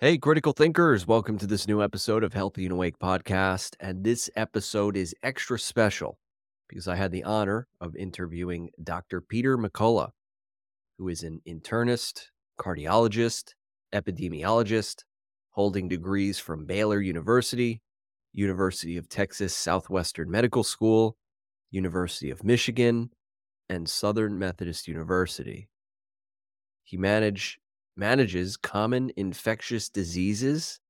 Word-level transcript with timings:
Hey, 0.00 0.16
critical 0.16 0.52
thinkers, 0.52 1.08
welcome 1.08 1.38
to 1.38 1.46
this 1.48 1.66
new 1.66 1.82
episode 1.82 2.22
of 2.22 2.32
Healthy 2.32 2.66
and 2.66 2.72
Awake 2.72 3.00
podcast. 3.00 3.74
And 3.80 4.04
this 4.04 4.30
episode 4.36 4.96
is 4.96 5.12
extra 5.24 5.58
special 5.58 6.20
because 6.68 6.86
I 6.86 6.94
had 6.94 7.10
the 7.10 7.24
honor 7.24 7.66
of 7.80 7.96
interviewing 7.96 8.70
Dr. 8.80 9.20
Peter 9.20 9.58
McCullough, 9.58 10.10
who 10.98 11.08
is 11.08 11.24
an 11.24 11.40
internist, 11.48 12.26
cardiologist, 12.60 13.54
epidemiologist, 13.92 15.02
holding 15.50 15.88
degrees 15.88 16.38
from 16.38 16.64
Baylor 16.64 17.00
University, 17.00 17.82
University 18.32 18.98
of 18.98 19.08
Texas 19.08 19.52
Southwestern 19.52 20.30
Medical 20.30 20.62
School, 20.62 21.16
University 21.72 22.30
of 22.30 22.44
Michigan, 22.44 23.10
and 23.68 23.88
Southern 23.88 24.38
Methodist 24.38 24.86
University. 24.86 25.68
He 26.84 26.96
managed 26.96 27.58
manages 27.98 28.56
common 28.56 29.12
infectious 29.16 29.88
diseases 29.90 30.80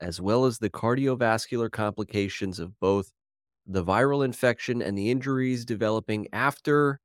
as 0.00 0.20
well 0.20 0.44
as 0.44 0.58
the 0.58 0.70
cardiovascular 0.70 1.70
complications 1.70 2.58
of 2.58 2.78
both 2.80 3.12
the 3.66 3.84
viral 3.84 4.24
infection 4.24 4.82
and 4.82 4.98
the 4.98 5.10
injuries 5.10 5.64
developing 5.64 6.26
after. 6.32 7.00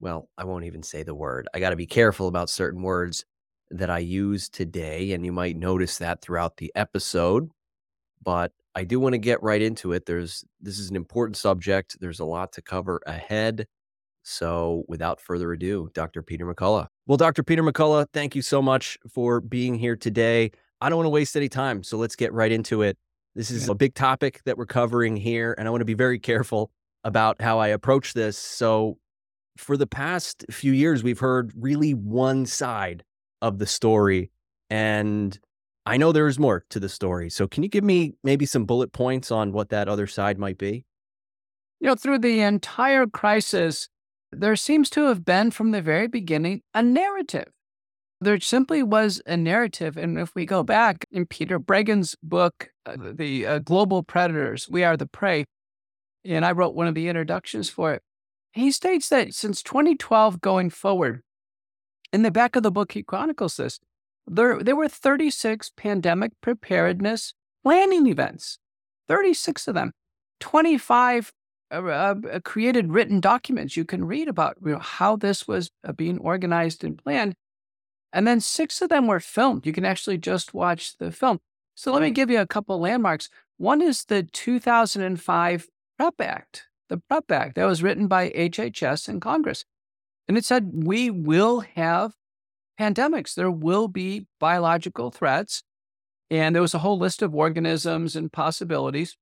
Well, 0.00 0.28
I 0.36 0.44
won't 0.44 0.64
even 0.64 0.82
say 0.82 1.02
the 1.02 1.14
word. 1.14 1.48
I 1.54 1.60
got 1.60 1.70
to 1.70 1.76
be 1.76 1.86
careful 1.86 2.28
about 2.28 2.50
certain 2.50 2.82
words 2.82 3.24
that 3.70 3.90
I 3.90 3.98
use 3.98 4.48
today, 4.48 5.12
and 5.12 5.24
you 5.24 5.32
might 5.32 5.56
notice 5.56 5.98
that 5.98 6.20
throughout 6.22 6.56
the 6.56 6.72
episode. 6.74 7.48
But 8.22 8.52
I 8.74 8.84
do 8.84 9.00
want 9.00 9.14
to 9.14 9.18
get 9.18 9.42
right 9.42 9.62
into 9.62 9.92
it. 9.92 10.06
There's 10.06 10.44
this 10.60 10.78
is 10.78 10.90
an 10.90 10.96
important 10.96 11.36
subject. 11.36 11.98
There's 12.00 12.20
a 12.20 12.24
lot 12.24 12.52
to 12.54 12.62
cover 12.62 13.00
ahead. 13.06 13.66
So, 14.26 14.84
without 14.88 15.20
further 15.20 15.52
ado, 15.52 15.90
Dr. 15.92 16.22
Peter 16.22 16.46
McCullough. 16.46 16.88
Well, 17.06 17.18
Dr. 17.18 17.42
Peter 17.42 17.62
McCullough, 17.62 18.06
thank 18.14 18.34
you 18.34 18.40
so 18.40 18.62
much 18.62 18.98
for 19.12 19.40
being 19.40 19.74
here 19.74 19.96
today. 19.96 20.50
I 20.80 20.88
don't 20.88 20.96
want 20.96 21.06
to 21.06 21.10
waste 21.10 21.36
any 21.36 21.50
time, 21.50 21.82
so 21.82 21.98
let's 21.98 22.16
get 22.16 22.32
right 22.32 22.50
into 22.50 22.80
it. 22.80 22.96
This 23.34 23.50
is 23.50 23.68
a 23.68 23.74
big 23.74 23.94
topic 23.94 24.40
that 24.46 24.56
we're 24.56 24.64
covering 24.64 25.16
here, 25.16 25.54
and 25.58 25.68
I 25.68 25.70
want 25.70 25.82
to 25.82 25.86
be 25.86 25.94
very 25.94 26.18
careful 26.18 26.70
about 27.04 27.42
how 27.42 27.58
I 27.58 27.68
approach 27.68 28.14
this. 28.14 28.38
So, 28.38 28.96
for 29.58 29.76
the 29.76 29.86
past 29.86 30.46
few 30.50 30.72
years, 30.72 31.02
we've 31.02 31.18
heard 31.18 31.52
really 31.54 31.92
one 31.92 32.46
side 32.46 33.04
of 33.42 33.58
the 33.58 33.66
story, 33.66 34.30
and 34.70 35.38
I 35.84 35.98
know 35.98 36.12
there 36.12 36.28
is 36.28 36.38
more 36.38 36.64
to 36.70 36.80
the 36.80 36.88
story. 36.88 37.28
So, 37.28 37.46
can 37.46 37.62
you 37.62 37.68
give 37.68 37.84
me 37.84 38.14
maybe 38.22 38.46
some 38.46 38.64
bullet 38.64 38.92
points 38.92 39.30
on 39.30 39.52
what 39.52 39.68
that 39.68 39.88
other 39.88 40.06
side 40.06 40.38
might 40.38 40.56
be? 40.56 40.86
You 41.80 41.88
know, 41.88 41.94
through 41.94 42.20
the 42.20 42.40
entire 42.40 43.06
crisis, 43.06 43.88
there 44.40 44.56
seems 44.56 44.90
to 44.90 45.04
have 45.04 45.24
been 45.24 45.50
from 45.50 45.70
the 45.70 45.82
very 45.82 46.06
beginning 46.06 46.62
a 46.74 46.82
narrative. 46.82 47.48
There 48.20 48.40
simply 48.40 48.82
was 48.82 49.20
a 49.26 49.36
narrative. 49.36 49.96
And 49.96 50.18
if 50.18 50.34
we 50.34 50.46
go 50.46 50.62
back 50.62 51.04
in 51.10 51.26
Peter 51.26 51.60
Breggin's 51.60 52.16
book, 52.22 52.70
uh, 52.86 52.96
The 52.98 53.46
uh, 53.46 53.58
Global 53.58 54.02
Predators, 54.02 54.68
We 54.68 54.84
Are 54.84 54.96
the 54.96 55.06
Prey, 55.06 55.44
and 56.24 56.44
I 56.44 56.52
wrote 56.52 56.74
one 56.74 56.86
of 56.86 56.94
the 56.94 57.08
introductions 57.08 57.68
for 57.68 57.92
it, 57.92 58.02
he 58.52 58.70
states 58.70 59.08
that 59.08 59.34
since 59.34 59.62
2012 59.62 60.40
going 60.40 60.70
forward, 60.70 61.22
in 62.12 62.22
the 62.22 62.30
back 62.30 62.54
of 62.54 62.62
the 62.62 62.70
book, 62.70 62.92
he 62.92 63.02
chronicles 63.02 63.56
this. 63.56 63.80
There, 64.26 64.62
there 64.62 64.76
were 64.76 64.88
36 64.88 65.72
pandemic 65.76 66.32
preparedness 66.40 67.34
planning 67.62 68.06
events, 68.06 68.58
36 69.08 69.68
of 69.68 69.74
them. 69.74 69.92
25 70.40 71.32
uh, 71.78 72.14
uh, 72.32 72.40
created 72.40 72.92
written 72.92 73.20
documents 73.20 73.76
you 73.76 73.84
can 73.84 74.04
read 74.04 74.28
about 74.28 74.56
you 74.64 74.72
know, 74.72 74.78
how 74.78 75.16
this 75.16 75.48
was 75.48 75.70
uh, 75.86 75.92
being 75.92 76.18
organized 76.18 76.84
and 76.84 76.96
planned. 76.96 77.34
And 78.12 78.26
then 78.26 78.40
six 78.40 78.80
of 78.80 78.90
them 78.90 79.06
were 79.06 79.20
filmed. 79.20 79.66
You 79.66 79.72
can 79.72 79.84
actually 79.84 80.18
just 80.18 80.54
watch 80.54 80.96
the 80.98 81.10
film. 81.10 81.40
So 81.74 81.92
let 81.92 82.02
me 82.02 82.10
give 82.10 82.30
you 82.30 82.40
a 82.40 82.46
couple 82.46 82.78
landmarks. 82.78 83.28
One 83.56 83.82
is 83.82 84.04
the 84.04 84.22
2005 84.22 85.68
PrEP 85.98 86.20
Act, 86.20 86.64
the 86.88 86.98
PrEP 86.98 87.30
Act 87.32 87.54
that 87.56 87.64
was 87.64 87.82
written 87.82 88.06
by 88.06 88.30
HHS 88.30 89.08
and 89.08 89.20
Congress. 89.20 89.64
And 90.28 90.38
it 90.38 90.44
said, 90.44 90.70
we 90.72 91.10
will 91.10 91.60
have 91.60 92.14
pandemics. 92.78 93.34
There 93.34 93.50
will 93.50 93.88
be 93.88 94.26
biological 94.38 95.10
threats. 95.10 95.62
And 96.30 96.54
there 96.54 96.62
was 96.62 96.74
a 96.74 96.78
whole 96.78 96.98
list 96.98 97.22
of 97.22 97.34
organisms 97.34 98.16
and 98.16 98.32
possibilities. 98.32 99.16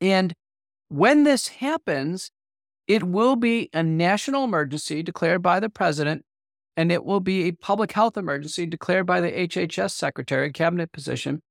And 0.00 0.34
when 0.90 1.22
this 1.22 1.48
happens, 1.48 2.30
it 2.86 3.04
will 3.04 3.36
be 3.36 3.70
a 3.72 3.82
national 3.82 4.44
emergency 4.44 5.02
declared 5.02 5.40
by 5.40 5.60
the 5.60 5.70
president, 5.70 6.24
and 6.76 6.90
it 6.90 7.04
will 7.04 7.20
be 7.20 7.44
a 7.44 7.52
public 7.52 7.92
health 7.92 8.16
emergency 8.16 8.66
declared 8.66 9.06
by 9.06 9.20
the 9.20 9.30
HHS 9.30 9.92
secretary, 9.92 10.52
cabinet 10.52 10.90
position. 10.90 11.42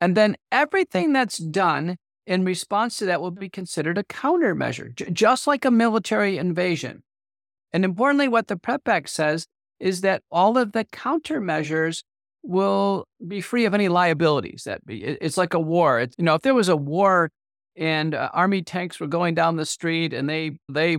And 0.00 0.16
then 0.16 0.36
everything 0.52 1.12
that's 1.12 1.38
done 1.38 1.96
in 2.24 2.44
response 2.44 2.98
to 2.98 3.06
that 3.06 3.20
will 3.20 3.32
be 3.32 3.48
considered 3.48 3.98
a 3.98 4.04
countermeasure, 4.04 4.94
j- 4.94 5.10
just 5.10 5.48
like 5.48 5.64
a 5.64 5.72
military 5.72 6.38
invasion. 6.38 7.02
And 7.72 7.84
importantly, 7.84 8.28
what 8.28 8.46
the 8.46 8.56
PrEP 8.56 8.86
Act 8.86 9.08
says 9.08 9.48
is 9.80 10.02
that 10.02 10.22
all 10.30 10.56
of 10.56 10.70
the 10.70 10.84
countermeasures 10.84 12.04
will 12.44 13.06
be 13.26 13.40
free 13.40 13.64
of 13.64 13.74
any 13.74 13.88
liabilities. 13.88 14.62
That 14.64 14.86
be, 14.86 15.02
it's 15.02 15.36
like 15.36 15.54
a 15.54 15.60
war. 15.60 15.98
It's, 15.98 16.14
you 16.16 16.24
know, 16.24 16.36
if 16.36 16.42
there 16.42 16.54
was 16.54 16.68
a 16.68 16.76
war 16.76 17.30
and 17.78 18.14
uh, 18.14 18.30
army 18.32 18.62
tanks 18.62 18.98
were 19.00 19.06
going 19.06 19.34
down 19.34 19.56
the 19.56 19.66
street 19.66 20.12
and 20.12 20.28
they 20.28 20.58
they 20.68 20.98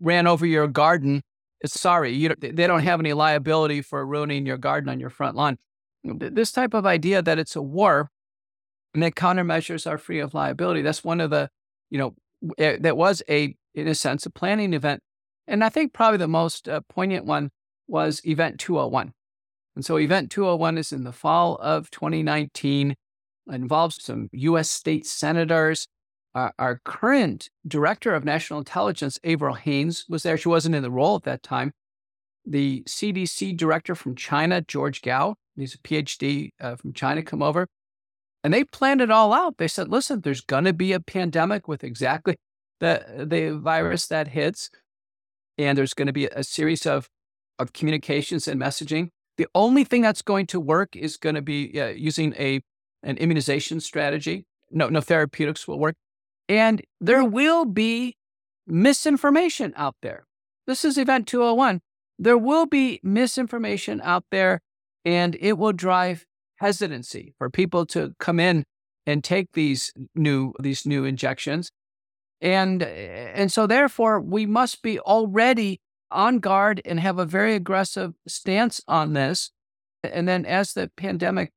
ran 0.00 0.26
over 0.26 0.46
your 0.46 0.66
garden. 0.66 1.22
It's 1.60 1.78
sorry 1.78 2.12
you 2.12 2.34
they 2.40 2.66
don't 2.66 2.82
have 2.82 3.00
any 3.00 3.12
liability 3.12 3.82
for 3.82 4.06
ruining 4.06 4.46
your 4.46 4.56
garden 4.56 4.88
on 4.88 5.00
your 5.00 5.10
front 5.10 5.36
lawn. 5.36 5.58
This 6.04 6.52
type 6.52 6.72
of 6.72 6.86
idea 6.86 7.20
that 7.20 7.38
it's 7.38 7.56
a 7.56 7.62
war 7.62 8.08
and 8.94 9.02
that 9.02 9.14
countermeasures 9.14 9.88
are 9.90 9.98
free 9.98 10.18
of 10.18 10.34
liability 10.34 10.82
that's 10.82 11.04
one 11.04 11.20
of 11.20 11.30
the 11.30 11.50
you 11.90 11.98
know 11.98 12.14
eh, 12.58 12.76
that 12.80 12.96
was 12.96 13.22
a 13.28 13.54
in 13.74 13.86
a 13.86 13.94
sense 13.94 14.24
a 14.24 14.30
planning 14.30 14.72
event. 14.72 15.02
And 15.46 15.64
i 15.64 15.68
think 15.68 15.92
probably 15.92 16.18
the 16.18 16.28
most 16.28 16.68
uh, 16.68 16.80
poignant 16.88 17.26
one 17.26 17.50
was 17.88 18.24
event 18.24 18.60
201 18.60 19.12
and 19.74 19.84
so 19.84 19.98
event 19.98 20.30
201 20.30 20.78
is 20.78 20.92
in 20.92 21.04
the 21.04 21.12
fall 21.12 21.56
of 21.56 21.90
2019 21.90 22.94
involves 23.50 24.02
some 24.02 24.28
U.S. 24.32 24.70
state 24.70 25.06
senators. 25.06 25.86
Our, 26.34 26.52
our, 26.58 26.80
current 26.84 27.50
director 27.66 28.14
of 28.14 28.24
national 28.24 28.60
intelligence, 28.60 29.18
Avril 29.24 29.54
Haines, 29.54 30.04
was 30.08 30.22
there. 30.22 30.36
She 30.36 30.48
wasn't 30.48 30.76
in 30.76 30.82
the 30.82 30.90
role 30.90 31.16
at 31.16 31.24
that 31.24 31.42
time. 31.42 31.72
The 32.46 32.84
CDC 32.86 33.56
director 33.56 33.96
from 33.96 34.14
China, 34.14 34.60
George 34.60 35.02
Gao, 35.02 35.34
he's 35.56 35.74
a 35.74 35.78
PhD 35.78 36.50
uh, 36.60 36.76
from 36.76 36.92
China, 36.92 37.22
come 37.22 37.42
over. 37.42 37.66
And 38.42 38.54
they 38.54 38.64
planned 38.64 39.00
it 39.00 39.10
all 39.10 39.32
out. 39.32 39.58
They 39.58 39.68
said, 39.68 39.88
listen, 39.88 40.20
there's 40.20 40.40
going 40.40 40.64
to 40.64 40.72
be 40.72 40.92
a 40.92 41.00
pandemic 41.00 41.68
with 41.68 41.84
exactly 41.84 42.36
the, 42.78 43.26
the 43.28 43.58
virus 43.58 44.06
that 44.06 44.28
hits. 44.28 44.70
And 45.58 45.76
there's 45.76 45.94
going 45.94 46.06
to 46.06 46.12
be 46.12 46.26
a 46.26 46.42
series 46.42 46.86
of, 46.86 47.08
of 47.58 47.72
communications 47.72 48.48
and 48.48 48.60
messaging. 48.60 49.08
The 49.36 49.46
only 49.54 49.84
thing 49.84 50.02
that's 50.02 50.22
going 50.22 50.46
to 50.48 50.60
work 50.60 50.96
is 50.96 51.16
going 51.16 51.34
to 51.34 51.42
be 51.42 51.78
uh, 51.80 51.88
using 51.88 52.34
a 52.38 52.62
an 53.02 53.16
immunization 53.16 53.80
strategy. 53.80 54.46
No, 54.70 54.88
no 54.88 55.00
therapeutics 55.00 55.66
will 55.66 55.78
work. 55.78 55.96
And 56.48 56.82
there 57.00 57.24
will 57.24 57.64
be 57.64 58.16
misinformation 58.66 59.72
out 59.76 59.96
there. 60.02 60.26
This 60.66 60.84
is 60.84 60.98
Event 60.98 61.26
201. 61.26 61.80
There 62.18 62.38
will 62.38 62.66
be 62.66 63.00
misinformation 63.02 64.00
out 64.04 64.24
there, 64.30 64.60
and 65.04 65.36
it 65.40 65.58
will 65.58 65.72
drive 65.72 66.26
hesitancy 66.56 67.34
for 67.38 67.48
people 67.48 67.86
to 67.86 68.14
come 68.18 68.38
in 68.38 68.64
and 69.06 69.24
take 69.24 69.52
these 69.52 69.92
new 70.14 70.52
these 70.60 70.86
new 70.86 71.04
injections. 71.04 71.70
And 72.40 72.82
and 72.82 73.50
so 73.50 73.66
therefore 73.66 74.20
we 74.20 74.46
must 74.46 74.82
be 74.82 75.00
already 75.00 75.80
on 76.10 76.38
guard 76.38 76.82
and 76.84 77.00
have 77.00 77.18
a 77.18 77.24
very 77.24 77.54
aggressive 77.54 78.12
stance 78.28 78.80
on 78.86 79.14
this. 79.14 79.50
And 80.04 80.28
then 80.28 80.44
as 80.44 80.72
the 80.72 80.90
pandemic 80.96 81.52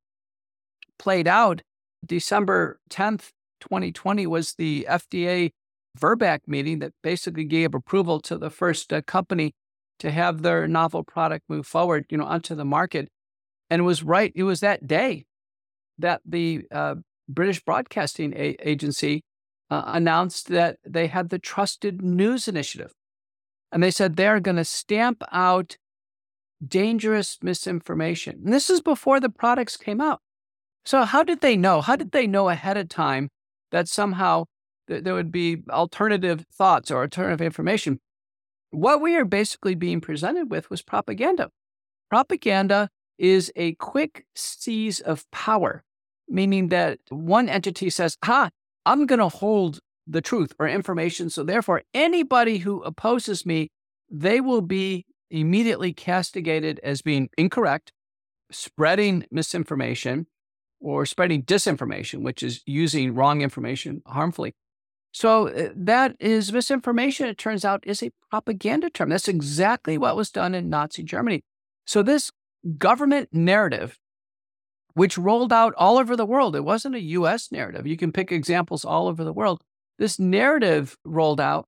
played 0.98 1.28
out, 1.28 1.62
December 2.04 2.78
10th, 2.90 3.30
2020 3.60 4.26
was 4.26 4.54
the 4.54 4.86
FDA 4.88 5.50
VRBPAC 5.98 6.40
meeting 6.46 6.80
that 6.80 6.92
basically 7.02 7.44
gave 7.44 7.74
approval 7.74 8.20
to 8.20 8.36
the 8.36 8.50
first 8.50 8.92
uh, 8.92 9.00
company 9.02 9.54
to 10.00 10.10
have 10.10 10.42
their 10.42 10.66
novel 10.66 11.04
product 11.04 11.44
move 11.48 11.66
forward, 11.66 12.04
you 12.10 12.18
know, 12.18 12.24
onto 12.24 12.54
the 12.54 12.64
market. 12.64 13.08
And 13.70 13.80
it 13.80 13.84
was 13.84 14.02
right, 14.02 14.32
it 14.34 14.42
was 14.42 14.60
that 14.60 14.86
day 14.86 15.24
that 15.98 16.20
the 16.26 16.62
uh, 16.70 16.96
British 17.28 17.62
Broadcasting 17.62 18.34
A- 18.34 18.56
Agency 18.60 19.22
uh, 19.70 19.82
announced 19.86 20.48
that 20.48 20.78
they 20.84 21.06
had 21.06 21.30
the 21.30 21.38
Trusted 21.38 22.02
News 22.02 22.48
Initiative. 22.48 22.92
And 23.72 23.82
they 23.82 23.90
said 23.90 24.16
they're 24.16 24.40
going 24.40 24.56
to 24.56 24.64
stamp 24.64 25.22
out 25.32 25.76
dangerous 26.66 27.38
misinformation. 27.42 28.40
And 28.44 28.52
this 28.52 28.70
is 28.70 28.80
before 28.80 29.20
the 29.20 29.28
products 29.28 29.76
came 29.76 30.00
out. 30.00 30.20
So, 30.86 31.04
how 31.04 31.22
did 31.22 31.40
they 31.40 31.56
know? 31.56 31.80
How 31.80 31.96
did 31.96 32.12
they 32.12 32.26
know 32.26 32.48
ahead 32.48 32.76
of 32.76 32.88
time 32.88 33.30
that 33.70 33.88
somehow 33.88 34.44
th- 34.88 35.02
there 35.02 35.14
would 35.14 35.32
be 35.32 35.62
alternative 35.70 36.44
thoughts 36.52 36.90
or 36.90 37.02
alternative 37.02 37.40
information? 37.40 38.00
What 38.70 39.00
we 39.00 39.16
are 39.16 39.24
basically 39.24 39.74
being 39.74 40.00
presented 40.00 40.50
with 40.50 40.68
was 40.68 40.82
propaganda. 40.82 41.50
Propaganda 42.10 42.88
is 43.18 43.52
a 43.56 43.74
quick 43.76 44.26
seize 44.34 45.00
of 45.00 45.30
power, 45.30 45.84
meaning 46.28 46.68
that 46.68 46.98
one 47.08 47.48
entity 47.48 47.88
says, 47.88 48.18
Ha, 48.24 48.50
I'm 48.84 49.06
going 49.06 49.20
to 49.20 49.28
hold 49.28 49.80
the 50.06 50.20
truth 50.20 50.52
or 50.58 50.68
information. 50.68 51.30
So 51.30 51.44
therefore, 51.44 51.82
anybody 51.94 52.58
who 52.58 52.82
opposes 52.82 53.46
me, 53.46 53.70
they 54.10 54.40
will 54.40 54.60
be 54.60 55.06
immediately 55.30 55.92
castigated 55.92 56.78
as 56.82 57.00
being 57.00 57.28
incorrect, 57.38 57.92
spreading 58.50 59.24
misinformation, 59.30 60.26
or 60.84 61.06
spreading 61.06 61.42
disinformation, 61.42 62.22
which 62.22 62.42
is 62.42 62.60
using 62.66 63.14
wrong 63.14 63.40
information 63.40 64.02
harmfully. 64.06 64.54
So 65.12 65.48
uh, 65.48 65.70
that 65.74 66.14
is 66.20 66.52
misinformation, 66.52 67.26
it 67.26 67.38
turns 67.38 67.64
out, 67.64 67.82
is 67.86 68.02
a 68.02 68.10
propaganda 68.30 68.90
term. 68.90 69.08
That's 69.08 69.26
exactly 69.26 69.96
what 69.96 70.14
was 70.14 70.30
done 70.30 70.54
in 70.54 70.68
Nazi 70.68 71.02
Germany. 71.02 71.42
So 71.86 72.02
this 72.02 72.30
government 72.76 73.30
narrative, 73.32 73.98
which 74.92 75.16
rolled 75.16 75.54
out 75.54 75.72
all 75.78 75.96
over 75.96 76.16
the 76.16 76.26
world, 76.26 76.54
it 76.54 76.64
wasn't 76.64 76.96
a 76.96 77.00
US 77.00 77.50
narrative. 77.50 77.86
You 77.86 77.96
can 77.96 78.12
pick 78.12 78.30
examples 78.30 78.84
all 78.84 79.08
over 79.08 79.24
the 79.24 79.32
world. 79.32 79.62
This 79.98 80.18
narrative 80.18 80.98
rolled 81.02 81.40
out. 81.40 81.66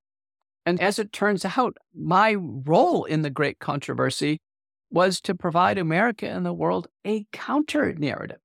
And 0.66 0.78
as 0.80 0.98
it 0.98 1.12
turns 1.12 1.44
out, 1.44 1.78
my 1.94 2.34
role 2.34 3.04
in 3.04 3.22
the 3.22 3.30
great 3.30 3.60
controversy 3.60 4.40
was 4.90 5.20
to 5.22 5.34
provide 5.34 5.78
America 5.78 6.28
and 6.28 6.44
the 6.44 6.52
world 6.52 6.88
a 7.06 7.24
counter 7.32 7.94
narrative. 7.94 8.38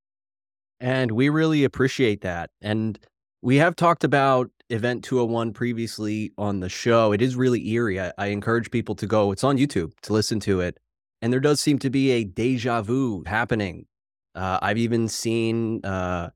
And 0.82 1.12
we 1.12 1.28
really 1.28 1.62
appreciate 1.62 2.22
that. 2.22 2.50
And 2.60 2.98
we 3.40 3.56
have 3.56 3.76
talked 3.76 4.02
about 4.02 4.50
Event 4.68 5.04
201 5.04 5.52
previously 5.52 6.32
on 6.36 6.58
the 6.58 6.68
show. 6.68 7.12
It 7.12 7.22
is 7.22 7.36
really 7.36 7.68
eerie. 7.68 8.00
I, 8.00 8.12
I, 8.18 8.26
encourage 8.26 8.70
people 8.72 8.96
to 8.96 9.06
go, 9.06 9.30
it's 9.30 9.44
on 9.44 9.58
YouTube 9.58 9.92
to 10.02 10.12
listen 10.12 10.40
to 10.40 10.58
it. 10.60 10.78
And 11.20 11.32
there 11.32 11.40
does 11.40 11.60
seem 11.60 11.78
to 11.80 11.90
be 11.90 12.10
a 12.10 12.24
deja 12.24 12.82
vu 12.82 13.22
happening. 13.26 13.86
Uh, 14.34 14.58
I've 14.60 14.78
even 14.78 15.06
seen 15.06 15.84
uh, 15.84 16.30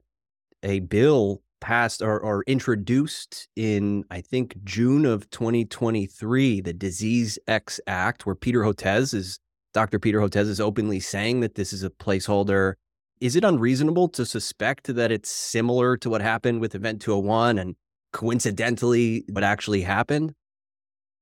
a 0.62 0.78
bill 0.78 1.42
passed 1.60 2.00
or, 2.00 2.20
or 2.20 2.44
introduced 2.46 3.48
in, 3.56 4.04
I 4.12 4.20
think, 4.20 4.62
June 4.62 5.06
of 5.06 5.28
2023, 5.30 6.60
the 6.60 6.72
Disease 6.72 7.36
X 7.48 7.80
Act, 7.88 8.26
where 8.26 8.36
Peter 8.36 8.60
Hotez 8.60 9.12
is, 9.12 9.40
Dr. 9.74 9.98
Peter 9.98 10.20
Hotez 10.20 10.48
is 10.48 10.60
openly 10.60 11.00
saying 11.00 11.40
that 11.40 11.56
this 11.56 11.72
is 11.72 11.82
a 11.82 11.90
placeholder 11.90 12.74
is 13.20 13.36
it 13.36 13.44
unreasonable 13.44 14.08
to 14.10 14.26
suspect 14.26 14.94
that 14.94 15.10
it's 15.10 15.30
similar 15.30 15.96
to 15.98 16.10
what 16.10 16.20
happened 16.20 16.60
with 16.60 16.74
Event 16.74 17.00
201 17.00 17.58
and 17.58 17.76
coincidentally 18.12 19.24
what 19.28 19.44
actually 19.44 19.82
happened? 19.82 20.34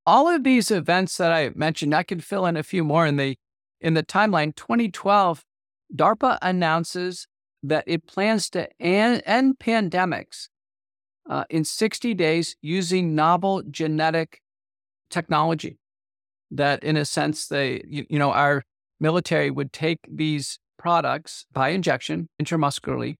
All 0.06 0.29
of 0.29 0.44
these 0.44 0.70
events 0.70 1.17
that 1.17 1.32
I 1.32 1.50
mentioned, 1.55 1.94
I 1.94 2.02
can 2.02 2.20
fill 2.20 2.46
in 2.46 2.56
a 2.56 2.62
few 2.62 2.85
more 2.85 3.06
in 3.06 3.17
the 3.17 3.37
in 3.81 3.94
the 3.94 4.02
timeline. 4.02 4.55
2012, 4.55 5.44
DARPA 5.94 6.38
announces 6.43 7.26
that 7.62 7.85
it 7.87 8.06
plans 8.06 8.50
to 8.50 8.69
end, 8.81 9.58
pandemics 9.58 10.49
uh, 11.29 11.44
in 11.49 11.64
60 11.64 12.14
days 12.14 12.56
using 12.61 13.14
novel 13.14 13.62
genetic 13.70 14.41
technology. 15.11 15.79
That, 16.50 16.85
in 16.85 16.96
a 16.96 17.05
sense, 17.05 17.46
they 17.46 17.82
you, 17.87 18.05
you 18.11 18.19
know 18.19 18.32
our 18.32 18.64
military 19.00 19.50
would 19.50 19.73
take 19.73 20.00
these 20.08 20.58
products 20.84 21.46
by 21.50 21.70
injection 21.70 22.28
intramuscularly, 22.38 23.14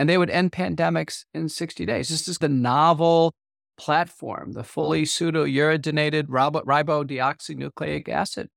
and 0.00 0.08
they 0.08 0.18
would 0.18 0.30
end 0.30 0.50
pandemics 0.50 1.22
in 1.32 1.48
60 1.48 1.86
days. 1.86 2.08
This 2.08 2.26
is 2.26 2.38
the 2.38 2.48
novel 2.48 3.32
platform, 3.78 4.50
the 4.50 4.64
fully 4.64 5.04
pseudo-uridated 5.04 6.26
ribo- 6.26 6.64
ribodeoxynucleic 6.64 8.08
acid. 8.08 8.48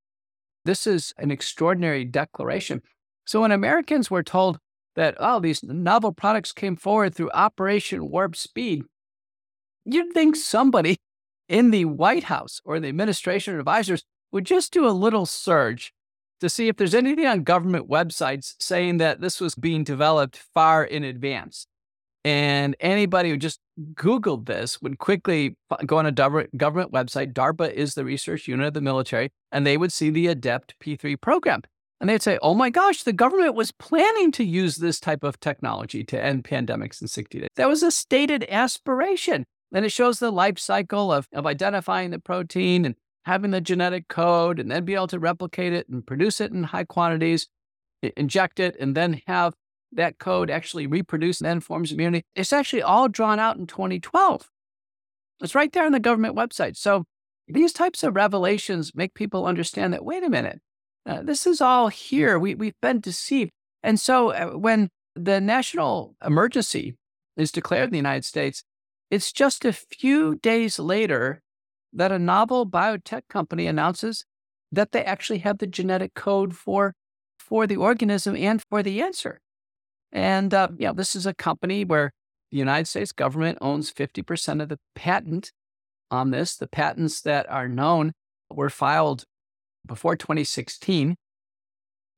This 0.64 0.88
is 0.88 1.14
an 1.18 1.30
extraordinary 1.30 2.04
declaration. 2.04 2.82
So 3.26 3.42
when 3.42 3.52
Americans 3.52 4.10
were 4.10 4.24
told 4.24 4.58
that, 4.96 5.14
oh, 5.20 5.38
these 5.38 5.62
novel 5.62 6.10
products 6.10 6.50
came 6.50 6.74
forward 6.74 7.14
through 7.14 7.30
Operation 7.30 8.10
Warp 8.10 8.34
Speed, 8.34 8.82
you'd 9.84 10.12
think 10.12 10.34
somebody 10.34 10.96
in 11.48 11.70
the 11.70 11.84
White 11.84 12.24
House 12.24 12.60
or 12.64 12.80
the 12.80 12.88
administration 12.88 13.56
advisors 13.56 14.02
would 14.32 14.46
just 14.46 14.72
do 14.72 14.84
a 14.84 14.90
little 14.90 15.26
surge 15.26 15.92
to 16.40 16.48
see 16.48 16.68
if 16.68 16.76
there's 16.76 16.94
anything 16.94 17.26
on 17.26 17.42
government 17.44 17.88
websites 17.88 18.54
saying 18.58 18.98
that 18.98 19.20
this 19.20 19.40
was 19.40 19.54
being 19.54 19.84
developed 19.84 20.36
far 20.36 20.84
in 20.84 21.04
advance. 21.04 21.66
And 22.24 22.76
anybody 22.80 23.30
who 23.30 23.36
just 23.36 23.60
Googled 23.94 24.46
this 24.46 24.82
would 24.82 24.98
quickly 24.98 25.56
go 25.86 25.98
on 25.98 26.06
a 26.06 26.12
government 26.12 26.92
website. 26.92 27.32
DARPA 27.32 27.72
is 27.72 27.94
the 27.94 28.04
research 28.04 28.46
unit 28.46 28.68
of 28.68 28.74
the 28.74 28.80
military, 28.80 29.30
and 29.52 29.66
they 29.66 29.76
would 29.76 29.92
see 29.92 30.10
the 30.10 30.26
ADEPT 30.26 30.74
P3 30.82 31.18
program. 31.20 31.62
And 32.00 32.08
they'd 32.08 32.22
say, 32.22 32.38
oh 32.42 32.54
my 32.54 32.70
gosh, 32.70 33.02
the 33.02 33.12
government 33.12 33.54
was 33.54 33.72
planning 33.72 34.32
to 34.32 34.44
use 34.44 34.76
this 34.76 35.00
type 35.00 35.22
of 35.22 35.38
technology 35.40 36.02
to 36.04 36.22
end 36.22 36.44
pandemics 36.44 37.00
in 37.02 37.08
60 37.08 37.40
days. 37.40 37.48
That 37.56 37.68
was 37.68 37.82
a 37.82 37.90
stated 37.90 38.46
aspiration. 38.48 39.44
And 39.72 39.84
it 39.84 39.92
shows 39.92 40.18
the 40.18 40.30
life 40.30 40.58
cycle 40.58 41.12
of, 41.12 41.28
of 41.32 41.46
identifying 41.46 42.10
the 42.10 42.18
protein 42.18 42.84
and 42.84 42.96
having 43.24 43.50
the 43.50 43.60
genetic 43.60 44.08
code 44.08 44.58
and 44.58 44.70
then 44.70 44.84
be 44.84 44.94
able 44.94 45.06
to 45.08 45.18
replicate 45.18 45.72
it 45.72 45.88
and 45.88 46.06
produce 46.06 46.40
it 46.40 46.52
in 46.52 46.64
high 46.64 46.84
quantities, 46.84 47.48
inject 48.16 48.60
it, 48.60 48.76
and 48.80 48.96
then 48.96 49.20
have 49.26 49.54
that 49.92 50.18
code 50.18 50.50
actually 50.50 50.86
reproduce 50.86 51.40
and 51.40 51.48
then 51.48 51.60
forms 51.60 51.92
immunity. 51.92 52.24
It's 52.34 52.52
actually 52.52 52.82
all 52.82 53.08
drawn 53.08 53.38
out 53.38 53.56
in 53.56 53.66
2012. 53.66 54.48
It's 55.42 55.54
right 55.54 55.72
there 55.72 55.86
on 55.86 55.92
the 55.92 56.00
government 56.00 56.36
website. 56.36 56.76
So 56.76 57.04
these 57.48 57.72
types 57.72 58.02
of 58.02 58.14
revelations 58.14 58.94
make 58.94 59.14
people 59.14 59.46
understand 59.46 59.92
that, 59.92 60.04
wait 60.04 60.22
a 60.22 60.30
minute, 60.30 60.60
uh, 61.06 61.22
this 61.22 61.46
is 61.46 61.60
all 61.60 61.88
here. 61.88 62.38
We, 62.38 62.54
we've 62.54 62.80
been 62.80 63.00
deceived. 63.00 63.50
And 63.82 63.98
so 63.98 64.30
uh, 64.30 64.50
when 64.50 64.90
the 65.16 65.40
national 65.40 66.14
emergency 66.24 66.94
is 67.36 67.50
declared 67.50 67.84
in 67.84 67.90
the 67.90 67.96
United 67.96 68.24
States, 68.24 68.62
it's 69.10 69.32
just 69.32 69.64
a 69.64 69.72
few 69.72 70.36
days 70.36 70.78
later 70.78 71.42
that 71.92 72.12
a 72.12 72.18
novel 72.18 72.66
biotech 72.66 73.22
company 73.28 73.66
announces 73.66 74.24
that 74.72 74.92
they 74.92 75.04
actually 75.04 75.38
have 75.38 75.58
the 75.58 75.66
genetic 75.66 76.14
code 76.14 76.54
for 76.54 76.94
for 77.38 77.66
the 77.66 77.76
organism 77.76 78.36
and 78.36 78.62
for 78.70 78.82
the 78.82 79.02
answer. 79.02 79.40
And 80.12 80.54
uh, 80.54 80.68
know 80.86 80.92
this 80.92 81.16
is 81.16 81.26
a 81.26 81.34
company 81.34 81.84
where 81.84 82.12
the 82.50 82.58
United 82.58 82.86
States 82.86 83.12
government 83.12 83.58
owns 83.60 83.92
50% 83.92 84.62
of 84.62 84.68
the 84.68 84.78
patent 84.94 85.52
on 86.10 86.30
this. 86.30 86.56
The 86.56 86.68
patents 86.68 87.20
that 87.22 87.50
are 87.50 87.68
known 87.68 88.12
were 88.50 88.70
filed 88.70 89.24
before 89.86 90.16
2016. 90.16 91.16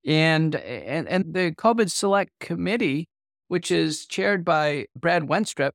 And, 0.05 0.55
and, 0.55 1.09
and 1.09 1.35
the 1.35 1.53
COVID 1.53 1.91
Select 1.91 2.33
Committee, 2.41 3.09
which 3.49 3.71
is 3.71 4.07
chaired 4.07 4.45
by 4.45 4.87
Brad 4.97 5.25
Wenstrup, 5.25 5.73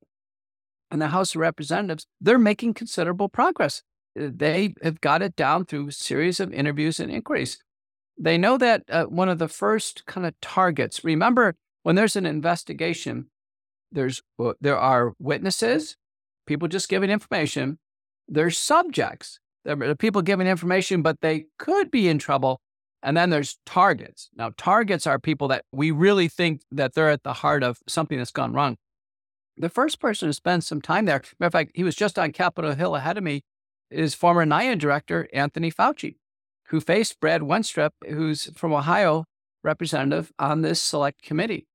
and 0.89 1.01
the 1.01 1.07
House 1.07 1.35
of 1.35 1.41
Representatives, 1.41 2.07
they're 2.19 2.37
making 2.37 2.73
considerable 2.73 3.29
progress. 3.29 3.83
They 4.17 4.73
have 4.81 5.01
got 5.01 5.21
it 5.21 5.35
down 5.35 5.65
through 5.65 5.91
series 5.91 6.39
of 6.39 6.53
interviews 6.53 6.99
and 6.99 7.11
inquiries. 7.11 7.59
They 8.17 8.37
know 8.37 8.57
that 8.57 8.83
uh, 8.89 9.05
one 9.05 9.29
of 9.29 9.37
the 9.37 9.47
first 9.47 10.05
kind 10.05 10.25
of 10.25 10.33
targets, 10.41 11.03
remember, 11.03 11.55
when 11.83 11.95
there's 11.95 12.15
an 12.15 12.25
investigation, 12.25 13.29
there's 13.91 14.23
uh, 14.39 14.53
there 14.59 14.77
are 14.77 15.13
witnesses, 15.19 15.95
people 16.45 16.67
just 16.67 16.89
giving 16.89 17.09
information. 17.09 17.77
There's 18.27 18.57
subjects, 18.57 19.39
there 19.63 19.81
are 19.83 19.95
people 19.95 20.21
giving 20.21 20.47
information, 20.47 21.01
but 21.01 21.21
they 21.21 21.45
could 21.59 21.91
be 21.91 22.07
in 22.07 22.19
trouble. 22.19 22.61
And 23.03 23.15
then 23.15 23.29
there's 23.29 23.57
targets. 23.65 24.29
Now, 24.35 24.51
targets 24.57 25.05
are 25.05 25.19
people 25.19 25.47
that 25.49 25.65
we 25.71 25.91
really 25.91 26.27
think 26.27 26.61
that 26.71 26.93
they're 26.93 27.11
at 27.11 27.23
the 27.23 27.33
heart 27.33 27.63
of 27.63 27.79
something 27.87 28.17
that's 28.17 28.31
gone 28.31 28.53
wrong. 28.53 28.77
The 29.57 29.69
first 29.69 29.99
person 29.99 30.29
to 30.29 30.33
spend 30.33 30.63
some 30.63 30.81
time 30.81 31.05
there, 31.05 31.21
matter 31.39 31.47
of 31.47 31.51
fact, 31.51 31.71
he 31.75 31.83
was 31.83 31.95
just 31.95 32.17
on 32.17 32.31
Capitol 32.31 32.75
Hill 32.75 32.95
ahead 32.95 33.17
of 33.17 33.23
me, 33.23 33.43
is 33.89 34.13
former 34.13 34.45
NIA 34.45 34.75
director 34.75 35.27
Anthony 35.33 35.71
Fauci, 35.71 36.15
who 36.67 36.79
faced 36.79 37.19
Brad 37.19 37.41
Wenstrup, 37.41 37.91
who's 38.07 38.45
from 38.55 38.73
Ohio, 38.73 39.25
representative 39.63 40.31
on 40.39 40.61
this 40.61 40.81
select 40.81 41.21
committee. 41.21 41.67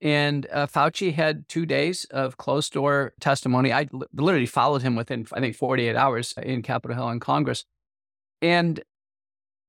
And 0.00 0.46
uh, 0.52 0.66
Fauci 0.66 1.14
had 1.14 1.48
two 1.48 1.64
days 1.64 2.04
of 2.10 2.36
closed 2.36 2.72
door 2.72 3.14
testimony. 3.20 3.72
I 3.72 3.88
literally 4.12 4.46
followed 4.46 4.82
him 4.82 4.96
within, 4.96 5.26
I 5.32 5.40
think, 5.40 5.56
48 5.56 5.96
hours 5.96 6.34
in 6.42 6.62
Capitol 6.62 6.96
Hill 6.96 7.08
in 7.08 7.20
Congress. 7.20 7.64
And 8.42 8.82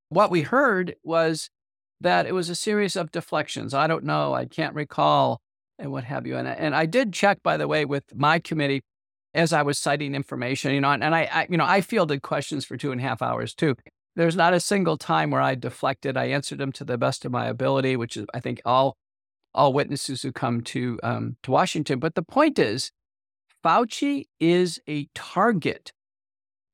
what 0.09 0.31
we 0.31 0.41
heard 0.41 0.95
was 1.03 1.49
that 2.01 2.25
it 2.25 2.33
was 2.33 2.49
a 2.49 2.55
series 2.55 2.95
of 2.95 3.11
deflections. 3.11 3.73
I 3.73 3.87
don't 3.87 4.03
know, 4.03 4.33
I 4.33 4.45
can't 4.45 4.75
recall 4.75 5.39
and 5.79 5.91
what 5.91 6.03
have 6.03 6.27
you. 6.27 6.37
And, 6.37 6.47
and 6.47 6.75
I 6.75 6.85
did 6.85 7.13
check, 7.13 7.41
by 7.43 7.57
the 7.57 7.67
way, 7.67 7.85
with 7.85 8.03
my 8.15 8.39
committee 8.39 8.81
as 9.35 9.53
I 9.53 9.61
was 9.61 9.77
citing 9.77 10.15
information, 10.15 10.73
you 10.73 10.81
know, 10.81 10.91
and, 10.91 11.03
and 11.03 11.13
I, 11.13 11.29
I, 11.31 11.47
you 11.49 11.57
know, 11.57 11.65
I 11.65 11.81
fielded 11.81 12.21
questions 12.21 12.65
for 12.65 12.77
two 12.77 12.91
and 12.91 13.01
a 13.01 13.03
half 13.03 13.21
hours 13.21 13.53
too. 13.53 13.75
There's 14.15 14.35
not 14.35 14.53
a 14.53 14.61
single 14.61 14.97
time 14.97 15.29
where 15.29 15.41
I 15.41 15.55
deflected. 15.55 16.15
I 16.15 16.27
answered 16.27 16.57
them 16.57 16.71
to 16.73 16.85
the 16.85 16.97
best 16.97 17.25
of 17.25 17.33
my 17.33 17.47
ability, 17.47 17.97
which 17.97 18.15
is, 18.15 18.25
I 18.33 18.39
think, 18.39 18.61
all 18.65 18.95
all 19.53 19.71
witnesses 19.73 20.21
who 20.21 20.31
come 20.31 20.61
to 20.61 20.99
um, 21.03 21.35
to 21.43 21.51
Washington. 21.51 21.99
But 21.99 22.15
the 22.15 22.23
point 22.23 22.57
is, 22.57 22.91
Fauci 23.63 24.25
is 24.39 24.79
a 24.87 25.07
target 25.13 25.91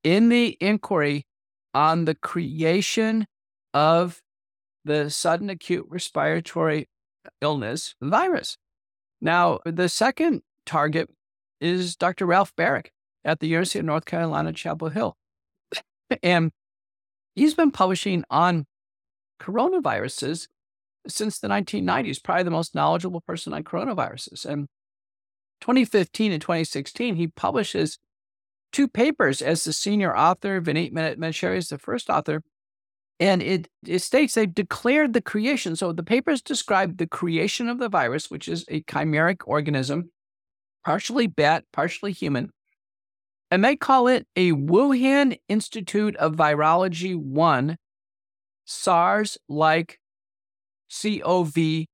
in 0.04 0.28
the 0.28 0.56
inquiry 0.60 1.26
on 1.74 2.04
the 2.04 2.14
creation 2.14 3.26
of 3.74 4.20
the 4.84 5.10
sudden 5.10 5.50
acute 5.50 5.86
respiratory 5.88 6.88
illness 7.40 7.94
virus. 8.00 8.56
Now, 9.20 9.58
the 9.64 9.88
second 9.88 10.42
target 10.64 11.08
is 11.62 11.96
Dr. 11.96 12.26
Ralph 12.26 12.54
Baric 12.56 12.88
at 13.24 13.40
the 13.40 13.46
University 13.46 13.78
of 13.78 13.84
North 13.84 14.04
Carolina, 14.04 14.52
Chapel 14.52 14.88
Hill. 14.88 15.16
and 16.22 16.52
he's 17.34 17.54
been 17.54 17.70
publishing 17.70 18.24
on 18.30 18.66
coronaviruses 19.40 20.48
since 21.06 21.38
the 21.38 21.48
1990s, 21.48 22.22
probably 22.22 22.44
the 22.44 22.50
most 22.50 22.74
knowledgeable 22.74 23.20
person 23.20 23.52
on 23.52 23.64
coronaviruses. 23.64 24.44
And 24.44 24.68
2015 25.60 26.32
and 26.32 26.40
2016, 26.40 27.16
he 27.16 27.28
publishes 27.28 27.98
two 28.72 28.88
papers 28.88 29.42
as 29.42 29.64
the 29.64 29.72
senior 29.72 30.16
author. 30.16 30.60
Vineet 30.60 30.92
Menachery 30.92 31.56
is 31.56 31.68
the 31.68 31.78
first 31.78 32.10
author. 32.10 32.42
And 33.20 33.42
it, 33.42 33.68
it 33.86 34.00
states 34.00 34.34
they've 34.34 34.52
declared 34.52 35.12
the 35.12 35.20
creation. 35.20 35.76
So 35.76 35.92
the 35.92 36.02
papers 36.02 36.42
describe 36.42 36.96
the 36.96 37.06
creation 37.06 37.68
of 37.68 37.78
the 37.78 37.88
virus, 37.88 38.30
which 38.30 38.48
is 38.48 38.64
a 38.68 38.82
chimeric 38.82 39.42
organism, 39.46 40.10
partially 40.84 41.26
bat, 41.26 41.64
partially 41.72 42.12
human. 42.12 42.50
And 43.50 43.64
they 43.64 43.76
call 43.76 44.08
it 44.08 44.26
a 44.34 44.52
Wuhan 44.52 45.38
Institute 45.48 46.16
of 46.16 46.36
Virology 46.36 47.14
1 47.16 47.76
SARS 48.64 49.38
like 49.48 49.98
CoV 50.90 51.86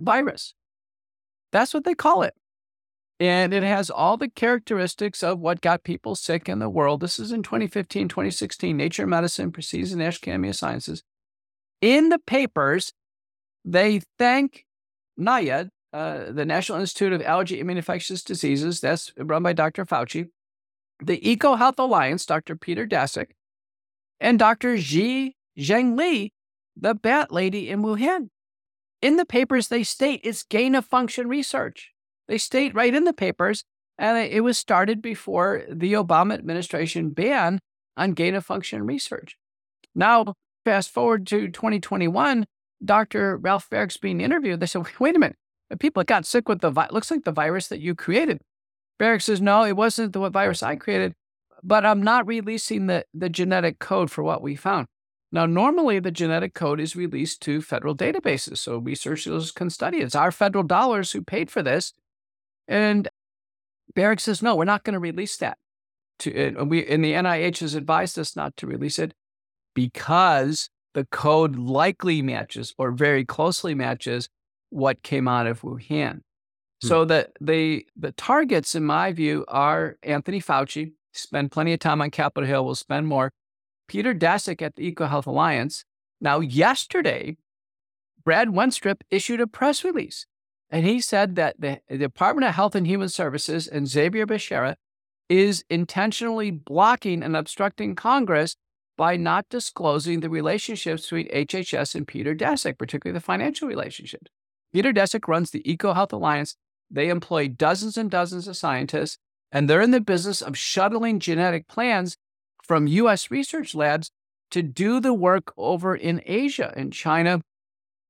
virus. 0.00 0.54
That's 1.52 1.74
what 1.74 1.84
they 1.84 1.94
call 1.94 2.22
it. 2.22 2.34
And 3.20 3.52
it 3.52 3.64
has 3.64 3.90
all 3.90 4.16
the 4.16 4.30
characteristics 4.30 5.22
of 5.22 5.40
what 5.40 5.60
got 5.60 5.82
people 5.82 6.14
sick 6.14 6.48
in 6.48 6.60
the 6.60 6.68
world. 6.68 7.00
This 7.00 7.18
is 7.18 7.32
in 7.32 7.42
2015, 7.42 8.08
2016, 8.08 8.76
Nature 8.76 9.06
Medicine, 9.06 9.50
Proceeds 9.50 9.92
in 9.92 10.00
Academia 10.00 10.54
Sciences. 10.54 11.02
In 11.80 12.10
the 12.10 12.20
papers, 12.20 12.92
they 13.64 14.02
thank 14.18 14.64
NIAID, 15.18 15.70
uh, 15.92 16.30
the 16.30 16.44
National 16.44 16.80
Institute 16.80 17.12
of 17.12 17.22
Allergy 17.22 17.60
and 17.60 17.70
Infectious 17.70 18.22
Diseases, 18.22 18.80
that's 18.80 19.12
run 19.16 19.42
by 19.42 19.52
Dr. 19.52 19.86
Fauci, 19.86 20.28
the 21.02 21.18
EcoHealth 21.20 21.78
Alliance, 21.78 22.26
Dr. 22.26 22.56
Peter 22.56 22.86
Daszak, 22.86 23.28
and 24.20 24.38
Dr. 24.38 24.76
Shi 24.78 25.36
Zhengli, 25.58 26.32
the 26.76 26.94
bat 26.94 27.32
lady 27.32 27.68
in 27.68 27.82
Wuhan. 27.82 28.28
In 29.00 29.16
the 29.16 29.24
papers, 29.24 29.68
they 29.68 29.84
state 29.84 30.20
it's 30.24 30.42
gain 30.42 30.74
of 30.74 30.84
function 30.84 31.28
research. 31.28 31.92
They 32.26 32.38
state 32.38 32.74
right 32.74 32.94
in 32.94 33.04
the 33.04 33.12
papers, 33.12 33.64
and 33.96 34.18
it 34.18 34.42
was 34.42 34.58
started 34.58 35.00
before 35.00 35.64
the 35.70 35.94
Obama 35.94 36.34
administration 36.34 37.10
ban 37.10 37.60
on 37.96 38.12
gain 38.12 38.34
of 38.34 38.44
function 38.44 38.84
research. 38.84 39.36
Now, 39.94 40.34
fast 40.64 40.90
forward 40.90 41.26
to 41.28 41.48
2021, 41.48 42.46
Dr. 42.84 43.36
Ralph 43.36 43.68
Baric's 43.70 43.96
being 43.96 44.20
interviewed. 44.20 44.60
They 44.60 44.66
said, 44.66 44.86
wait 45.00 45.16
a 45.16 45.18
minute, 45.18 45.36
people 45.76 46.02
got 46.04 46.26
sick 46.26 46.48
with 46.48 46.60
the 46.60 46.70
virus, 46.70 46.92
looks 46.92 47.10
like 47.10 47.24
the 47.24 47.32
virus 47.32 47.68
that 47.68 47.80
you 47.80 47.94
created. 47.94 48.40
Baric 48.98 49.22
says, 49.22 49.40
no, 49.40 49.64
it 49.64 49.76
wasn't 49.76 50.12
the 50.12 50.28
virus 50.30 50.62
I 50.62 50.76
created, 50.76 51.14
but 51.62 51.84
I'm 51.84 52.02
not 52.02 52.26
releasing 52.26 52.86
the, 52.86 53.04
the 53.14 53.28
genetic 53.28 53.78
code 53.78 54.10
for 54.10 54.22
what 54.22 54.42
we 54.42 54.56
found. 54.56 54.86
Now, 55.30 55.44
normally 55.46 55.98
the 55.98 56.10
genetic 56.10 56.54
code 56.54 56.80
is 56.80 56.96
released 56.96 57.42
to 57.42 57.60
federal 57.60 57.94
databases, 57.94 58.58
so 58.58 58.78
researchers 58.78 59.52
can 59.52 59.68
study 59.68 59.98
it. 59.98 60.04
It's 60.04 60.14
our 60.14 60.32
federal 60.32 60.64
dollars 60.64 61.12
who 61.12 61.22
paid 61.22 61.50
for 61.50 61.62
this. 61.62 61.92
And 62.66 63.08
Baric 63.94 64.20
says, 64.20 64.42
no, 64.42 64.56
we're 64.56 64.64
not 64.64 64.84
going 64.84 64.94
to 64.94 65.00
release 65.00 65.36
that. 65.36 65.58
To, 66.20 66.34
and, 66.34 66.70
we, 66.70 66.84
and 66.86 67.04
the 67.04 67.12
NIH 67.12 67.60
has 67.60 67.74
advised 67.74 68.18
us 68.18 68.34
not 68.34 68.56
to 68.56 68.66
release 68.66 68.98
it 68.98 69.14
because 69.74 70.70
the 70.94 71.04
code 71.04 71.56
likely 71.56 72.22
matches 72.22 72.74
or 72.78 72.90
very 72.90 73.24
closely 73.24 73.74
matches 73.74 74.28
what 74.70 75.02
came 75.02 75.28
out 75.28 75.46
of 75.46 75.62
Wuhan. 75.62 76.20
Hmm. 76.82 76.86
So 76.86 77.04
the, 77.04 77.28
the, 77.40 77.86
the 77.96 78.12
targets, 78.12 78.74
in 78.74 78.84
my 78.84 79.12
view, 79.12 79.44
are 79.48 79.96
Anthony 80.02 80.40
Fauci, 80.40 80.92
spend 81.12 81.50
plenty 81.50 81.72
of 81.72 81.80
time 81.80 82.00
on 82.00 82.10
Capitol 82.10 82.48
Hill, 82.48 82.64
We'll 82.64 82.74
spend 82.74 83.06
more. 83.06 83.30
Peter 83.88 84.14
Daszak 84.14 84.60
at 84.62 84.76
the 84.76 84.92
EcoHealth 84.92 85.26
Alliance. 85.26 85.84
Now, 86.20 86.40
yesterday, 86.40 87.36
Brad 88.24 88.48
Wenstrup 88.48 89.00
issued 89.10 89.40
a 89.40 89.46
press 89.46 89.82
release, 89.84 90.26
and 90.70 90.84
he 90.84 91.00
said 91.00 91.36
that 91.36 91.56
the, 91.58 91.80
the 91.88 91.96
Department 91.96 92.46
of 92.46 92.54
Health 92.54 92.74
and 92.74 92.86
Human 92.86 93.08
Services 93.08 93.66
and 93.66 93.88
Xavier 93.88 94.26
Becerra 94.26 94.74
is 95.28 95.64
intentionally 95.70 96.50
blocking 96.50 97.22
and 97.22 97.36
obstructing 97.36 97.94
Congress 97.94 98.56
by 98.96 99.16
not 99.16 99.48
disclosing 99.48 100.20
the 100.20 100.28
relationships 100.28 101.02
between 101.02 101.28
HHS 101.28 101.94
and 101.94 102.06
Peter 102.06 102.34
Daszak, 102.34 102.78
particularly 102.78 103.16
the 103.16 103.24
financial 103.24 103.68
relationships. 103.68 104.30
Peter 104.72 104.92
Daszak 104.92 105.26
runs 105.28 105.50
the 105.50 105.62
EcoHealth 105.62 106.12
Alliance. 106.12 106.56
They 106.90 107.08
employ 107.08 107.48
dozens 107.48 107.96
and 107.96 108.10
dozens 108.10 108.48
of 108.48 108.56
scientists, 108.56 109.18
and 109.52 109.68
they're 109.68 109.80
in 109.80 109.90
the 109.90 110.00
business 110.00 110.42
of 110.42 110.56
shuttling 110.56 111.20
genetic 111.20 111.68
plans 111.68 112.16
from 112.62 112.86
US 112.86 113.30
research 113.30 113.74
labs 113.74 114.10
to 114.50 114.62
do 114.62 115.00
the 115.00 115.14
work 115.14 115.52
over 115.56 115.94
in 115.94 116.22
Asia 116.24 116.72
and 116.76 116.92
China. 116.92 117.42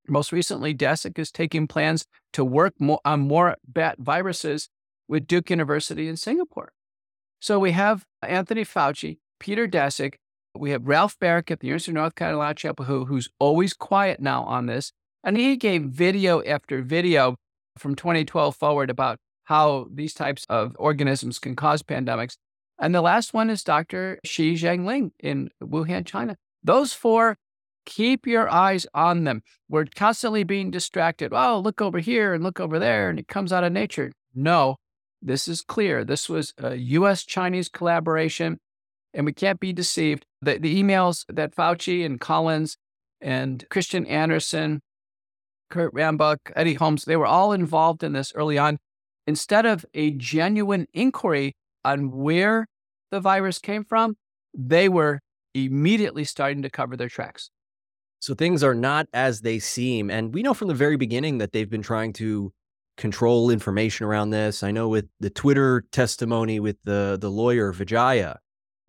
Most 0.07 0.33
recently, 0.33 0.75
Daszak 0.75 1.19
is 1.19 1.31
taking 1.31 1.67
plans 1.67 2.05
to 2.33 2.45
work 2.45 2.75
more, 2.79 3.00
on 3.05 3.12
uh, 3.21 3.23
more 3.23 3.57
bat 3.67 3.97
viruses 3.99 4.69
with 5.07 5.27
Duke 5.27 5.50
University 5.50 6.09
in 6.09 6.17
Singapore. 6.17 6.73
So 7.41 7.59
we 7.59 7.73
have 7.73 8.05
Anthony 8.23 8.65
Fauci, 8.65 9.19
Peter 9.38 9.69
Daszak, 9.69 10.15
we 10.57 10.71
have 10.71 10.88
Ralph 10.88 11.17
Baric 11.21 11.50
at 11.50 11.61
the 11.61 11.69
University 11.69 11.93
of 11.93 11.97
North 11.97 12.15
Carolina 12.15 12.55
Chapel 12.55 12.85
Hill, 12.85 13.05
who's 13.05 13.29
always 13.38 13.75
quiet 13.75 14.21
now 14.21 14.43
on 14.45 14.67
this. 14.67 14.93
And 15.28 15.37
he 15.37 15.58
gave 15.58 15.82
video 15.82 16.42
after 16.42 16.80
video 16.80 17.37
from 17.76 17.94
2012 17.94 18.56
forward 18.56 18.88
about 18.88 19.18
how 19.44 19.87
these 19.92 20.14
types 20.14 20.47
of 20.49 20.75
organisms 20.78 21.38
can 21.38 21.54
cause 21.54 21.82
pandemics. 21.82 22.38
And 22.80 22.94
the 22.94 23.02
last 23.02 23.35
one 23.35 23.50
is 23.50 23.62
Dr. 23.62 24.20
Shi 24.25 24.54
Zhengli 24.54 25.11
in 25.20 25.50
Wuhan, 25.62 26.06
China. 26.06 26.37
Those 26.64 26.94
four, 26.94 27.37
keep 27.85 28.26
your 28.26 28.49
eyes 28.49 28.87
on 28.94 29.25
them. 29.25 29.42
We're 29.68 29.85
constantly 29.94 30.44
being 30.44 30.70
distracted. 30.70 31.35
Oh, 31.35 31.61
look 31.62 31.82
over 31.82 31.99
here 31.99 32.32
and 32.32 32.42
look 32.42 32.58
over 32.58 32.78
there, 32.78 33.11
and 33.11 33.18
it 33.18 33.28
comes 33.28 33.52
out 33.52 33.64
of 33.64 33.73
nature. 33.75 34.12
No, 34.35 34.76
this 35.20 35.47
is 35.47 35.61
clear. 35.61 36.06
This 36.06 36.30
was 36.30 36.54
a 36.56 36.75
US 36.76 37.23
Chinese 37.23 37.68
collaboration, 37.68 38.61
and 39.12 39.26
we 39.26 39.35
can't 39.35 39.61
be 39.61 39.75
deceived. 39.75 40.25
The, 40.40 40.56
the 40.56 40.82
emails 40.82 41.26
that 41.28 41.54
Fauci 41.54 42.06
and 42.06 42.18
Collins 42.18 42.78
and 43.20 43.66
Kristian 43.68 44.08
Andersen, 44.08 44.80
Kurt 45.70 45.92
Rambuck, 45.92 46.52
Eddie 46.56 46.75
Holmes, 46.75 47.04
they 47.04 47.16
were 47.16 47.26
all 47.26 47.52
involved 47.52 48.02
in 48.02 48.12
this 48.12 48.32
early 48.34 48.58
on. 48.58 48.78
Instead 49.26 49.66
of 49.66 49.84
a 49.94 50.12
genuine 50.12 50.87
inquiry 50.94 51.54
on 51.84 52.10
where 52.10 52.66
the 53.10 53.20
virus 53.20 53.58
came 53.58 53.84
from, 53.84 54.16
they 54.54 54.88
were 54.88 55.20
immediately 55.54 56.25
starting 56.25 56.62
to 56.62 56.70
cover 56.70 56.96
their 56.96 57.08
tracks. 57.08 57.50
So 58.20 58.34
things 58.34 58.64
are 58.64 58.75
not 58.75 59.06
as 59.12 59.42
they 59.42 59.58
seem. 59.58 60.10
And 60.10 60.34
we 60.34 60.42
know 60.42 60.54
from 60.54 60.68
the 60.68 60.75
very 60.75 60.96
beginning 60.96 61.38
that 61.38 61.52
they've 61.52 61.70
been 61.70 61.82
trying 61.82 62.12
to 62.14 62.52
control 62.96 63.50
information 63.50 64.06
around 64.06 64.30
this. 64.30 64.62
I 64.62 64.72
know 64.72 64.88
with 64.88 65.06
the 65.20 65.30
Twitter 65.30 65.84
testimony 65.92 66.58
with 66.58 66.76
the, 66.84 67.16
the 67.20 67.30
lawyer 67.30 67.72
Vijaya, 67.72 68.38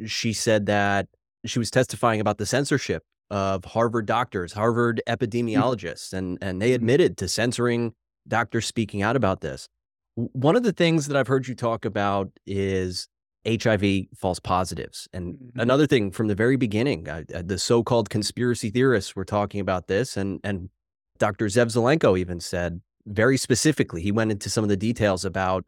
she 0.05 0.33
said 0.33 0.65
that 0.65 1.07
she 1.45 1.59
was 1.59 1.69
testifying 1.69 2.19
about 2.19 2.38
the 2.38 2.45
censorship 2.45 3.03
of 3.29 3.65
Harvard 3.65 4.05
doctors, 4.05 4.53
Harvard 4.53 5.01
mm. 5.07 5.15
epidemiologists, 5.15 6.13
and, 6.13 6.38
and 6.41 6.62
they 6.62 6.69
mm-hmm. 6.69 6.75
admitted 6.75 7.17
to 7.17 7.27
censoring 7.27 7.93
doctors 8.27 8.65
speaking 8.65 9.01
out 9.01 9.15
about 9.15 9.41
this. 9.41 9.67
One 10.15 10.55
of 10.55 10.63
the 10.63 10.74
things 10.74 11.07
that 11.07 11.17
I've 11.17 11.27
heard 11.27 11.48
you 11.48 11.55
talk 11.55 11.86
about 11.86 12.31
is 12.45 13.07
HIV 13.48 14.05
false 14.15 14.39
positives. 14.39 15.07
And 15.13 15.36
mm-hmm. 15.36 15.59
another 15.59 15.88
thing 15.88 16.12
from 16.12 16.27
the 16.27 16.36
very 16.36 16.57
beginning, 16.57 17.07
uh, 17.07 17.24
uh 17.33 17.41
the 17.45 17.57
so 17.57 17.83
called 17.83 18.09
conspiracy 18.09 18.69
theorists 18.69 19.15
were 19.15 19.25
talking 19.25 19.62
about 19.62 19.88
this. 19.88 20.17
And, 20.17 20.39
and 20.43 20.69
Dr. 21.17 21.45
Zev 21.45 21.67
Zelenko 21.67 22.17
even 22.17 22.39
said 22.39 22.81
very 23.05 23.38
specifically, 23.38 24.01
he 24.01 24.12
went 24.12 24.31
into 24.31 24.50
some 24.50 24.63
of 24.63 24.69
the 24.69 24.77
details 24.77 25.25
about 25.25 25.65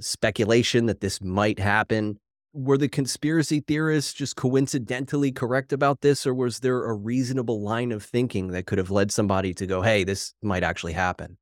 speculation 0.00 0.86
that 0.86 1.00
this 1.00 1.22
might 1.22 1.58
happen. 1.58 2.18
Were 2.54 2.76
the 2.76 2.88
conspiracy 2.88 3.60
theorists 3.60 4.12
just 4.12 4.36
coincidentally 4.36 5.32
correct 5.32 5.72
about 5.72 6.02
this, 6.02 6.26
or 6.26 6.34
was 6.34 6.60
there 6.60 6.84
a 6.84 6.92
reasonable 6.92 7.62
line 7.62 7.92
of 7.92 8.02
thinking 8.02 8.48
that 8.48 8.66
could 8.66 8.78
have 8.78 8.90
led 8.90 9.10
somebody 9.10 9.54
to 9.54 9.66
go, 9.66 9.80
hey, 9.80 10.04
this 10.04 10.34
might 10.42 10.62
actually 10.62 10.92
happen? 10.92 11.38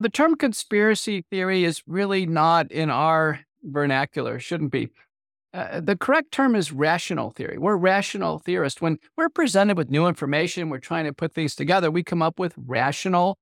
The 0.00 0.10
term 0.10 0.34
conspiracy 0.34 1.24
theory 1.30 1.64
is 1.64 1.82
really 1.86 2.26
not 2.26 2.70
in 2.70 2.90
our 2.90 3.40
vernacular, 3.62 4.38
shouldn't 4.38 4.70
be. 4.70 4.90
Uh, 5.54 5.80
the 5.80 5.96
correct 5.96 6.32
term 6.32 6.54
is 6.56 6.72
rational 6.72 7.30
theory. 7.30 7.56
We're 7.56 7.76
rational 7.76 8.40
theorists. 8.40 8.82
When 8.82 8.98
we're 9.16 9.28
presented 9.28 9.78
with 9.78 9.88
new 9.88 10.06
information, 10.06 10.68
we're 10.68 10.78
trying 10.78 11.04
to 11.04 11.12
put 11.12 11.32
things 11.32 11.54
together, 11.54 11.90
we 11.90 12.02
come 12.02 12.22
up 12.22 12.38
with 12.38 12.54
rational 12.58 13.38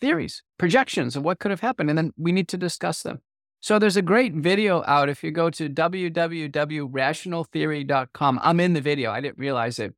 theories, 0.00 0.42
projections 0.58 1.16
of 1.16 1.24
what 1.24 1.38
could 1.38 1.50
have 1.50 1.60
happened, 1.60 1.90
and 1.90 1.98
then 1.98 2.12
we 2.16 2.32
need 2.32 2.48
to 2.48 2.56
discuss 2.56 3.02
them. 3.02 3.20
So 3.64 3.78
there's 3.78 3.96
a 3.96 4.02
great 4.02 4.34
video 4.34 4.84
out. 4.86 5.08
If 5.08 5.24
you 5.24 5.30
go 5.30 5.48
to 5.48 5.70
www.rationaltheory.com, 5.70 8.40
I'm 8.42 8.60
in 8.60 8.74
the 8.74 8.82
video. 8.82 9.10
I 9.10 9.22
didn't 9.22 9.38
realize 9.38 9.78
it. 9.78 9.94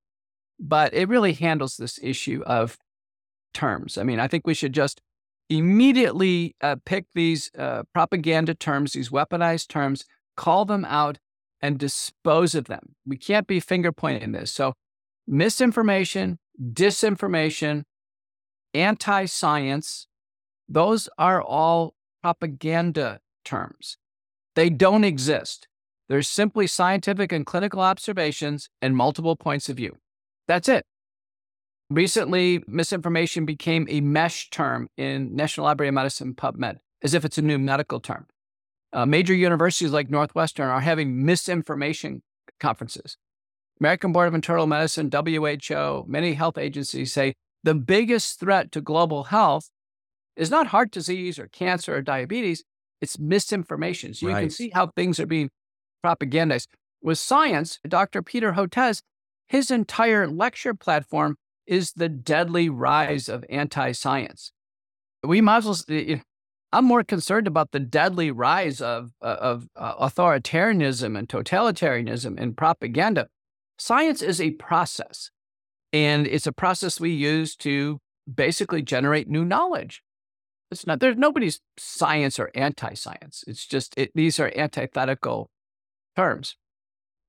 but 0.61 0.95
it 0.95 1.09
really 1.09 1.33
handles 1.33 1.77
this 1.77 1.99
issue 2.01 2.45
of 2.47 2.79
terms. 3.53 3.99
I 3.99 4.05
mean, 4.05 4.21
I 4.21 4.29
think 4.29 4.47
we 4.47 4.55
should 4.55 4.73
just 4.73 5.01
immediately 5.51 6.55
uh, 6.61 6.77
pick 6.85 7.07
these 7.13 7.51
uh, 7.59 7.83
propaganda 7.93 8.55
terms, 8.55 8.93
these 8.93 9.09
weaponized 9.09 9.67
terms, 9.67 10.05
call 10.37 10.65
them 10.65 10.85
out, 10.85 11.19
and 11.61 11.77
dispose 11.77 12.55
of 12.55 12.67
them. 12.67 12.95
We 13.05 13.17
can't 13.17 13.49
be 13.49 13.59
finger 13.59 13.91
pointing 13.91 14.31
this. 14.31 14.53
So, 14.53 14.75
misinformation, 15.27 16.39
disinformation, 16.73 17.83
anti 18.75 19.25
science, 19.25 20.07
those 20.69 21.09
are 21.19 21.43
all 21.43 21.97
propaganda 22.23 23.19
terms. 23.47 23.97
They 24.55 24.69
don't 24.69 25.05
exist. 25.05 25.69
They're 26.09 26.23
simply 26.23 26.67
scientific 26.67 27.33
and 27.33 27.47
clinical 27.47 27.81
observations 27.81 28.69
and 28.83 28.97
multiple 28.97 29.37
points 29.37 29.69
of 29.69 29.77
view. 29.77 29.97
That's 30.47 30.69
it. 30.69 30.85
Recently, 31.89 32.63
misinformation 32.67 33.45
became 33.45 33.87
a 33.89 34.01
MeSH 34.01 34.51
term 34.51 34.89
in 34.97 35.35
National 35.35 35.67
Library 35.67 35.89
of 35.89 35.95
Medicine 35.95 36.35
PubMed, 36.35 36.79
as 37.03 37.15
if 37.15 37.25
it's 37.25 37.39
a 37.39 37.43
new 37.43 37.59
medical 37.59 38.01
term. 38.01 38.27
Uh, 38.93 39.07
major 39.07 39.35
universities 39.35 39.93
like 39.93 40.11
Northwestern 40.11 40.69
are 40.69 40.81
having 40.81 41.25
misinformation 41.25 42.23
conferences. 42.59 43.17
American 43.81 44.13
Board 44.13 44.29
of 44.29 44.35
Internal 44.35 44.67
Medicine, 44.67 45.11
WHO, 45.13 46.05
many 46.09 46.35
health 46.35 46.57
agencies 46.59 47.13
say 47.13 47.35
the 47.63 47.75
biggest 47.75 48.41
threat 48.41 48.73
to 48.73 48.81
global 48.81 49.25
health 49.25 49.71
is 50.37 50.51
not 50.51 50.69
heart 50.69 50.91
disease 50.91 51.39
or 51.39 51.49
cancer 51.49 51.97
or 51.97 52.03
diabetes, 52.03 52.65
it's 53.01 53.19
misinformation. 53.19 54.15
So 54.15 54.29
you 54.29 54.33
right. 54.33 54.41
can 54.43 54.51
see 54.51 54.71
how 54.71 54.89
things 54.89 55.21
are 55.21 55.27
being 55.27 55.51
propagandized. 56.05 56.69
With 57.03 57.19
science, 57.19 57.79
Dr. 57.87 58.23
Peter 58.23 58.53
Hotez, 58.53 59.03
his 59.49 59.71
entire 59.71 60.27
lecture 60.27 60.75
platform 60.75 61.37
is 61.67 61.93
the 61.93 62.09
deadly 62.09 62.69
rise 62.69 63.29
of 63.29 63.45
anti 63.49 63.93
science. 63.93 64.53
We 65.23 65.41
might 65.41 65.65
as 65.65 65.85
well, 65.89 66.21
I'm 66.73 66.85
more 66.85 67.05
concerned 67.05 67.47
about 67.47 67.71
the 67.71 67.81
deadly 67.81 68.31
rise 68.31 68.81
of, 68.81 69.13
uh, 69.23 69.37
of 69.41 69.69
uh, 69.77 70.09
authoritarianism 70.09 71.17
and 71.19 71.29
totalitarianism 71.29 72.41
and 72.41 72.57
propaganda. 72.57 73.29
Science 73.79 74.23
is 74.23 74.41
a 74.41 74.53
process, 74.53 75.31
and 75.93 76.27
it's 76.27 76.47
a 76.47 76.53
process 76.53 76.99
we 76.99 77.11
use 77.11 77.57
to 77.57 77.99
basically 78.33 78.83
generate 78.83 79.29
new 79.29 79.45
knowledge. 79.45 80.03
It's 80.71 80.87
not, 80.87 81.01
there's 81.01 81.17
nobody's 81.17 81.61
science 81.79 82.39
or 82.39 82.51
anti 82.55 82.95
science. 82.95 83.45
It's 83.47 83.67
just, 83.67 83.95
it, 83.97 84.11
these 84.15 84.41
are 84.41 84.53
antithetical 84.57 85.51
terms. 86.17 86.57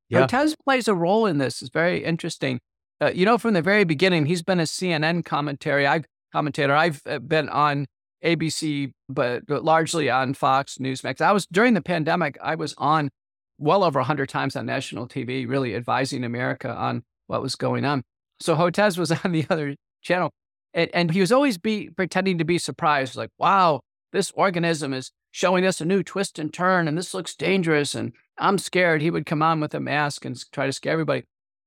Yeah. 0.10 0.26
Hotez 0.26 0.56
plays 0.64 0.88
a 0.88 0.96
role 0.96 1.26
in 1.26 1.38
this. 1.38 1.62
It's 1.62 1.72
very 1.72 2.04
interesting. 2.04 2.60
Uh, 3.00 3.12
you 3.14 3.26
know, 3.26 3.38
from 3.38 3.54
the 3.54 3.62
very 3.62 3.84
beginning, 3.84 4.26
he's 4.26 4.42
been 4.42 4.60
a 4.60 4.64
CNN 4.64 5.24
commentary. 5.24 5.86
I've 5.86 6.06
commentator. 6.32 6.76
I've 6.76 7.02
uh, 7.06 7.20
been 7.20 7.50
on 7.50 7.88
ABC, 8.24 8.92
but 9.10 9.44
largely 9.50 10.10
on 10.10 10.34
Fox 10.34 10.78
Newsmax. 10.78 11.22
I 11.22 11.32
was 11.32 11.46
during 11.48 11.74
the 11.74 11.82
pandemic. 11.82 12.38
I 12.42 12.56
was 12.56 12.74
on 12.78 13.10
well 13.58 13.84
over 13.84 14.02
hundred 14.02 14.30
times 14.30 14.56
on 14.56 14.66
national 14.66 15.08
TV, 15.08 15.48
really 15.48 15.76
advising 15.76 16.24
America 16.24 16.74
on 16.74 17.04
what 17.28 17.42
was 17.42 17.56
going 17.56 17.86
on. 17.86 18.04
So 18.40 18.56
Hotez 18.56 18.98
was 18.98 19.12
on 19.24 19.32
the 19.32 19.46
other 19.50 19.76
channel, 20.02 20.32
and, 20.74 20.90
and 20.94 21.12
he 21.12 21.20
was 21.20 21.32
always 21.32 21.58
be 21.58 21.90
pretending 21.90 22.38
to 22.38 22.46
be 22.46 22.58
surprised, 22.58 23.16
like, 23.16 23.32
"Wow, 23.38 23.82
this 24.12 24.32
organism 24.32 24.94
is 24.94 25.12
showing 25.32 25.66
us 25.66 25.82
a 25.82 25.86
new 25.86 26.04
twist 26.04 26.40
and 26.40 26.54
turn, 26.54 26.88
and 26.88 26.98
this 26.98 27.14
looks 27.14 27.36
dangerous." 27.36 27.96
And 27.96 28.14
I'm 28.38 28.58
scared. 28.58 29.02
He 29.02 29.12
would 29.12 29.26
come 29.26 29.42
on 29.42 29.60
with 29.60 29.74
a 29.74 29.80
mask 29.80 30.26
and 30.26 30.40
try 30.52 30.66
to 30.66 30.74
scare 30.74 30.94
everybody. 30.94 31.24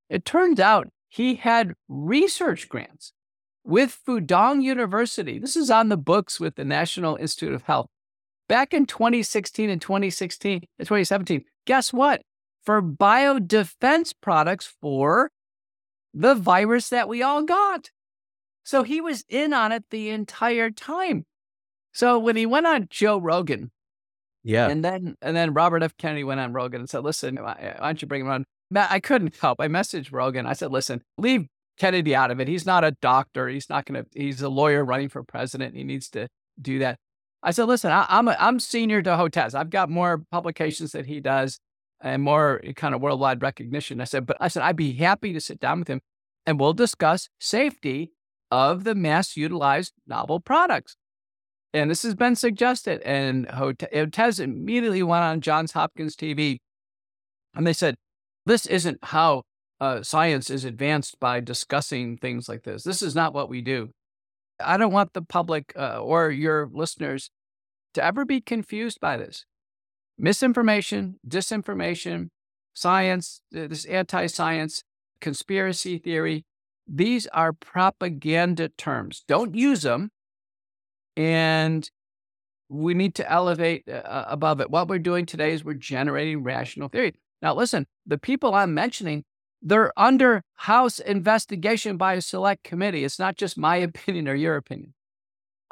It 0.09 0.25
turns 0.25 0.59
out 0.59 0.89
he 1.09 1.35
had 1.35 1.73
research 1.87 2.69
grants 2.69 3.13
with 3.63 3.99
Fudan 4.07 4.61
University. 4.61 5.39
This 5.39 5.55
is 5.55 5.69
on 5.69 5.89
the 5.89 5.97
books 5.97 6.39
with 6.39 6.55
the 6.55 6.65
National 6.65 7.15
Institute 7.15 7.53
of 7.53 7.63
Health. 7.63 7.87
Back 8.47 8.73
in 8.73 8.85
2016 8.85 9.69
and 9.69 9.81
2016 9.81 10.53
and 10.53 10.63
uh, 10.79 10.83
2017, 10.83 11.45
guess 11.65 11.93
what? 11.93 12.21
For 12.63 12.81
biodefense 12.81 14.13
products 14.21 14.73
for 14.81 15.31
the 16.13 16.35
virus 16.35 16.89
that 16.89 17.07
we 17.07 17.21
all 17.21 17.43
got. 17.43 17.89
So 18.63 18.83
he 18.83 19.01
was 19.01 19.25
in 19.27 19.53
on 19.53 19.71
it 19.71 19.85
the 19.89 20.09
entire 20.09 20.69
time. 20.69 21.25
So 21.93 22.19
when 22.19 22.35
he 22.35 22.45
went 22.45 22.67
on 22.67 22.87
Joe 22.89 23.17
Rogan, 23.17 23.71
yeah, 24.43 24.69
and 24.69 24.83
then 24.83 25.17
and 25.21 25.35
then 25.35 25.53
Robert 25.53 25.83
F. 25.83 25.97
Kennedy 25.97 26.23
went 26.23 26.39
on 26.39 26.53
Rogan 26.53 26.81
and 26.81 26.89
said, 26.89 27.03
"Listen, 27.03 27.35
why 27.35 27.57
eh, 27.59 27.77
don't 27.79 28.01
you 28.01 28.07
bring 28.07 28.21
him 28.21 28.29
on?" 28.29 28.45
I 28.75 28.99
couldn't 28.99 29.35
help. 29.37 29.59
I 29.59 29.67
messaged 29.67 30.11
Rogan. 30.11 30.45
I 30.45 30.53
said, 30.53 30.71
"Listen, 30.71 31.01
leave 31.17 31.47
Kennedy 31.77 32.15
out 32.15 32.31
of 32.31 32.39
it. 32.39 32.47
He's 32.47 32.65
not 32.65 32.83
a 32.83 32.91
doctor. 33.01 33.47
He's 33.49 33.69
not 33.69 33.85
going 33.85 34.03
to. 34.03 34.09
He's 34.19 34.41
a 34.41 34.49
lawyer 34.49 34.83
running 34.83 35.09
for 35.09 35.23
president. 35.23 35.75
He 35.75 35.83
needs 35.83 36.09
to 36.11 36.27
do 36.59 36.79
that." 36.79 36.97
I 37.43 37.51
said, 37.51 37.65
"Listen, 37.65 37.91
I, 37.91 38.05
am 38.09 38.27
a, 38.27 38.37
I'm 38.39 38.59
senior 38.59 39.01
to 39.01 39.11
Hotez. 39.11 39.53
I've 39.53 39.69
got 39.69 39.89
more 39.89 40.23
publications 40.31 40.93
that 40.93 41.05
he 41.07 41.19
does 41.19 41.59
and 41.99 42.23
more 42.23 42.61
kind 42.75 42.95
of 42.95 43.01
worldwide 43.01 43.41
recognition." 43.41 44.01
I 44.01 44.05
said, 44.05 44.25
"But 44.25 44.37
I 44.39 44.47
said 44.47 44.63
I'd 44.63 44.75
be 44.75 44.93
happy 44.93 45.33
to 45.33 45.41
sit 45.41 45.59
down 45.59 45.79
with 45.79 45.87
him 45.87 46.01
and 46.45 46.59
we'll 46.59 46.73
discuss 46.73 47.29
safety 47.39 48.13
of 48.51 48.83
the 48.83 48.95
mass 48.95 49.37
utilized 49.37 49.93
novel 50.05 50.39
products." 50.39 50.95
And 51.73 51.89
this 51.89 52.03
has 52.03 52.15
been 52.15 52.35
suggested. 52.35 53.01
And 53.01 53.47
Hotez 53.47 54.39
immediately 54.39 55.03
went 55.03 55.23
on 55.23 55.39
Johns 55.39 55.71
Hopkins 55.71 56.17
TV 56.17 56.59
and 57.55 57.65
they 57.65 57.73
said, 57.73 57.95
this 58.45 58.65
isn't 58.65 58.99
how 59.03 59.43
uh, 59.79 60.03
science 60.03 60.49
is 60.49 60.65
advanced 60.65 61.19
by 61.19 61.39
discussing 61.39 62.17
things 62.17 62.47
like 62.47 62.63
this. 62.63 62.83
This 62.83 63.01
is 63.01 63.15
not 63.15 63.33
what 63.33 63.49
we 63.49 63.61
do. 63.61 63.89
I 64.63 64.77
don't 64.77 64.93
want 64.93 65.13
the 65.13 65.21
public 65.21 65.73
uh, 65.75 65.99
or 65.99 66.29
your 66.29 66.69
listeners 66.71 67.29
to 67.93 68.03
ever 68.03 68.25
be 68.25 68.41
confused 68.41 68.99
by 68.99 69.17
this. 69.17 69.45
Misinformation, 70.17 71.15
disinformation, 71.27 72.29
science, 72.73 73.41
this 73.51 73.85
anti 73.85 74.27
science, 74.27 74.83
conspiracy 75.19 75.97
theory, 75.97 76.45
these 76.87 77.27
are 77.27 77.53
propaganda 77.53 78.69
terms. 78.69 79.23
Don't 79.27 79.55
use 79.55 79.81
them 79.81 80.11
and 81.15 81.89
we 82.69 82.93
need 82.93 83.15
to 83.15 83.29
elevate 83.29 83.83
uh, 83.87 83.95
uh, 83.95 84.25
above 84.29 84.61
it. 84.61 84.71
What 84.71 84.87
we're 84.87 84.99
doing 84.99 85.25
today 85.25 85.51
is 85.51 85.63
we're 85.63 85.73
generating 85.73 86.43
rational 86.43 86.87
theory. 86.87 87.13
Now, 87.41 87.53
listen, 87.53 87.85
the 88.05 88.17
people 88.17 88.55
I'm 88.55 88.73
mentioning, 88.73 89.23
they're 89.61 89.91
under 89.97 90.43
House 90.55 90.99
investigation 90.99 91.97
by 91.97 92.13
a 92.13 92.21
select 92.21 92.63
committee. 92.63 93.03
It's 93.03 93.19
not 93.19 93.35
just 93.35 93.57
my 93.57 93.75
opinion 93.89 94.27
or 94.27 94.35
your 94.35 94.55
opinion. 94.55 94.93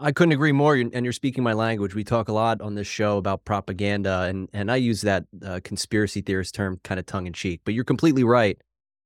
I 0.02 0.12
couldn't 0.14 0.32
agree 0.32 0.54
more. 0.54 0.76
And 0.76 1.04
you're 1.04 1.12
speaking 1.12 1.44
my 1.44 1.54
language. 1.54 1.94
We 1.94 2.06
talk 2.06 2.30
a 2.30 2.34
lot 2.34 2.62
on 2.62 2.76
this 2.76 2.88
show 2.88 3.18
about 3.18 3.44
propaganda, 3.44 4.22
and 4.22 4.48
and 4.54 4.72
I 4.72 4.78
use 4.78 5.02
that 5.02 5.26
uh, 5.46 5.60
conspiracy 5.62 6.22
theorist 6.22 6.56
term 6.56 6.80
kind 6.86 7.00
of 7.00 7.06
tongue 7.06 7.28
in 7.28 7.34
cheek. 7.34 7.62
But 7.66 7.74
you're 7.74 7.84
completely 7.84 8.24
right. 8.24 8.58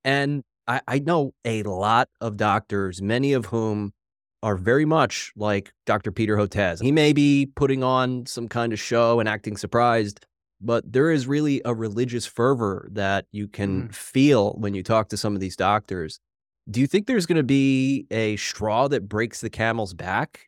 And 0.04 0.44
I, 0.68 0.82
I 0.88 1.00
know 1.00 1.34
a 1.46 1.64
lot 1.64 2.10
of 2.22 2.38
doctors, 2.38 3.02
many 3.02 3.34
of 3.34 3.48
whom 3.48 3.94
are 4.42 4.58
very 4.58 4.86
much 4.86 5.32
like 5.36 5.74
Dr. 5.86 6.12
Peter 6.12 6.36
Hotez. 6.36 6.82
He 6.82 6.92
may 6.92 7.14
be 7.14 7.50
putting 7.56 7.84
on 7.84 8.26
some 8.26 8.50
kind 8.50 8.74
of 8.74 8.80
show 8.80 9.20
and 9.20 9.30
acting 9.30 9.56
surprised, 9.56 10.26
but 10.60 10.92
there 10.92 11.12
is 11.12 11.28
really 11.28 11.62
a 11.64 11.74
religious 11.74 12.26
fervor 12.26 12.90
that 12.92 13.26
you 13.32 13.48
can 13.48 13.88
mm. 13.88 13.96
feel 13.96 14.52
when 14.54 14.74
you 14.74 14.84
talk 14.84 15.10
to 15.10 15.18
some 15.18 15.34
of 15.34 15.40
these 15.40 15.56
doctors. 15.56 16.20
Do 16.70 16.82
you 16.82 16.88
think 16.88 17.08
there's 17.08 17.26
going 17.26 17.38
to 17.38 17.44
be 17.44 18.06
a 18.12 18.36
straw 18.36 18.88
that 18.90 19.08
breaks 19.08 19.42
the 19.42 19.50
camel's 19.50 19.94
back? 19.94 20.48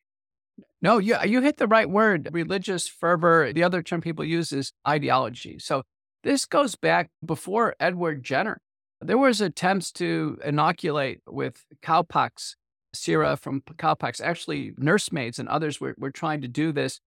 No, 0.82 0.97
you, 0.97 1.15
you 1.25 1.41
hit 1.41 1.58
the 1.58 1.67
right 1.67 1.89
word. 1.89 2.30
Religious 2.32 2.88
fervor. 2.88 3.51
The 3.54 3.63
other 3.63 3.82
term 3.82 4.01
people 4.01 4.23
use 4.23 4.51
is 4.51 4.71
ideology. 4.88 5.58
So 5.60 5.84
this 6.23 6.45
goes 6.45 6.75
back 6.75 7.10
before 7.25 7.75
Edward 7.80 8.23
Jenner. 8.23 8.62
There 9.05 9.17
was 9.17 9.39
attempts 9.39 9.91
to 9.93 10.39
inoculate 10.43 11.19
with 11.27 11.63
cowpox 11.83 12.55
Sera 12.95 13.37
from 13.37 13.61
cowpox, 13.61 14.21
actually 14.21 14.71
nursemaids 14.79 15.37
and 15.37 15.47
others 15.47 15.79
were, 15.79 15.95
were 15.97 16.11
trying 16.11 16.41
to 16.41 16.47
do 16.47 16.71
this. 16.71 17.01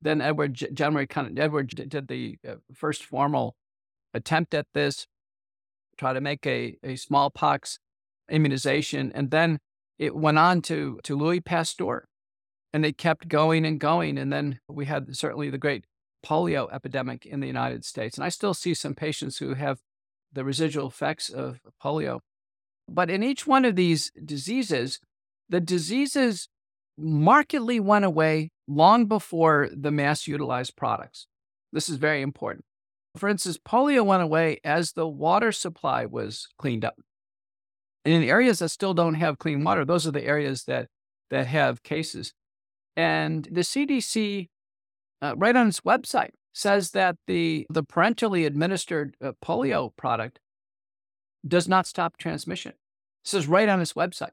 Then 0.00 0.20
Edward 0.20 0.54
Jenner 0.72 1.06
kind 1.06 1.26
of 1.26 1.38
Edward 1.38 1.68
did 1.68 2.08
the 2.08 2.38
uh, 2.48 2.54
first 2.72 3.04
formal 3.04 3.56
attempt 4.14 4.54
at 4.54 4.66
this, 4.72 5.06
try 5.96 6.12
to 6.12 6.20
make 6.20 6.46
a, 6.46 6.76
a 6.82 6.96
smallpox 6.96 7.78
immunization, 8.30 9.12
and 9.14 9.30
then 9.30 9.58
it 9.98 10.14
went 10.16 10.38
on 10.38 10.62
to 10.62 11.00
to 11.04 11.16
Louis 11.16 11.40
Pasteur, 11.40 12.06
and 12.72 12.86
it 12.86 12.98
kept 12.98 13.28
going 13.28 13.64
and 13.64 13.78
going, 13.78 14.16
and 14.16 14.32
then 14.32 14.58
we 14.68 14.86
had 14.86 15.14
certainly 15.16 15.50
the 15.50 15.58
great 15.58 15.84
polio 16.24 16.72
epidemic 16.72 17.26
in 17.26 17.40
the 17.40 17.46
United 17.46 17.84
States, 17.84 18.16
and 18.16 18.24
I 18.24 18.28
still 18.28 18.54
see 18.54 18.74
some 18.74 18.94
patients 18.94 19.38
who 19.38 19.54
have 19.54 19.80
the 20.32 20.44
residual 20.44 20.88
effects 20.88 21.28
of 21.28 21.60
polio. 21.82 22.20
But 22.88 23.10
in 23.10 23.22
each 23.22 23.46
one 23.46 23.64
of 23.64 23.76
these 23.76 24.10
diseases, 24.24 25.00
the 25.48 25.60
diseases 25.60 26.48
markedly 26.98 27.80
went 27.80 28.04
away 28.04 28.50
long 28.66 29.06
before 29.06 29.68
the 29.72 29.90
mass 29.90 30.26
utilized 30.26 30.76
products. 30.76 31.26
This 31.72 31.88
is 31.88 31.96
very 31.96 32.22
important. 32.22 32.64
For 33.16 33.28
instance, 33.28 33.58
polio 33.58 34.04
went 34.04 34.22
away 34.22 34.58
as 34.64 34.92
the 34.92 35.08
water 35.08 35.52
supply 35.52 36.06
was 36.06 36.48
cleaned 36.58 36.84
up. 36.84 36.94
And 38.04 38.14
in 38.14 38.22
areas 38.22 38.58
that 38.58 38.70
still 38.70 38.94
don't 38.94 39.14
have 39.14 39.38
clean 39.38 39.62
water, 39.62 39.84
those 39.84 40.06
are 40.06 40.10
the 40.10 40.24
areas 40.24 40.64
that 40.64 40.88
that 41.30 41.46
have 41.46 41.82
cases. 41.82 42.34
And 42.96 43.48
the 43.50 43.62
CDC, 43.62 44.48
uh, 45.22 45.34
right 45.36 45.56
on 45.56 45.68
its 45.68 45.80
website, 45.80 46.30
says 46.52 46.90
that 46.90 47.16
the 47.26 47.66
the 47.70 47.82
parentally 47.82 48.44
administered 48.44 49.16
uh, 49.22 49.32
polio 49.44 49.94
product 49.96 50.38
does 51.46 51.68
not 51.68 51.86
stop 51.86 52.16
transmission. 52.16 52.74
This 53.24 53.34
is 53.34 53.48
right 53.48 53.68
on 53.68 53.80
its 53.80 53.94
website. 53.94 54.32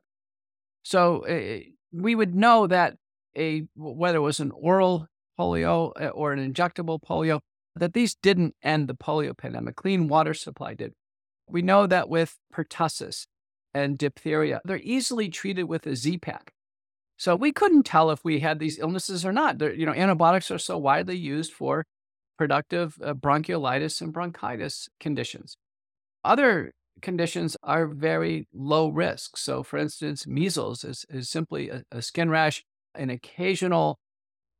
So 0.83 1.25
uh, 1.25 1.59
we 1.91 2.15
would 2.15 2.35
know 2.35 2.67
that 2.67 2.95
a 3.37 3.63
whether 3.75 4.17
it 4.17 4.21
was 4.21 4.39
an 4.39 4.51
oral 4.51 5.07
polio 5.39 5.91
uh, 5.99 6.09
or 6.09 6.33
an 6.33 6.53
injectable 6.53 6.99
polio, 7.01 7.39
that 7.75 7.93
these 7.93 8.15
didn't 8.15 8.55
end 8.61 8.87
the 8.87 8.95
polio 8.95 9.37
pandemic. 9.37 9.75
Clean 9.75 10.07
water 10.07 10.33
supply 10.33 10.73
did. 10.73 10.93
We 11.47 11.61
know 11.61 11.87
that 11.87 12.09
with 12.09 12.37
pertussis 12.53 13.27
and 13.73 13.97
diphtheria, 13.97 14.61
they're 14.65 14.77
easily 14.77 15.29
treated 15.29 15.63
with 15.63 15.87
a 15.87 15.95
Z-Pak. 15.95 16.51
So 17.17 17.35
we 17.35 17.51
couldn't 17.51 17.83
tell 17.83 18.11
if 18.11 18.23
we 18.23 18.39
had 18.39 18.59
these 18.59 18.79
illnesses 18.79 19.25
or 19.25 19.31
not. 19.31 19.57
They're, 19.57 19.73
you 19.73 19.85
know, 19.85 19.93
antibiotics 19.93 20.51
are 20.51 20.57
so 20.59 20.77
widely 20.77 21.17
used 21.17 21.51
for 21.53 21.85
productive 22.39 22.97
uh, 23.03 23.13
bronchiolitis 23.13 23.99
and 23.99 24.13
bronchitis 24.13 24.87
conditions. 24.97 25.57
Other 26.23 26.71
conditions 27.01 27.57
are 27.63 27.85
very 27.85 28.47
low 28.53 28.87
risk. 28.87 29.35
So, 29.35 29.61
for 29.61 29.77
instance, 29.77 30.25
measles 30.25 30.85
is, 30.85 31.05
is 31.09 31.29
simply 31.29 31.69
a, 31.69 31.83
a 31.91 32.01
skin 32.01 32.29
rash, 32.29 32.63
an 32.95 33.09
occasional, 33.09 33.99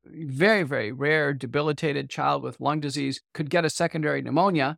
very, 0.04 0.64
very 0.64 0.92
rare 0.92 1.32
debilitated 1.34 2.10
child 2.10 2.44
with 2.44 2.60
lung 2.60 2.82
disease 2.82 3.22
could 3.34 3.50
get 3.50 3.64
a 3.64 3.70
secondary 3.70 4.22
pneumonia. 4.22 4.78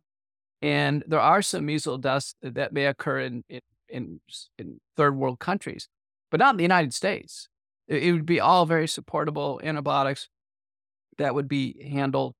And 0.60 1.02
there 1.04 1.18
are 1.18 1.42
some 1.42 1.66
measles 1.66 2.02
deaths 2.02 2.36
that 2.40 2.72
may 2.72 2.86
occur 2.86 3.18
in, 3.18 3.42
in, 3.48 3.60
in, 3.88 4.20
in 4.60 4.80
third 4.96 5.16
world 5.16 5.40
countries, 5.40 5.88
but 6.30 6.38
not 6.38 6.54
in 6.54 6.58
the 6.58 6.62
United 6.62 6.94
States. 6.94 7.48
It, 7.88 8.04
it 8.04 8.12
would 8.12 8.26
be 8.26 8.38
all 8.38 8.64
very 8.64 8.86
supportable 8.86 9.60
antibiotics 9.64 10.28
that 11.18 11.34
would 11.34 11.48
be 11.48 11.82
handled. 11.82 12.36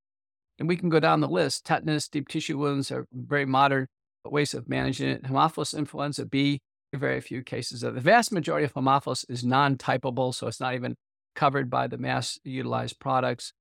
And 0.63 0.69
we 0.69 0.77
can 0.77 0.91
go 0.91 1.01
down 1.01 1.21
the 1.21 1.29
list. 1.29 1.67
Tetanus, 1.67 2.07
deep 2.07 2.29
tissue 2.29 2.57
wounds 2.57 2.93
are 2.93 3.09
very 3.13 3.45
modern 3.45 3.89
ways 4.25 4.55
of 4.55 4.69
managing 4.69 5.09
it. 5.09 5.25
Haemophilus 5.25 5.77
influenza 5.77 6.25
B, 6.25 6.61
very 6.95 7.21
few 7.21 7.43
cases 7.43 7.83
of 7.83 7.97
the 7.97 8.01
vast 8.01 8.31
majority 8.31 8.65
of 8.65 8.73
Haemophilus 8.73 9.29
is 9.29 9.43
non-typable, 9.43 10.33
so 10.33 10.47
it's 10.47 10.61
not 10.61 10.75
even 10.75 10.95
covered 11.35 11.69
by 11.69 11.89
the 11.89 11.99
mass 11.99 12.39
utilized 12.45 13.01
products. 13.01 13.53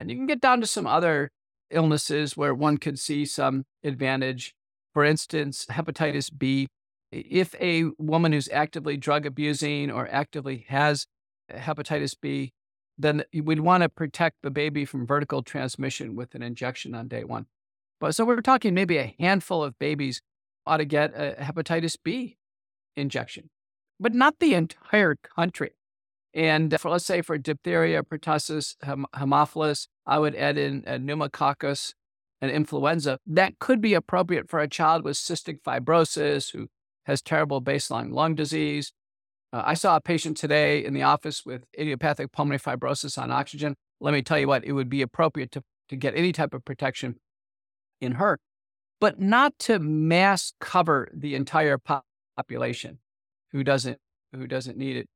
And 0.00 0.10
you 0.10 0.16
can 0.16 0.26
get 0.26 0.40
down 0.40 0.60
to 0.60 0.66
some 0.66 0.88
other 0.88 1.30
illnesses 1.70 2.36
where 2.36 2.52
one 2.52 2.78
could 2.78 2.98
see 2.98 3.26
some 3.26 3.62
advantage. 3.84 4.52
For 4.92 5.04
instance, 5.04 5.66
hepatitis 5.70 6.36
B. 6.36 6.66
If 7.12 7.54
a 7.60 7.84
woman 7.96 8.32
who's 8.32 8.48
actively 8.48 8.96
drug 8.96 9.24
abusing 9.24 9.88
or 9.88 10.08
actively 10.10 10.66
has 10.66 11.06
hepatitis 11.48 12.16
B, 12.20 12.50
then 13.02 13.24
we'd 13.32 13.60
want 13.60 13.82
to 13.82 13.88
protect 13.88 14.36
the 14.42 14.50
baby 14.50 14.84
from 14.84 15.06
vertical 15.06 15.42
transmission 15.42 16.14
with 16.14 16.34
an 16.34 16.42
injection 16.42 16.94
on 16.94 17.08
day 17.08 17.24
one. 17.24 17.46
But 18.00 18.14
so 18.14 18.24
we're 18.24 18.40
talking 18.40 18.74
maybe 18.74 18.96
a 18.96 19.14
handful 19.18 19.62
of 19.62 19.78
babies 19.78 20.22
ought 20.66 20.78
to 20.78 20.84
get 20.84 21.12
a 21.14 21.36
hepatitis 21.40 21.96
B 22.02 22.38
injection, 22.96 23.50
but 23.98 24.14
not 24.14 24.38
the 24.38 24.54
entire 24.54 25.16
country. 25.16 25.72
And 26.32 26.78
for 26.80 26.90
let's 26.90 27.04
say 27.04 27.22
for 27.22 27.38
diphtheria, 27.38 28.02
pertussis, 28.02 28.76
hem- 28.82 29.06
Haemophilus, 29.14 29.88
I 30.06 30.18
would 30.18 30.34
add 30.36 30.56
in 30.56 30.84
a 30.86 30.98
pneumococcus 30.98 31.94
and 32.40 32.50
influenza. 32.50 33.18
That 33.26 33.58
could 33.58 33.80
be 33.80 33.94
appropriate 33.94 34.48
for 34.48 34.60
a 34.60 34.68
child 34.68 35.04
with 35.04 35.16
cystic 35.16 35.60
fibrosis 35.62 36.52
who 36.52 36.68
has 37.04 37.20
terrible 37.20 37.60
baseline 37.60 38.12
lung 38.12 38.34
disease. 38.34 38.92
Uh, 39.52 39.62
I 39.64 39.74
saw 39.74 39.96
a 39.96 40.00
patient 40.00 40.36
today 40.36 40.84
in 40.84 40.94
the 40.94 41.02
office 41.02 41.44
with 41.44 41.64
idiopathic 41.78 42.32
pulmonary 42.32 42.60
fibrosis 42.60 43.20
on 43.20 43.30
oxygen. 43.30 43.76
Let 44.00 44.14
me 44.14 44.22
tell 44.22 44.38
you 44.38 44.46
what, 44.46 44.64
it 44.64 44.72
would 44.72 44.88
be 44.88 45.02
appropriate 45.02 45.50
to, 45.52 45.62
to 45.88 45.96
get 45.96 46.14
any 46.14 46.32
type 46.32 46.54
of 46.54 46.64
protection 46.64 47.16
in 48.00 48.12
her, 48.12 48.38
but 49.00 49.20
not 49.20 49.58
to 49.60 49.78
mass 49.78 50.52
cover 50.60 51.08
the 51.12 51.34
entire 51.34 51.78
population 52.36 52.98
who 53.52 53.64
doesn't 53.64 53.98
who 54.32 54.46
doesn't 54.46 54.78
need 54.78 54.96
it. 54.96 55.08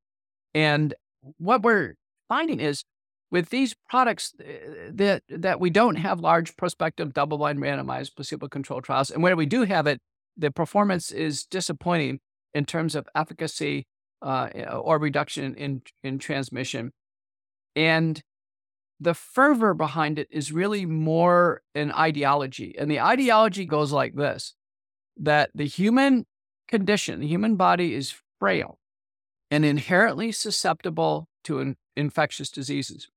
And 0.55 0.94
what 1.38 1.62
we're 1.62 1.94
finding 2.29 2.61
is 2.61 2.85
with 3.31 3.51
these 3.51 3.75
products 3.88 4.35
eh, 4.44 4.90
that 4.90 5.23
that 5.29 5.61
we 5.61 5.70
don't 5.70 5.97
have 5.97 6.20
large 6.20 6.57
prospective 6.57 7.14
double-blind 7.14 7.61
randomized 7.61 8.16
placebo-controlled 8.16 8.85
trials, 8.85 9.11
and 9.11 9.23
where 9.23 9.37
we 9.37 9.47
do 9.47 9.62
have 9.62 9.87
it, 9.87 10.01
the 10.37 10.51
performance 10.51 11.11
is 11.12 11.44
disappointing 11.44 12.18
in 12.53 12.64
terms 12.64 12.94
of 12.94 13.09
efficacy 13.14 13.87
uh, 14.25 14.49
or 14.73 14.99
reduction 14.99 15.55
in 15.55 15.83
in 16.03 16.19
transmission. 16.19 16.93
And 17.77 18.23
the 19.01 19.15
fervor 19.15 19.75
behind 19.75 20.19
it 20.19 20.29
is 20.31 20.53
really 20.53 20.87
more 20.87 21.63
an 21.75 21.93
ideology. 21.93 22.75
And 22.79 22.91
the 22.91 23.01
ideology 23.01 23.67
goes 23.67 23.93
like 23.93 24.15
this 24.15 24.55
that 25.17 25.51
the 25.55 25.67
human 25.67 26.27
condition, 26.67 27.21
the 27.21 27.29
human 27.29 27.55
body 27.55 27.95
is 27.95 28.15
frail 28.41 28.79
and 29.51 29.65
inherently 29.65 30.33
susceptible 30.33 31.29
to 31.45 31.61
in- 31.61 31.77
infectious 31.97 32.51
diseases. 32.51 33.09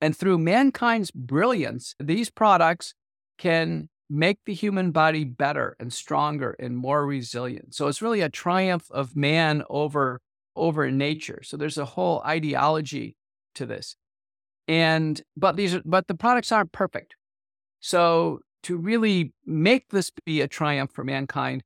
And 0.00 0.16
through 0.16 0.38
mankind's 0.38 1.10
brilliance, 1.10 1.94
these 2.00 2.30
products 2.30 2.94
can 3.38 3.88
make 4.08 4.38
the 4.46 4.54
human 4.54 4.90
body 4.90 5.24
better 5.24 5.76
and 5.78 5.92
stronger 5.92 6.56
and 6.58 6.76
more 6.76 7.06
resilient. 7.06 7.74
So 7.74 7.88
it's 7.88 8.02
really 8.02 8.20
a 8.20 8.28
triumph 8.28 8.90
of 8.90 9.16
man 9.16 9.62
over 9.68 10.20
over 10.56 10.90
nature. 10.90 11.40
So 11.42 11.56
there's 11.56 11.78
a 11.78 11.84
whole 11.84 12.22
ideology 12.24 13.16
to 13.54 13.66
this. 13.66 13.96
And 14.68 15.20
but 15.36 15.56
these 15.56 15.74
are, 15.74 15.82
but 15.84 16.08
the 16.08 16.14
products 16.14 16.50
aren't 16.50 16.72
perfect. 16.72 17.14
So 17.80 18.40
to 18.64 18.76
really 18.76 19.32
make 19.44 19.90
this 19.90 20.10
be 20.24 20.40
a 20.40 20.48
triumph 20.48 20.90
for 20.92 21.04
mankind, 21.04 21.62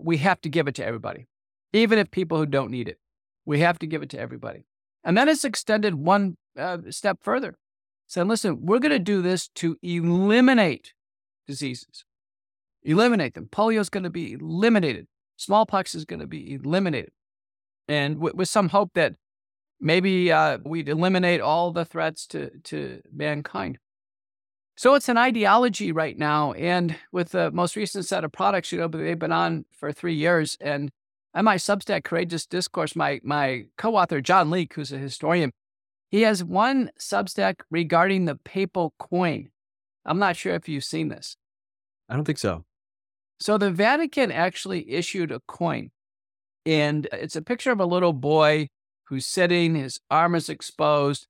we 0.00 0.16
have 0.18 0.40
to 0.40 0.48
give 0.48 0.66
it 0.66 0.74
to 0.76 0.84
everybody, 0.84 1.28
even 1.72 1.98
if 1.98 2.10
people 2.10 2.38
who 2.38 2.46
don't 2.46 2.70
need 2.70 2.88
it. 2.88 2.98
We 3.44 3.60
have 3.60 3.78
to 3.78 3.86
give 3.86 4.02
it 4.02 4.10
to 4.10 4.18
everybody. 4.18 4.64
And 5.04 5.16
then 5.16 5.28
it's 5.28 5.44
extended 5.44 5.94
one 5.94 6.36
uh, 6.58 6.78
step 6.90 7.18
further. 7.22 7.54
Saying, 8.06 8.26
listen, 8.26 8.66
we're 8.66 8.80
going 8.80 8.90
to 8.90 8.98
do 8.98 9.22
this 9.22 9.48
to 9.56 9.76
eliminate 9.82 10.92
diseases, 11.46 12.04
eliminate 12.82 13.34
them. 13.34 13.48
Polio 13.50 13.78
is 13.78 13.88
going 13.88 14.02
to 14.02 14.10
be 14.10 14.32
eliminated. 14.32 15.06
Smallpox 15.36 15.94
is 15.94 16.04
going 16.04 16.20
to 16.20 16.26
be 16.26 16.54
eliminated. 16.54 17.12
And 17.90 18.16
w- 18.16 18.34
with 18.36 18.48
some 18.48 18.68
hope 18.68 18.92
that 18.94 19.14
maybe 19.80 20.30
uh, 20.30 20.58
we'd 20.64 20.88
eliminate 20.88 21.40
all 21.40 21.72
the 21.72 21.84
threats 21.84 22.26
to, 22.28 22.50
to 22.64 23.02
mankind. 23.12 23.78
So 24.76 24.94
it's 24.94 25.08
an 25.08 25.18
ideology 25.18 25.90
right 25.92 26.16
now. 26.16 26.52
And 26.52 26.96
with 27.12 27.30
the 27.30 27.50
most 27.50 27.76
recent 27.76 28.06
set 28.06 28.24
of 28.24 28.32
products, 28.32 28.70
you 28.70 28.78
know, 28.78 28.88
they've 28.88 29.18
been 29.18 29.32
on 29.32 29.64
for 29.72 29.92
three 29.92 30.14
years. 30.14 30.56
And 30.60 30.90
on 31.34 31.44
my 31.44 31.56
Substack, 31.56 32.04
Courageous 32.04 32.46
Discourse, 32.46 32.94
my, 32.94 33.20
my 33.24 33.64
co 33.76 33.96
author, 33.96 34.20
John 34.20 34.50
Leake, 34.50 34.74
who's 34.74 34.92
a 34.92 34.98
historian, 34.98 35.50
he 36.10 36.22
has 36.22 36.42
one 36.44 36.90
Substack 36.98 37.56
regarding 37.70 38.24
the 38.24 38.36
papal 38.36 38.94
coin. 38.98 39.50
I'm 40.04 40.18
not 40.18 40.36
sure 40.36 40.54
if 40.54 40.68
you've 40.68 40.84
seen 40.84 41.08
this. 41.08 41.36
I 42.08 42.14
don't 42.14 42.24
think 42.24 42.38
so. 42.38 42.64
So 43.38 43.58
the 43.58 43.70
Vatican 43.70 44.30
actually 44.30 44.90
issued 44.90 45.32
a 45.32 45.40
coin, 45.40 45.90
and 46.66 47.08
it's 47.12 47.36
a 47.36 47.42
picture 47.42 47.72
of 47.72 47.80
a 47.80 47.86
little 47.86 48.12
boy 48.12 48.68
who's 49.04 49.26
sitting, 49.26 49.74
his 49.74 50.00
arm 50.10 50.34
is 50.34 50.48
exposed, 50.48 51.26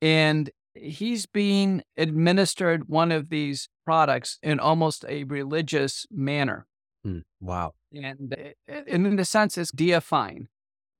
and 0.00 0.50
he's 0.74 1.26
being 1.26 1.82
administered 1.96 2.88
one 2.88 3.12
of 3.12 3.28
these 3.28 3.68
products 3.84 4.38
in 4.42 4.60
almost 4.60 5.04
a 5.08 5.24
religious 5.24 6.06
manner. 6.10 6.66
Hmm. 7.04 7.18
Wow. 7.40 7.74
And, 7.92 8.34
and 8.68 9.06
in 9.06 9.16
the 9.16 9.24
sense, 9.24 9.58
it's 9.58 9.72
deifying 9.72 10.48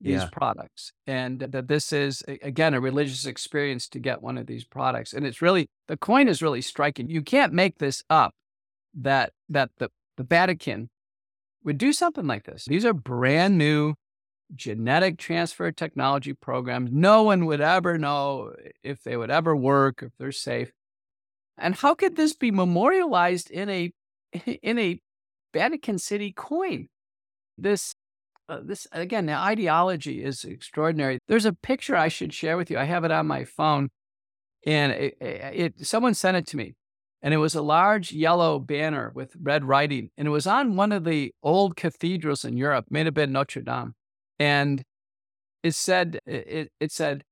these 0.00 0.22
yeah. 0.22 0.28
products. 0.32 0.92
And 1.06 1.40
that 1.40 1.68
this 1.68 1.92
is, 1.92 2.22
again, 2.42 2.74
a 2.74 2.80
religious 2.80 3.24
experience 3.24 3.88
to 3.90 4.00
get 4.00 4.20
one 4.20 4.36
of 4.36 4.46
these 4.46 4.64
products. 4.64 5.12
And 5.12 5.24
it's 5.24 5.40
really, 5.40 5.70
the 5.86 5.96
coin 5.96 6.28
is 6.28 6.42
really 6.42 6.60
striking. 6.60 7.08
You 7.08 7.22
can't 7.22 7.52
make 7.52 7.78
this 7.78 8.02
up 8.10 8.34
that, 8.94 9.32
that 9.48 9.70
the, 9.78 9.90
the 10.16 10.24
Vatican 10.24 10.90
would 11.64 11.78
do 11.78 11.92
something 11.92 12.26
like 12.26 12.44
this. 12.44 12.64
These 12.66 12.84
are 12.84 12.92
brand 12.92 13.58
new 13.58 13.94
genetic 14.54 15.18
transfer 15.18 15.72
technology 15.72 16.32
programs. 16.32 16.90
No 16.92 17.22
one 17.22 17.46
would 17.46 17.60
ever 17.60 17.98
know 17.98 18.52
if 18.82 19.02
they 19.02 19.16
would 19.16 19.30
ever 19.30 19.56
work, 19.56 20.02
if 20.02 20.12
they're 20.18 20.32
safe. 20.32 20.72
And 21.58 21.74
how 21.74 21.94
could 21.94 22.16
this 22.16 22.34
be 22.34 22.50
memorialized 22.50 23.50
in 23.50 23.68
a 23.68 23.92
in 24.62 24.78
a 24.78 25.00
Vatican 25.52 25.98
City 25.98 26.32
coin? 26.32 26.88
This 27.58 27.94
uh, 28.48 28.60
this 28.62 28.86
again, 28.92 29.26
the 29.26 29.34
ideology 29.34 30.22
is 30.22 30.44
extraordinary. 30.44 31.18
There's 31.28 31.46
a 31.46 31.52
picture 31.52 31.96
I 31.96 32.08
should 32.08 32.34
share 32.34 32.56
with 32.56 32.70
you. 32.70 32.78
I 32.78 32.84
have 32.84 33.04
it 33.04 33.10
on 33.10 33.26
my 33.26 33.44
phone, 33.44 33.90
and 34.66 34.92
it, 34.92 35.16
it, 35.20 35.86
someone 35.86 36.14
sent 36.14 36.36
it 36.36 36.46
to 36.48 36.56
me. 36.56 36.74
And 37.22 37.32
it 37.32 37.36
was 37.38 37.54
a 37.54 37.62
large 37.62 38.10
yellow 38.12 38.58
banner 38.58 39.12
with 39.14 39.36
red 39.40 39.64
writing. 39.64 40.10
And 40.16 40.26
it 40.26 40.32
was 40.32 40.46
on 40.46 40.74
one 40.74 40.90
of 40.90 41.04
the 41.04 41.32
old 41.42 41.76
cathedrals 41.76 42.44
in 42.44 42.56
Europe, 42.56 42.86
may 42.90 43.04
have 43.04 43.14
been 43.14 43.32
Notre 43.32 43.62
Dame. 43.62 43.94
And 44.38 44.82
it 45.62 45.74
said, 45.74 46.18
it, 46.26 46.72
it 46.80 46.90
said, 46.90 47.22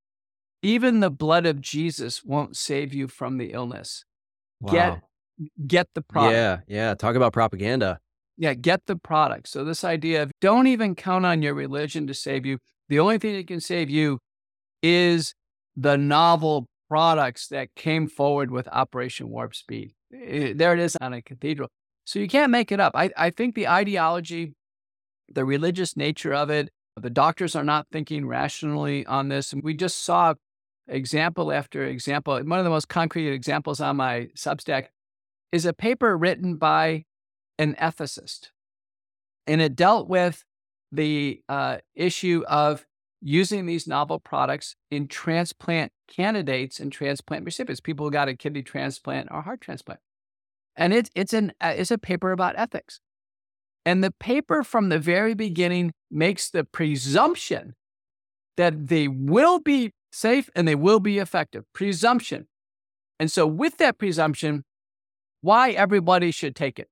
even 0.62 1.00
the 1.00 1.11
blood 1.11 1.46
of 1.46 1.61
Jesus 1.61 2.22
won't 2.22 2.57
save 2.57 2.94
you 2.94 3.09
from 3.09 3.38
the 3.38 3.53
illness. 3.53 4.05
Wow. 4.61 4.72
Get 4.72 5.00
get 5.66 5.88
the 5.94 6.03
product. 6.03 6.35
Yeah, 6.35 6.59
yeah. 6.68 6.94
Talk 6.94 7.16
about 7.16 7.33
propaganda. 7.33 7.98
Yeah, 8.37 8.55
get 8.55 8.87
the 8.87 8.96
product. 8.96 9.48
So 9.48 9.64
this 9.64 9.85
idea 9.85 10.22
of 10.22 10.31
don't 10.40 10.66
even 10.66 10.94
count 10.94 11.24
on 11.26 11.42
your 11.42 11.55
religion 11.55 12.07
to 12.07 12.14
save 12.14 12.46
you. 12.46 12.59
The 12.88 12.98
only 12.98 13.18
thing 13.18 13.37
that 13.37 13.46
can 13.46 13.61
save 13.61 13.88
you 13.88 14.18
is 14.83 15.35
the 15.76 15.96
novel 15.96 16.66
products 16.90 17.46
that 17.48 17.72
came 17.76 18.09
forward 18.09 18.50
with 18.50 18.66
Operation 18.68 19.31
Warp 19.31 19.55
Speed. 19.55 19.92
Eh, 20.12 20.53
there 20.57 20.74
it 20.74 20.81
is 20.81 20.96
on 21.00 21.14
a 21.14 21.22
cathedral. 21.22 21.68
So 22.05 22.18
you 22.18 22.26
can't 22.26 22.50
make 22.50 22.72
it 22.72 22.81
up. 22.81 22.92
I, 22.96 23.11
I 23.16 23.31
think 23.31 23.55
the 23.55 23.68
ideology, 23.68 24.55
the 25.33 25.44
religious 25.44 25.96
nature 25.96 26.35
of 26.35 26.50
it, 26.50 26.70
the 27.00 27.09
doctors 27.09 27.55
are 27.55 27.62
not 27.62 27.87
thinking 27.92 28.26
rationally 28.26 29.07
on 29.07 29.29
this. 29.29 29.53
And 29.53 29.62
we 29.62 29.72
just 29.74 30.05
saw 30.05 30.35
example 30.88 31.53
after 31.53 31.85
example. 31.85 32.35
One 32.35 32.59
of 32.59 32.64
the 32.64 32.70
most 32.70 32.88
concrete 32.88 33.33
examples 33.33 33.81
on 33.81 33.96
my 33.96 34.29
Substack 34.37 34.87
is 35.53 35.64
a 35.64 35.72
paper 35.72 36.18
written 36.18 36.57
by 36.57 37.05
an 37.57 37.76
ethicist. 37.81 38.50
And 39.46 39.61
it 39.61 39.76
dealt 39.76 40.09
with 40.09 40.44
the 40.90 41.40
uh, 41.48 41.79
issue 41.94 42.42
of 42.48 42.85
using 43.22 43.66
these 43.66 43.87
novel 43.87 44.18
products 44.18 44.74
in 44.90 45.07
transplant 45.07 45.92
candidates 46.11 46.79
and 46.79 46.92
transplant 46.92 47.44
recipients, 47.44 47.81
people 47.81 48.07
who 48.07 48.12
got 48.12 48.29
a 48.29 48.37
kidney 48.37 48.62
transplant 48.62 49.29
or 49.31 49.42
heart 49.42 49.61
transplant. 49.61 50.01
And 50.77 50.92
it, 50.92 51.11
it's, 51.14 51.33
an, 51.33 51.53
uh, 51.61 51.75
it's 51.77 51.90
a 51.90 51.99
paper 51.99 52.33
about 52.33 52.59
ethics. 52.59 53.01
And 53.87 54.05
the 54.05 54.11
paper 54.11 54.62
from 54.62 54.90
the 54.90 54.99
very 54.99 55.35
beginning 55.35 55.92
makes 56.11 56.51
the 56.51 56.64
presumption 56.64 57.75
that 58.57 58.88
they 58.88 59.09
will 59.09 59.59
be 59.59 59.92
safe 60.12 60.51
and 60.55 60.68
they 60.68 60.75
will 60.75 61.01
be 61.01 61.18
effective. 61.18 61.64
Presumption. 61.73 62.46
And 63.18 63.31
so, 63.31 63.46
with 63.46 63.79
that 63.79 63.99
presumption, 63.99 64.64
why 65.40 65.70
everybody 65.70 66.31
should 66.31 66.55
take 66.55 66.79
it. 66.79 66.88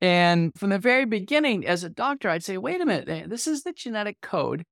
And 0.00 0.52
from 0.56 0.70
the 0.70 0.78
very 0.78 1.04
beginning, 1.04 1.66
as 1.66 1.84
a 1.84 1.88
doctor, 1.88 2.28
I'd 2.28 2.44
say, 2.44 2.58
wait 2.58 2.80
a 2.80 2.86
minute, 2.86 3.08
eh, 3.08 3.24
this 3.26 3.46
is 3.46 3.62
the 3.62 3.72
genetic 3.72 4.20
code 4.20 4.64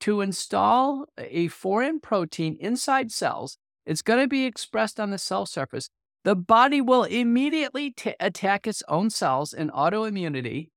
to 0.00 0.20
install 0.20 1.06
a 1.18 1.48
foreign 1.48 2.00
protein 2.00 2.56
inside 2.60 3.12
cells. 3.12 3.58
It's 3.86 4.02
going 4.02 4.20
to 4.20 4.28
be 4.28 4.44
expressed 4.44 4.98
on 4.98 5.10
the 5.10 5.18
cell 5.18 5.46
surface. 5.46 5.90
The 6.24 6.36
body 6.36 6.80
will 6.80 7.04
immediately 7.04 7.92
t- 7.92 8.14
attack 8.20 8.66
its 8.66 8.82
own 8.88 9.10
cells 9.10 9.52
in 9.52 9.70
autoimmunity. 9.70 10.68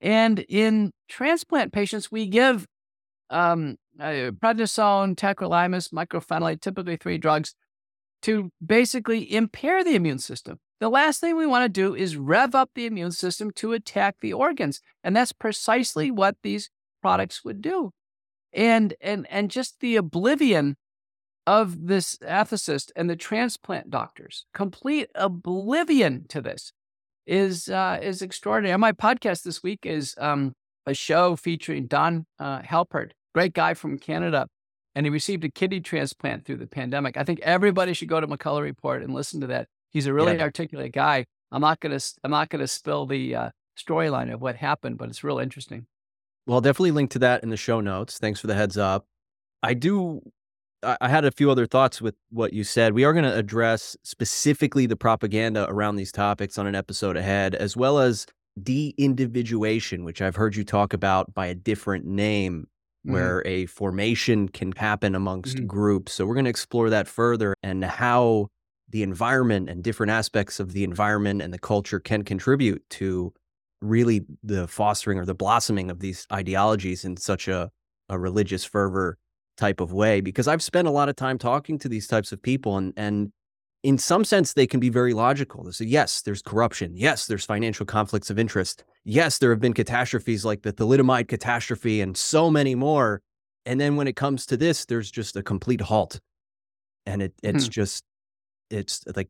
And 0.00 0.40
in 0.48 0.92
transplant 1.08 1.72
patients, 1.72 2.10
we 2.10 2.26
give 2.26 2.66
um, 3.30 3.76
uh, 4.00 4.32
prednisone, 4.32 5.14
tacrolimus, 5.14 5.92
mycophenolate, 5.92 6.60
typically 6.60 6.96
three 6.96 7.18
drugs, 7.18 7.54
to 8.22 8.50
basically 8.64 9.32
impair 9.32 9.84
the 9.84 9.94
immune 9.94 10.18
system. 10.18 10.58
The 10.80 10.88
last 10.88 11.20
thing 11.20 11.36
we 11.36 11.46
want 11.46 11.64
to 11.64 11.68
do 11.68 11.94
is 11.94 12.16
rev 12.16 12.54
up 12.54 12.70
the 12.74 12.86
immune 12.86 13.12
system 13.12 13.50
to 13.56 13.72
attack 13.72 14.16
the 14.20 14.32
organs. 14.32 14.80
And 15.02 15.14
that's 15.16 15.32
precisely 15.32 16.10
what 16.10 16.36
these 16.42 16.70
products 17.02 17.44
would 17.44 17.60
do. 17.60 17.92
And 18.52 18.94
and 19.00 19.26
and 19.30 19.50
just 19.50 19.80
the 19.80 19.96
oblivion 19.96 20.76
of 21.46 21.86
this 21.86 22.16
ethicist 22.18 22.90
and 22.94 23.08
the 23.08 23.16
transplant 23.16 23.90
doctors, 23.90 24.44
complete 24.52 25.08
oblivion 25.14 26.26
to 26.28 26.40
this 26.40 26.72
is 27.26 27.68
uh, 27.68 27.98
is 28.02 28.22
extraordinary. 28.22 28.72
On 28.72 28.80
my 28.80 28.92
podcast 28.92 29.42
this 29.42 29.62
week 29.62 29.80
is 29.84 30.14
um, 30.18 30.54
a 30.86 30.94
show 30.94 31.36
featuring 31.36 31.86
Don 31.86 32.26
uh, 32.38 32.60
Halpert, 32.60 33.10
great 33.34 33.52
guy 33.52 33.74
from 33.74 33.98
Canada, 33.98 34.46
and 34.94 35.06
he 35.06 35.10
received 35.10 35.44
a 35.44 35.50
kidney 35.50 35.80
transplant 35.80 36.44
through 36.44 36.56
the 36.56 36.66
pandemic. 36.66 37.16
I 37.16 37.24
think 37.24 37.40
everybody 37.40 37.92
should 37.92 38.08
go 38.08 38.20
to 38.20 38.26
McCullough 38.26 38.62
Report 38.62 39.02
and 39.02 39.14
listen 39.14 39.40
to 39.42 39.46
that. 39.48 39.68
He's 39.90 40.06
a 40.06 40.12
really 40.12 40.36
yeah. 40.36 40.42
articulate 40.42 40.92
guy. 40.92 41.26
I'm 41.52 41.60
not 41.60 41.80
gonna 41.80 42.00
I'm 42.24 42.30
not 42.30 42.48
gonna 42.48 42.66
spill 42.66 43.06
the 43.06 43.34
uh, 43.34 43.50
storyline 43.78 44.32
of 44.32 44.40
what 44.40 44.56
happened, 44.56 44.98
but 44.98 45.08
it's 45.08 45.24
real 45.24 45.38
interesting. 45.38 45.86
Well, 46.48 46.56
I'll 46.56 46.62
definitely 46.62 46.92
link 46.92 47.10
to 47.10 47.18
that 47.18 47.42
in 47.42 47.50
the 47.50 47.58
show 47.58 47.82
notes. 47.82 48.18
Thanks 48.18 48.40
for 48.40 48.46
the 48.46 48.54
heads 48.54 48.78
up. 48.78 49.04
I 49.62 49.74
do. 49.74 50.22
I 50.82 51.08
had 51.08 51.26
a 51.26 51.30
few 51.30 51.50
other 51.50 51.66
thoughts 51.66 52.00
with 52.00 52.14
what 52.30 52.54
you 52.54 52.64
said. 52.64 52.94
We 52.94 53.04
are 53.04 53.12
going 53.12 53.24
to 53.24 53.36
address 53.36 53.96
specifically 54.02 54.86
the 54.86 54.96
propaganda 54.96 55.66
around 55.68 55.96
these 55.96 56.10
topics 56.10 56.56
on 56.56 56.66
an 56.66 56.74
episode 56.74 57.18
ahead, 57.18 57.54
as 57.54 57.76
well 57.76 57.98
as 57.98 58.26
de 58.62 58.94
individuation, 58.96 60.04
which 60.04 60.22
I've 60.22 60.36
heard 60.36 60.56
you 60.56 60.64
talk 60.64 60.94
about 60.94 61.34
by 61.34 61.46
a 61.46 61.54
different 61.54 62.06
name 62.06 62.68
mm-hmm. 63.06 63.12
where 63.12 63.42
a 63.44 63.66
formation 63.66 64.48
can 64.48 64.72
happen 64.72 65.14
amongst 65.14 65.56
mm-hmm. 65.56 65.66
groups. 65.66 66.12
So 66.12 66.24
we're 66.24 66.34
going 66.34 66.44
to 66.44 66.50
explore 66.50 66.88
that 66.88 67.08
further 67.08 67.54
and 67.62 67.84
how 67.84 68.48
the 68.88 69.02
environment 69.02 69.68
and 69.68 69.84
different 69.84 70.12
aspects 70.12 70.60
of 70.60 70.72
the 70.72 70.84
environment 70.84 71.42
and 71.42 71.52
the 71.52 71.58
culture 71.58 72.00
can 72.00 72.22
contribute 72.22 72.88
to 72.90 73.34
really 73.80 74.24
the 74.42 74.66
fostering 74.66 75.18
or 75.18 75.24
the 75.24 75.34
blossoming 75.34 75.90
of 75.90 76.00
these 76.00 76.26
ideologies 76.32 77.04
in 77.04 77.16
such 77.16 77.48
a, 77.48 77.70
a 78.08 78.18
religious 78.18 78.64
fervor 78.64 79.18
type 79.56 79.80
of 79.80 79.92
way 79.92 80.20
because 80.20 80.48
I've 80.48 80.62
spent 80.62 80.88
a 80.88 80.90
lot 80.90 81.08
of 81.08 81.16
time 81.16 81.38
talking 81.38 81.78
to 81.80 81.88
these 81.88 82.06
types 82.06 82.32
of 82.32 82.40
people 82.40 82.76
and 82.76 82.92
and 82.96 83.32
in 83.82 83.98
some 83.98 84.24
sense 84.24 84.52
they 84.54 84.66
can 84.66 84.80
be 84.80 84.88
very 84.88 85.14
logical. 85.14 85.62
They 85.64 85.70
say 85.70 85.84
yes, 85.84 86.22
there's 86.22 86.42
corruption. 86.42 86.96
Yes, 86.96 87.26
there's 87.26 87.44
financial 87.44 87.86
conflicts 87.86 88.30
of 88.30 88.38
interest. 88.38 88.84
Yes, 89.04 89.38
there 89.38 89.50
have 89.50 89.60
been 89.60 89.74
catastrophes 89.74 90.44
like 90.44 90.62
the 90.62 90.72
thalidomide 90.72 91.28
catastrophe 91.28 92.00
and 92.00 92.16
so 92.16 92.50
many 92.50 92.74
more. 92.74 93.22
And 93.66 93.80
then 93.80 93.96
when 93.96 94.08
it 94.08 94.16
comes 94.16 94.46
to 94.46 94.56
this, 94.56 94.84
there's 94.86 95.10
just 95.10 95.36
a 95.36 95.42
complete 95.42 95.80
halt. 95.80 96.20
And 97.06 97.22
it 97.22 97.34
it's 97.42 97.66
hmm. 97.66 97.70
just 97.70 98.04
it's 98.70 99.04
like 99.14 99.28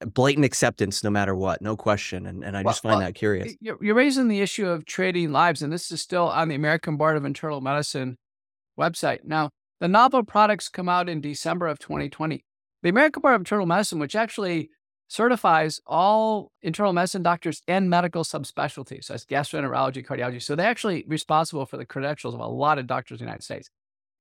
blatant 0.00 0.44
acceptance 0.44 1.02
no 1.02 1.10
matter 1.10 1.34
what, 1.34 1.62
no 1.62 1.76
question. 1.76 2.26
And, 2.26 2.44
and 2.44 2.56
I 2.56 2.62
just 2.62 2.82
find 2.82 2.98
well, 2.98 3.06
that 3.06 3.14
curious. 3.14 3.54
You're 3.60 3.94
raising 3.94 4.28
the 4.28 4.40
issue 4.40 4.66
of 4.66 4.84
trading 4.84 5.32
lives, 5.32 5.62
and 5.62 5.72
this 5.72 5.90
is 5.90 6.00
still 6.00 6.28
on 6.28 6.48
the 6.48 6.54
American 6.54 6.96
Board 6.96 7.16
of 7.16 7.24
Internal 7.24 7.60
Medicine 7.60 8.16
website. 8.78 9.24
Now, 9.24 9.50
the 9.80 9.88
novel 9.88 10.22
products 10.22 10.68
come 10.68 10.88
out 10.88 11.08
in 11.08 11.20
December 11.20 11.66
of 11.66 11.78
2020. 11.78 12.44
The 12.82 12.88
American 12.88 13.22
Board 13.22 13.34
of 13.34 13.40
Internal 13.40 13.66
Medicine, 13.66 13.98
which 13.98 14.16
actually 14.16 14.70
certifies 15.08 15.80
all 15.86 16.50
internal 16.62 16.92
medicine 16.92 17.22
doctors 17.22 17.62
and 17.68 17.88
medical 17.88 18.24
subspecialties, 18.24 19.04
so 19.04 19.12
that's 19.12 19.24
gastroenterology, 19.24 20.04
cardiology. 20.04 20.42
So 20.42 20.56
they're 20.56 20.66
actually 20.66 21.04
responsible 21.06 21.66
for 21.66 21.76
the 21.76 21.86
credentials 21.86 22.34
of 22.34 22.40
a 22.40 22.46
lot 22.46 22.78
of 22.78 22.86
doctors 22.86 23.20
in 23.20 23.26
the 23.26 23.28
United 23.28 23.44
States. 23.44 23.70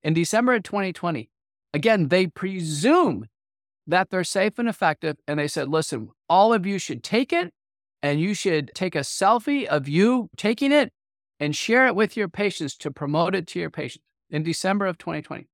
In 0.04 0.14
December 0.14 0.54
of 0.54 0.64
2020, 0.64 1.30
again, 1.74 2.10
they 2.10 2.28
presume 2.28 3.26
that 3.88 4.10
they're 4.10 4.24
safe 4.24 4.60
and 4.60 4.70
effective. 4.70 5.18
And 5.28 5.40
they 5.40 5.48
said, 5.48 5.70
listen, 5.70 6.10
all 6.30 6.54
of 6.54 6.66
you 6.66 6.80
should 6.80 7.04
take 7.04 7.34
it 7.34 7.54
and 8.02 8.20
you 8.20 8.34
should 8.34 8.72
take 8.74 8.96
a 8.96 9.00
selfie 9.00 9.66
of 9.66 9.88
you 9.88 10.30
taking 10.38 10.72
it 10.72 10.92
and 11.40 11.56
share 11.56 11.88
it 11.88 11.96
with 11.96 12.16
your 12.16 12.28
patients 12.28 12.76
to 12.78 12.92
promote 12.92 13.36
it 13.36 13.48
to 13.48 13.60
your 13.60 13.70
patients 13.70 14.04
in 14.30 14.44
December 14.44 14.86
of 14.86 14.98
2020. 14.98 15.48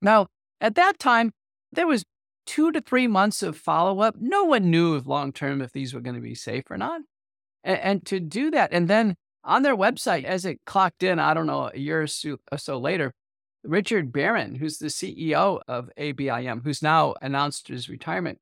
Now, 0.00 0.26
at 0.60 0.74
that 0.76 0.98
time, 0.98 1.32
there 1.72 1.86
was 1.86 2.04
two 2.46 2.72
to 2.72 2.80
three 2.80 3.06
months 3.06 3.42
of 3.42 3.56
follow 3.56 4.00
up. 4.00 4.16
No 4.18 4.44
one 4.44 4.70
knew 4.70 4.98
long 5.00 5.32
term 5.32 5.60
if 5.60 5.72
these 5.72 5.94
were 5.94 6.00
going 6.00 6.16
to 6.16 6.22
be 6.22 6.34
safe 6.34 6.64
or 6.70 6.76
not. 6.76 7.02
And, 7.62 7.78
and, 7.80 8.06
to 8.06 8.20
do 8.20 8.50
that, 8.50 8.72
and 8.72 8.88
then 8.88 9.16
on 9.42 9.62
their 9.62 9.76
website, 9.76 10.24
as 10.24 10.44
it 10.44 10.60
clocked 10.66 11.02
in, 11.02 11.18
I 11.18 11.32
don't 11.32 11.46
know, 11.46 11.70
a 11.72 11.78
year 11.78 12.02
or 12.02 12.06
so, 12.06 12.36
or 12.52 12.58
so 12.58 12.78
later, 12.78 13.14
Richard 13.64 14.12
Baron, 14.12 14.56
who's 14.56 14.78
the 14.78 14.86
CEO 14.86 15.60
of 15.66 15.90
ABIM, 15.98 16.62
who's 16.64 16.82
now 16.82 17.14
announced 17.22 17.68
his 17.68 17.88
retirement, 17.88 18.38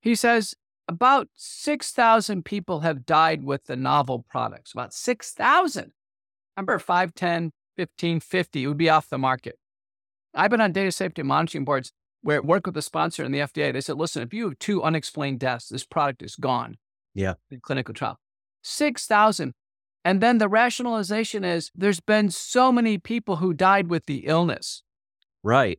he 0.00 0.14
says 0.14 0.54
about 0.88 1.28
6,000 1.34 2.44
people 2.44 2.80
have 2.80 3.06
died 3.06 3.44
with 3.44 3.66
the 3.66 3.76
novel 3.76 4.24
products. 4.28 4.72
About 4.72 4.92
6,000. 4.92 5.92
Number 6.56 6.78
5, 6.78 7.14
10, 7.14 7.52
15, 7.76 8.20
50 8.20 8.66
would 8.66 8.76
be 8.76 8.90
off 8.90 9.08
the 9.08 9.18
market. 9.18 9.56
I've 10.34 10.50
been 10.50 10.60
on 10.60 10.72
data 10.72 10.90
safety 10.90 11.22
monitoring 11.22 11.64
boards 11.64 11.92
where 12.22 12.42
work 12.42 12.66
with 12.66 12.74
the 12.74 12.82
sponsor 12.82 13.24
and 13.24 13.34
the 13.34 13.38
FDA. 13.38 13.72
They 13.72 13.80
said, 13.80 13.96
listen, 13.96 14.22
if 14.22 14.34
you 14.34 14.48
have 14.48 14.58
two 14.58 14.82
unexplained 14.82 15.40
deaths, 15.40 15.68
this 15.68 15.84
product 15.84 16.22
is 16.22 16.34
gone. 16.36 16.76
Yeah. 17.14 17.34
In 17.50 17.60
clinical 17.60 17.94
trial. 17.94 18.18
6,000. 18.62 19.52
And 20.04 20.20
then 20.20 20.38
the 20.38 20.48
rationalization 20.48 21.44
is 21.44 21.70
there's 21.74 22.00
been 22.00 22.30
so 22.30 22.72
many 22.72 22.98
people 22.98 23.36
who 23.36 23.52
died 23.52 23.88
with 23.88 24.06
the 24.06 24.26
illness. 24.26 24.82
Right. 25.42 25.78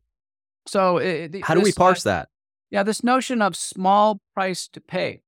So, 0.66 0.98
it, 0.98 1.44
how 1.44 1.54
do 1.54 1.60
we 1.60 1.72
parse 1.72 2.04
that? 2.04 2.28
Yeah, 2.70 2.84
this 2.84 3.02
notion 3.02 3.42
of 3.42 3.56
small 3.56 4.20
price 4.34 4.68
to 4.68 4.80
pay. 4.80 5.22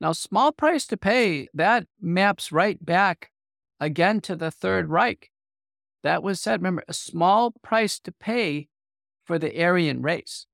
Now, 0.00 0.12
small 0.12 0.52
price 0.52 0.86
to 0.86 0.96
pay, 0.96 1.48
that 1.52 1.86
maps 2.00 2.52
right 2.52 2.84
back 2.84 3.30
again 3.80 4.20
to 4.22 4.36
the 4.36 4.50
Third 4.50 4.88
Reich. 4.88 5.30
That 6.04 6.22
was 6.22 6.40
said, 6.40 6.60
remember, 6.60 6.84
a 6.86 6.94
small 6.94 7.52
price 7.62 7.98
to 8.00 8.12
pay 8.12 8.68
for 9.24 9.38
the 9.38 9.60
Aryan 9.60 10.00
race. 10.00 10.46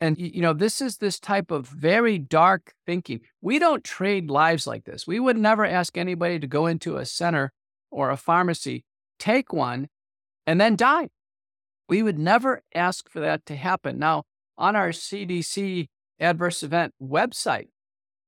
And, 0.00 0.16
you 0.18 0.40
know, 0.42 0.52
this 0.52 0.80
is 0.80 0.98
this 0.98 1.18
type 1.18 1.50
of 1.50 1.66
very 1.66 2.18
dark 2.18 2.72
thinking. 2.86 3.20
We 3.40 3.58
don't 3.58 3.82
trade 3.82 4.30
lives 4.30 4.66
like 4.66 4.84
this. 4.84 5.06
We 5.06 5.18
would 5.18 5.36
never 5.36 5.64
ask 5.64 5.98
anybody 5.98 6.38
to 6.38 6.46
go 6.46 6.66
into 6.66 6.96
a 6.96 7.06
center 7.06 7.52
or 7.90 8.10
a 8.10 8.16
pharmacy, 8.16 8.84
take 9.18 9.52
one, 9.52 9.88
and 10.46 10.60
then 10.60 10.76
die. 10.76 11.08
We 11.88 12.02
would 12.02 12.18
never 12.18 12.62
ask 12.74 13.08
for 13.10 13.18
that 13.20 13.44
to 13.46 13.56
happen. 13.56 13.98
Now, 13.98 14.24
on 14.56 14.76
our 14.76 14.90
CDC 14.90 15.88
adverse 16.20 16.62
event 16.62 16.94
website, 17.02 17.68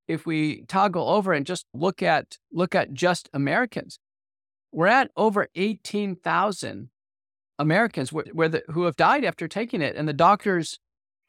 if 0.08 0.26
we 0.26 0.62
toggle 0.62 1.08
over 1.08 1.32
and 1.32 1.46
just 1.46 1.66
look 1.72 2.02
at 2.02 2.38
look 2.52 2.74
at 2.74 2.92
just 2.92 3.28
Americans, 3.32 3.98
we're 4.72 4.88
at 4.88 5.10
over 5.16 5.48
18,000 5.54 6.90
Americans 7.58 8.10
the, 8.10 8.62
who 8.70 8.84
have 8.84 8.96
died 8.96 9.24
after 9.24 9.46
taking 9.46 9.82
it, 9.82 9.94
and 9.94 10.08
the 10.08 10.12
doctors 10.12 10.80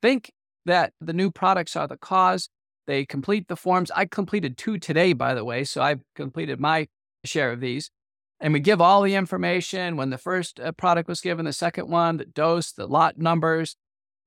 think 0.02 0.32
that 0.66 0.94
the 1.00 1.14
new 1.14 1.32
products 1.32 1.76
are 1.76 1.88
the 1.88 1.98
cause. 1.98 2.50
They 2.88 3.06
complete 3.06 3.48
the 3.48 3.56
forms. 3.56 3.92
I 3.92 4.06
completed 4.06 4.58
two 4.58 4.78
today, 4.78 5.14
by 5.14 5.34
the 5.34 5.46
way, 5.46 5.64
so 5.64 5.82
I've 5.82 6.02
completed 6.16 6.60
my 6.60 6.88
share 7.24 7.52
of 7.52 7.60
these. 7.60 7.92
And 8.40 8.54
we 8.54 8.60
give 8.60 8.82
all 8.82 9.04
the 9.04 9.14
information 9.14 9.98
when 9.98 10.10
the 10.10 10.18
first 10.18 10.60
uh, 10.60 10.72
product 10.72 11.08
was 11.08 11.22
given, 11.22 11.46
the 11.46 11.54
second 11.54 11.90
one, 11.90 12.18
the 12.18 12.26
dose, 12.26 12.72
the 12.72 12.88
lot 12.88 13.20
numbers, 13.20 13.76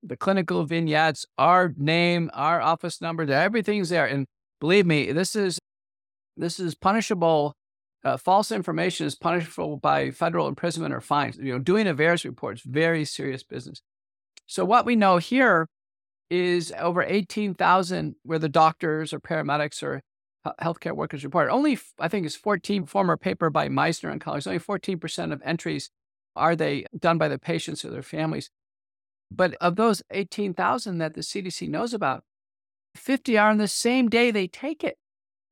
the 0.05 0.17
clinical 0.17 0.65
vignettes, 0.65 1.27
our 1.37 1.75
name, 1.77 2.31
our 2.33 2.61
office 2.61 3.01
number, 3.01 3.31
everything's 3.31 3.89
there. 3.89 4.07
And 4.07 4.27
believe 4.61 4.87
me, 4.87 5.11
this 5.11 5.35
is 5.35 5.59
this 6.37 6.61
is 6.61 6.75
punishable. 6.75 7.55
Uh, 8.05 8.17
false 8.17 8.53
information 8.53 9.07
is 9.07 9.15
punishable 9.15 9.79
by 9.79 10.11
federal 10.11 10.47
imprisonment 10.47 10.95
or 10.95 11.01
fines. 11.01 11.37
You 11.39 11.55
know, 11.55 11.59
doing 11.59 11.87
a 11.87 11.95
VAERS 11.95 12.25
report 12.25 12.57
is 12.59 12.63
very 12.63 13.05
serious 13.05 13.43
business. 13.43 13.81
So 14.47 14.65
what 14.65 14.87
we 14.87 14.97
know 14.97 15.19
here 15.19 15.69
is 16.31 16.73
over 16.79 17.03
18,000 17.03 18.17
where 18.23 18.39
the 18.39 18.49
doctors 18.49 19.13
or 19.13 19.21
paramedics 19.21 19.83
or 19.83 20.03
healthcare 20.61 20.95
workers 20.95 21.25
reported. 21.25 21.51
Only, 21.51 21.79
I 21.99 22.09
think 22.09 22.27
it's 22.27 22.37
14, 22.37 22.87
former 22.87 23.17
paper 23.17 23.51
by 23.51 23.69
Meisner 23.69 24.11
and 24.11 24.21
colleagues, 24.21 24.47
only 24.47 24.59
14% 24.59 25.33
of 25.33 25.41
entries 25.45 25.91
are 26.37 26.57
they 26.57 26.87
done 26.99 27.19
by 27.19 27.29
the 27.29 27.39
patients 27.39 27.85
or 27.85 27.91
their 27.91 28.03
families. 28.03 28.51
But 29.31 29.55
of 29.61 29.77
those 29.77 30.03
18,000 30.11 30.99
that 30.99 31.15
the 31.15 31.23
CDC 31.23 31.69
knows 31.69 31.95
about, 31.95 32.25
50 32.95 33.39
are 33.39 33.51
on 33.51 33.59
the 33.59 33.69
same 33.69 34.09
day 34.09 34.31
they 34.31 34.47
take 34.47 34.85
it. 34.85 34.99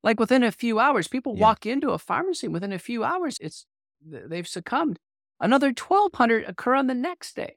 Like 0.02 0.20
within 0.20 0.42
a 0.42 0.52
few 0.52 0.78
hours, 0.78 1.08
people 1.08 1.34
yeah. 1.36 1.42
walk 1.42 1.64
into 1.64 1.90
a 1.90 1.98
pharmacy 1.98 2.48
within 2.48 2.72
a 2.72 2.78
few 2.78 3.04
hours, 3.04 3.38
it's 3.40 3.66
they've 4.04 4.48
succumbed. 4.48 4.98
Another 5.40 5.68
1,200 5.68 6.44
occur 6.46 6.74
on 6.74 6.86
the 6.86 6.94
next 6.94 7.34
day. 7.34 7.56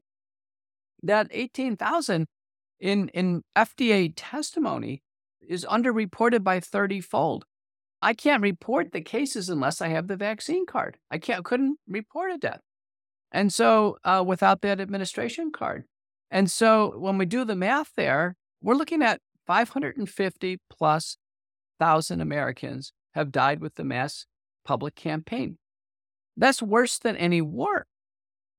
That 1.05 1.27
18,000 1.31 2.27
in 2.79 3.09
in 3.09 3.43
FDA 3.55 4.11
testimony 4.15 5.03
is 5.39 5.65
underreported 5.65 6.43
by 6.43 6.59
30 6.59 7.01
fold. 7.01 7.45
I 8.01 8.13
can't 8.13 8.41
report 8.41 8.91
the 8.91 9.01
cases 9.01 9.49
unless 9.49 9.81
I 9.81 9.89
have 9.89 10.07
the 10.07 10.17
vaccine 10.17 10.65
card. 10.65 10.97
I 11.11 11.17
can't 11.17 11.45
couldn't 11.45 11.77
report 11.87 12.31
a 12.31 12.37
death. 12.37 12.61
And 13.31 13.53
so 13.53 13.97
uh, 14.03 14.23
without 14.25 14.61
that 14.61 14.79
administration 14.79 15.51
card. 15.51 15.83
And 16.31 16.51
so 16.51 16.97
when 16.97 17.17
we 17.17 17.25
do 17.25 17.45
the 17.45 17.55
math 17.55 17.91
there, 17.95 18.35
we're 18.61 18.75
looking 18.75 19.03
at 19.03 19.21
550 19.45 20.57
plus 20.69 21.17
thousand 21.79 22.21
Americans 22.21 22.93
have 23.13 23.31
died 23.31 23.61
with 23.61 23.75
the 23.75 23.83
mass 23.83 24.25
public 24.65 24.95
campaign. 24.95 25.57
That's 26.35 26.61
worse 26.61 26.97
than 26.97 27.15
any 27.15 27.41
war. 27.41 27.85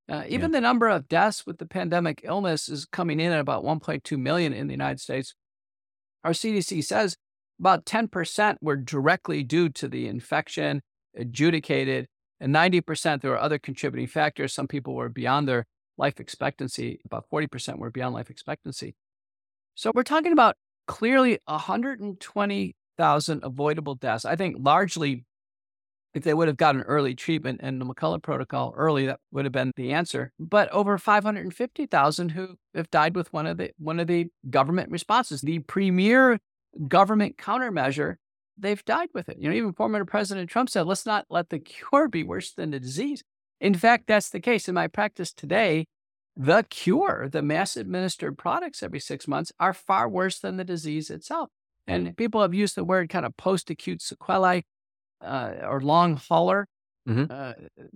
Uh, 0.08 0.22
even 0.28 0.50
yeah. 0.52 0.58
the 0.58 0.60
number 0.60 0.88
of 0.88 1.08
deaths 1.08 1.44
with 1.46 1.58
the 1.58 1.66
pandemic 1.66 2.20
illness 2.22 2.68
is 2.68 2.84
coming 2.84 3.18
in 3.18 3.32
at 3.32 3.40
about 3.40 3.64
1.2 3.64 4.18
million 4.18 4.52
in 4.52 4.68
the 4.68 4.72
United 4.72 5.00
States. 5.00 5.34
Our 6.22 6.30
CDC 6.32 6.84
says 6.84 7.16
about 7.58 7.86
10% 7.86 8.56
were 8.60 8.76
directly 8.76 9.42
due 9.42 9.68
to 9.70 9.88
the 9.88 10.06
infection, 10.06 10.82
adjudicated, 11.16 12.06
and 12.38 12.54
90% 12.54 13.22
there 13.22 13.32
were 13.32 13.40
other 13.40 13.58
contributing 13.58 14.06
factors. 14.06 14.52
Some 14.52 14.68
people 14.68 14.94
were 14.94 15.08
beyond 15.08 15.48
their 15.48 15.66
life 15.98 16.20
expectancy, 16.20 17.00
about 17.04 17.24
40% 17.32 17.78
were 17.78 17.90
beyond 17.90 18.14
life 18.14 18.30
expectancy. 18.30 18.94
So 19.74 19.90
we're 19.94 20.02
talking 20.02 20.32
about 20.32 20.56
clearly 20.86 21.38
120,000 21.46 23.44
avoidable 23.44 23.94
deaths. 23.94 24.24
I 24.24 24.36
think 24.36 24.56
largely 24.60 25.24
if 26.16 26.24
they 26.24 26.32
would 26.32 26.48
have 26.48 26.56
gotten 26.56 26.80
early 26.80 27.14
treatment 27.14 27.60
and 27.62 27.78
the 27.78 27.84
McCullough 27.84 28.22
protocol 28.22 28.72
early, 28.74 29.04
that 29.04 29.20
would 29.32 29.44
have 29.44 29.52
been 29.52 29.70
the 29.76 29.92
answer. 29.92 30.32
But 30.38 30.70
over 30.70 30.96
550,000 30.96 32.30
who 32.30 32.56
have 32.74 32.90
died 32.90 33.14
with 33.14 33.30
one 33.34 33.46
of 33.46 33.58
the 33.58 33.72
one 33.76 34.00
of 34.00 34.06
the 34.06 34.28
government 34.48 34.90
responses, 34.90 35.42
the 35.42 35.58
premier 35.58 36.38
government 36.88 37.36
countermeasure, 37.36 38.14
they've 38.56 38.82
died 38.86 39.10
with 39.12 39.28
it. 39.28 39.36
You 39.38 39.50
know, 39.50 39.56
even 39.56 39.74
former 39.74 40.02
President 40.06 40.48
Trump 40.48 40.70
said, 40.70 40.86
"Let's 40.86 41.04
not 41.04 41.26
let 41.28 41.50
the 41.50 41.58
cure 41.90 42.08
be 42.08 42.24
worse 42.24 42.50
than 42.50 42.70
the 42.70 42.80
disease." 42.80 43.22
In 43.60 43.74
fact, 43.74 44.06
that's 44.06 44.30
the 44.30 44.40
case 44.40 44.70
in 44.70 44.74
my 44.74 44.86
practice 44.86 45.34
today. 45.34 45.84
The 46.34 46.64
cure, 46.70 47.28
the 47.30 47.42
mass 47.42 47.76
administered 47.76 48.38
products 48.38 48.82
every 48.82 49.00
six 49.00 49.28
months, 49.28 49.52
are 49.60 49.74
far 49.74 50.08
worse 50.08 50.38
than 50.38 50.56
the 50.56 50.64
disease 50.64 51.10
itself. 51.10 51.50
And 51.86 52.16
people 52.16 52.40
have 52.40 52.54
used 52.54 52.74
the 52.74 52.84
word 52.84 53.10
kind 53.10 53.26
of 53.26 53.36
post 53.36 53.68
acute 53.68 54.00
sequelae 54.00 54.64
uh, 55.20 55.54
or 55.62 55.80
long 55.80 56.16
hauler. 56.16 56.68
Mm-hmm. 57.08 57.30
Uh, 57.30 57.52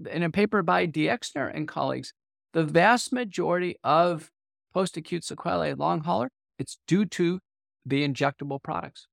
in 0.09 0.23
a 0.23 0.31
paper 0.31 0.63
by 0.63 0.87
D. 0.87 1.07
Exner 1.07 1.51
and 1.53 1.67
colleagues, 1.67 2.13
the 2.53 2.63
vast 2.63 3.13
majority 3.13 3.77
of 3.83 4.31
post 4.73 4.97
acute 4.97 5.25
sequelae 5.25 5.75
long 5.75 6.03
hauler, 6.03 6.31
it's 6.61 6.79
due 6.87 7.05
to 7.07 7.41
the 7.85 8.07
injectable 8.07 8.63
products. 8.63 9.09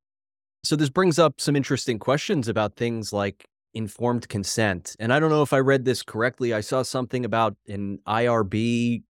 So, 0.64 0.76
this 0.76 0.90
brings 0.90 1.18
up 1.18 1.40
some 1.40 1.56
interesting 1.56 1.98
questions 1.98 2.48
about 2.48 2.76
things 2.76 3.12
like 3.12 3.46
informed 3.74 4.28
consent. 4.28 4.96
And 5.00 5.14
I 5.14 5.20
don't 5.20 5.30
know 5.30 5.44
if 5.44 5.54
I 5.54 5.60
read 5.60 5.86
this 5.86 6.04
correctly. 6.04 6.54
I 6.54 6.62
saw 6.62 6.82
something 6.84 7.26
about 7.26 7.56
an 7.68 8.00
IRB 8.08 9.04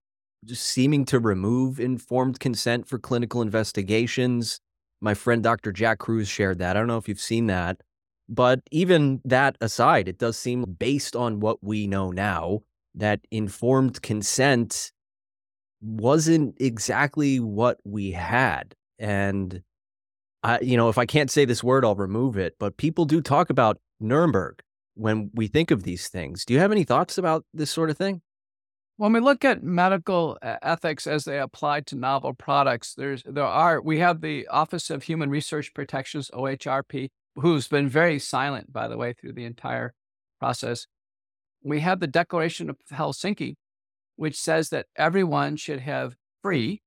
just 0.44 0.66
seeming 0.66 1.04
to 1.06 1.18
remove 1.18 1.80
informed 1.80 2.38
consent 2.38 2.86
for 2.86 2.98
clinical 2.98 3.42
investigations. 3.42 4.60
My 5.00 5.14
friend 5.14 5.42
Dr. 5.42 5.72
Jack 5.72 5.98
Kruse 5.98 6.28
shared 6.28 6.58
that. 6.58 6.76
I 6.76 6.80
don't 6.80 6.86
know 6.86 6.98
if 6.98 7.08
you've 7.08 7.20
seen 7.20 7.46
that. 7.46 7.80
But 8.28 8.60
even 8.70 9.20
that 9.24 9.56
aside, 9.60 10.08
it 10.08 10.18
does 10.18 10.36
seem 10.36 10.64
based 10.64 11.16
on 11.16 11.40
what 11.40 11.62
we 11.62 11.86
know 11.86 12.10
now 12.10 12.60
that 12.94 13.20
informed 13.30 14.02
consent 14.02 14.92
wasn't 15.80 16.56
exactly 16.60 17.40
what 17.40 17.78
we 17.84 18.12
had. 18.12 18.74
And 18.98 19.62
I, 20.42 20.60
you 20.60 20.76
know, 20.76 20.88
if 20.88 20.98
I 20.98 21.06
can't 21.06 21.30
say 21.30 21.44
this 21.44 21.64
word, 21.64 21.84
I'll 21.84 21.94
remove 21.94 22.36
it. 22.36 22.56
But 22.58 22.76
people 22.76 23.04
do 23.04 23.20
talk 23.20 23.50
about 23.50 23.78
Nuremberg 24.00 24.62
when 24.94 25.30
we 25.32 25.46
think 25.46 25.70
of 25.70 25.84
these 25.84 26.08
things. 26.08 26.44
Do 26.44 26.52
you 26.52 26.60
have 26.60 26.72
any 26.72 26.84
thoughts 26.84 27.16
about 27.18 27.44
this 27.54 27.70
sort 27.70 27.88
of 27.88 27.96
thing? 27.96 28.20
When 28.96 29.12
we 29.12 29.20
look 29.20 29.44
at 29.44 29.62
medical 29.62 30.36
ethics 30.42 31.06
as 31.06 31.24
they 31.24 31.38
apply 31.38 31.82
to 31.82 31.94
novel 31.94 32.34
products, 32.34 32.94
there's 32.94 33.22
there 33.24 33.44
are 33.44 33.80
we 33.80 34.00
have 34.00 34.20
the 34.20 34.48
Office 34.48 34.90
of 34.90 35.04
Human 35.04 35.30
Research 35.30 35.72
Protections 35.72 36.32
OHRP 36.34 37.10
who's 37.40 37.68
been 37.68 37.88
very 37.88 38.18
silent, 38.18 38.72
by 38.72 38.88
the 38.88 38.96
way, 38.96 39.12
through 39.12 39.32
the 39.32 39.44
entire 39.44 39.94
process. 40.40 40.86
We 41.62 41.80
have 41.80 42.00
the 42.00 42.06
Declaration 42.06 42.70
of 42.70 42.76
Helsinki, 42.92 43.54
which 44.16 44.38
says 44.38 44.70
that 44.70 44.86
everyone 44.96 45.56
should 45.56 45.80
have 45.80 46.16
free, 46.42 46.82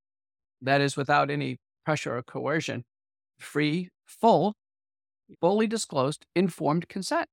that 0.62 0.82
is, 0.82 0.98
without 0.98 1.30
any 1.30 1.58
pressure 1.86 2.16
or 2.16 2.24
coercion, 2.24 2.84
free, 3.40 3.90
full, 4.06 4.56
fully 5.40 5.68
disclosed, 5.68 6.26
informed 6.36 6.88
consent. 6.88 7.28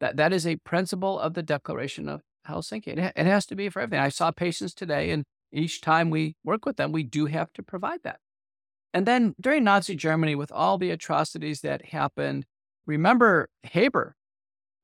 That, 0.00 0.16
that 0.16 0.32
is 0.32 0.46
a 0.46 0.56
principle 0.56 1.18
of 1.18 1.34
the 1.34 1.42
Declaration 1.42 2.08
of 2.08 2.22
Helsinki. 2.48 2.88
It, 2.88 3.12
it 3.16 3.26
has 3.26 3.46
to 3.46 3.56
be 3.56 3.68
for 3.68 3.80
everything. 3.80 4.02
I 4.02 4.08
saw 4.10 4.30
patients 4.30 4.74
today, 4.74 5.10
and 5.10 5.24
each 5.52 5.80
time 5.80 6.10
we 6.10 6.36
work 6.44 6.64
with 6.64 6.76
them, 6.76 6.92
we 6.92 7.02
do 7.02 7.26
have 7.26 7.52
to 7.54 7.62
provide 7.62 8.00
that. 8.04 8.20
And 8.94 9.06
then 9.06 9.34
during 9.40 9.64
Nazi 9.64 9.94
Germany, 9.94 10.34
with 10.34 10.50
all 10.50 10.78
the 10.78 10.90
atrocities 10.90 11.60
that 11.60 11.86
happened, 11.86 12.46
remember 12.86 13.48
Haber 13.62 14.16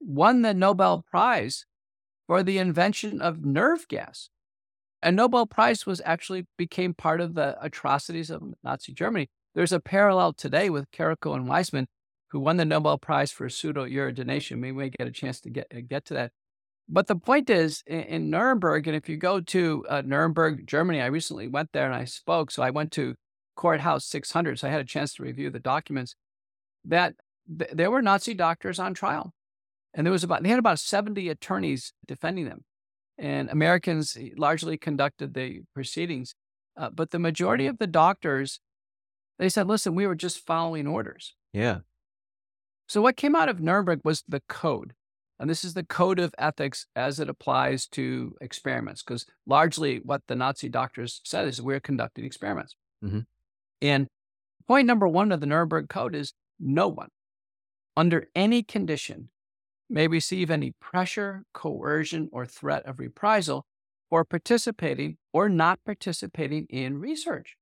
won 0.00 0.42
the 0.42 0.54
Nobel 0.54 1.04
Prize 1.10 1.64
for 2.26 2.42
the 2.42 2.58
invention 2.58 3.20
of 3.20 3.44
nerve 3.44 3.88
gas. 3.88 4.28
And 5.02 5.16
Nobel 5.16 5.46
Prize 5.46 5.86
was 5.86 6.00
actually 6.04 6.46
became 6.56 6.94
part 6.94 7.20
of 7.20 7.34
the 7.34 7.56
atrocities 7.62 8.30
of 8.30 8.42
Nazi 8.62 8.92
Germany. 8.92 9.28
There's 9.54 9.72
a 9.72 9.80
parallel 9.80 10.32
today 10.32 10.70
with 10.70 10.90
Karikó 10.90 11.34
and 11.34 11.48
Weissman, 11.48 11.86
who 12.30 12.40
won 12.40 12.56
the 12.56 12.64
Nobel 12.64 12.98
Prize 12.98 13.30
for 13.30 13.48
pseudo-uridination. 13.48 14.60
We 14.60 14.72
may 14.72 14.90
get 14.90 15.06
a 15.06 15.12
chance 15.12 15.40
to 15.42 15.50
get 15.50 15.88
get 15.88 16.04
to 16.06 16.14
that. 16.14 16.32
But 16.88 17.06
the 17.06 17.16
point 17.16 17.48
is, 17.48 17.82
in, 17.86 18.00
in 18.00 18.30
Nuremberg, 18.30 18.86
and 18.86 18.96
if 18.96 19.08
you 19.08 19.16
go 19.16 19.40
to 19.40 19.86
uh, 19.88 20.02
Nuremberg, 20.04 20.66
Germany, 20.66 21.00
I 21.00 21.06
recently 21.06 21.48
went 21.48 21.70
there 21.72 21.86
and 21.86 21.94
I 21.94 22.04
spoke. 22.04 22.50
So 22.50 22.62
I 22.62 22.70
went 22.70 22.90
to 22.92 23.14
Courthouse 23.56 24.06
600. 24.06 24.58
So 24.58 24.68
I 24.68 24.70
had 24.70 24.80
a 24.80 24.84
chance 24.84 25.14
to 25.14 25.22
review 25.22 25.50
the 25.50 25.60
documents 25.60 26.14
that 26.84 27.14
th- 27.58 27.70
there 27.72 27.90
were 27.90 28.02
Nazi 28.02 28.34
doctors 28.34 28.78
on 28.78 28.94
trial. 28.94 29.32
And 29.94 30.06
there 30.06 30.12
was 30.12 30.24
about, 30.24 30.42
they 30.42 30.48
had 30.48 30.58
about 30.58 30.80
70 30.80 31.28
attorneys 31.28 31.92
defending 32.06 32.46
them. 32.46 32.64
And 33.16 33.48
Americans 33.48 34.18
largely 34.36 34.76
conducted 34.76 35.34
the 35.34 35.60
proceedings. 35.72 36.34
Uh, 36.76 36.90
but 36.90 37.10
the 37.10 37.20
majority 37.20 37.66
of 37.66 37.78
the 37.78 37.86
doctors, 37.86 38.58
they 39.38 39.48
said, 39.48 39.68
listen, 39.68 39.94
we 39.94 40.06
were 40.06 40.16
just 40.16 40.44
following 40.44 40.88
orders. 40.88 41.34
Yeah. 41.52 41.78
So 42.88 43.00
what 43.00 43.16
came 43.16 43.36
out 43.36 43.48
of 43.48 43.60
Nuremberg 43.60 44.00
was 44.04 44.24
the 44.26 44.42
code. 44.48 44.94
And 45.38 45.50
this 45.50 45.64
is 45.64 45.74
the 45.74 45.84
code 45.84 46.18
of 46.18 46.34
ethics 46.38 46.86
as 46.94 47.18
it 47.18 47.28
applies 47.28 47.86
to 47.88 48.34
experiments, 48.40 49.02
because 49.02 49.26
largely 49.46 50.00
what 50.02 50.22
the 50.28 50.36
Nazi 50.36 50.68
doctors 50.68 51.20
said 51.24 51.48
is 51.48 51.60
we're 51.60 51.80
conducting 51.80 52.24
experiments. 52.24 52.76
Mm-hmm. 53.04 53.20
And 53.84 54.08
point 54.66 54.86
number 54.86 55.06
one 55.06 55.30
of 55.30 55.40
the 55.40 55.46
Nuremberg 55.46 55.90
Code 55.90 56.14
is 56.14 56.32
no 56.58 56.88
one, 56.88 57.08
under 57.94 58.28
any 58.34 58.62
condition, 58.62 59.28
may 59.90 60.08
receive 60.08 60.50
any 60.50 60.72
pressure, 60.80 61.44
coercion, 61.52 62.30
or 62.32 62.46
threat 62.46 62.86
of 62.86 62.98
reprisal 62.98 63.66
for 64.08 64.24
participating 64.24 65.18
or 65.34 65.50
not 65.50 65.80
participating 65.84 66.64
in 66.70 66.98
research 66.98 67.56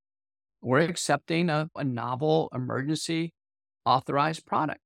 or 0.63 0.79
accepting 0.79 1.51
a, 1.51 1.69
a 1.75 1.83
novel 1.83 2.49
emergency 2.55 3.33
authorized 3.85 4.47
product. 4.47 4.79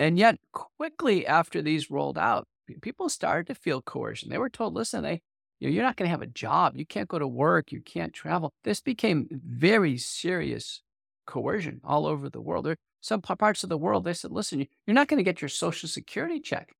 And 0.00 0.18
yet, 0.18 0.38
quickly 0.52 1.24
after 1.24 1.62
these 1.62 1.92
rolled 1.92 2.18
out, 2.18 2.48
people 2.82 3.08
started 3.08 3.46
to 3.46 3.54
feel 3.54 3.82
coercion. 3.82 4.30
They 4.30 4.38
were 4.38 4.50
told, 4.50 4.74
listen, 4.74 5.04
they, 5.04 5.20
you're 5.60 5.82
not 5.82 5.96
going 5.96 6.06
to 6.06 6.10
have 6.10 6.22
a 6.22 6.26
job. 6.26 6.76
You 6.76 6.84
can't 6.84 7.08
go 7.08 7.18
to 7.18 7.26
work. 7.26 7.72
You 7.72 7.80
can't 7.80 8.12
travel. 8.12 8.52
This 8.64 8.80
became 8.80 9.28
very 9.30 9.96
serious 9.96 10.82
coercion 11.26 11.80
all 11.84 12.06
over 12.06 12.28
the 12.28 12.40
world. 12.40 12.66
There 12.66 12.76
some 13.00 13.20
parts 13.20 13.62
of 13.62 13.68
the 13.68 13.76
world, 13.76 14.04
they 14.04 14.14
said, 14.14 14.30
listen, 14.30 14.66
you're 14.86 14.94
not 14.94 15.08
going 15.08 15.18
to 15.18 15.24
get 15.24 15.42
your 15.42 15.50
social 15.50 15.88
security 15.90 16.40
check 16.40 16.72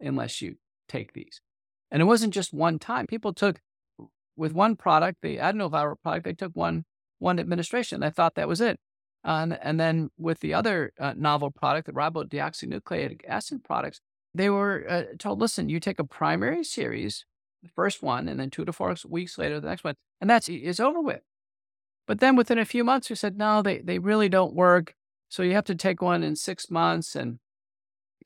unless 0.00 0.40
you 0.40 0.54
take 0.88 1.12
these. 1.12 1.40
And 1.90 2.00
it 2.00 2.04
wasn't 2.04 2.32
just 2.32 2.54
one 2.54 2.78
time. 2.78 3.08
People 3.08 3.34
took 3.34 3.60
with 4.36 4.52
one 4.52 4.76
product, 4.76 5.18
the 5.22 5.38
adenoviral 5.38 6.00
product, 6.00 6.24
they 6.24 6.34
took 6.34 6.52
one 6.54 6.84
one 7.18 7.38
administration. 7.38 8.00
They 8.00 8.10
thought 8.10 8.34
that 8.34 8.48
was 8.48 8.60
it. 8.60 8.78
and 9.24 9.58
and 9.62 9.78
then 9.78 10.10
with 10.16 10.40
the 10.40 10.54
other 10.54 10.92
uh, 10.98 11.14
novel 11.16 11.50
product, 11.50 11.86
the 11.86 11.92
ribodeoxynucleic 11.92 13.20
acid 13.26 13.62
products, 13.64 14.00
they 14.34 14.50
were 14.50 14.86
uh, 14.88 15.02
told, 15.18 15.40
listen, 15.40 15.68
you 15.68 15.80
take 15.80 15.98
a 15.98 16.04
primary 16.04 16.64
series, 16.64 17.24
the 17.62 17.68
first 17.68 18.02
one, 18.02 18.28
and 18.28 18.38
then 18.38 18.50
two 18.50 18.64
to 18.64 18.72
four 18.72 18.94
weeks 19.08 19.38
later, 19.38 19.60
the 19.60 19.68
next 19.68 19.84
one, 19.84 19.94
and 20.20 20.28
that's 20.28 20.48
it's 20.48 20.80
over 20.80 21.00
with. 21.00 21.22
But 22.06 22.20
then 22.20 22.36
within 22.36 22.58
a 22.58 22.64
few 22.64 22.84
months, 22.84 23.08
we 23.08 23.16
said, 23.16 23.38
no, 23.38 23.62
they, 23.62 23.78
they 23.78 23.98
really 23.98 24.28
don't 24.28 24.54
work. 24.54 24.94
So 25.28 25.42
you 25.42 25.52
have 25.52 25.64
to 25.64 25.74
take 25.74 26.02
one 26.02 26.22
in 26.22 26.36
six 26.36 26.70
months 26.70 27.14
and 27.14 27.38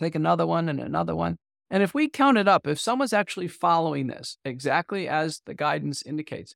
take 0.01 0.15
another 0.15 0.47
one 0.47 0.69
and 0.69 0.81
another 0.81 1.15
one. 1.15 1.37
And 1.71 1.83
if 1.83 1.95
we 1.95 2.09
count 2.09 2.39
it 2.39 2.49
up, 2.49 2.67
if 2.67 2.81
someone's 2.81 3.13
actually 3.13 3.49
following 3.49 4.07
this 4.07 4.39
exactly 4.45 5.09
as 5.09 5.43
the 5.47 5.55
guidance 5.55 6.03
indicates, 6.03 6.55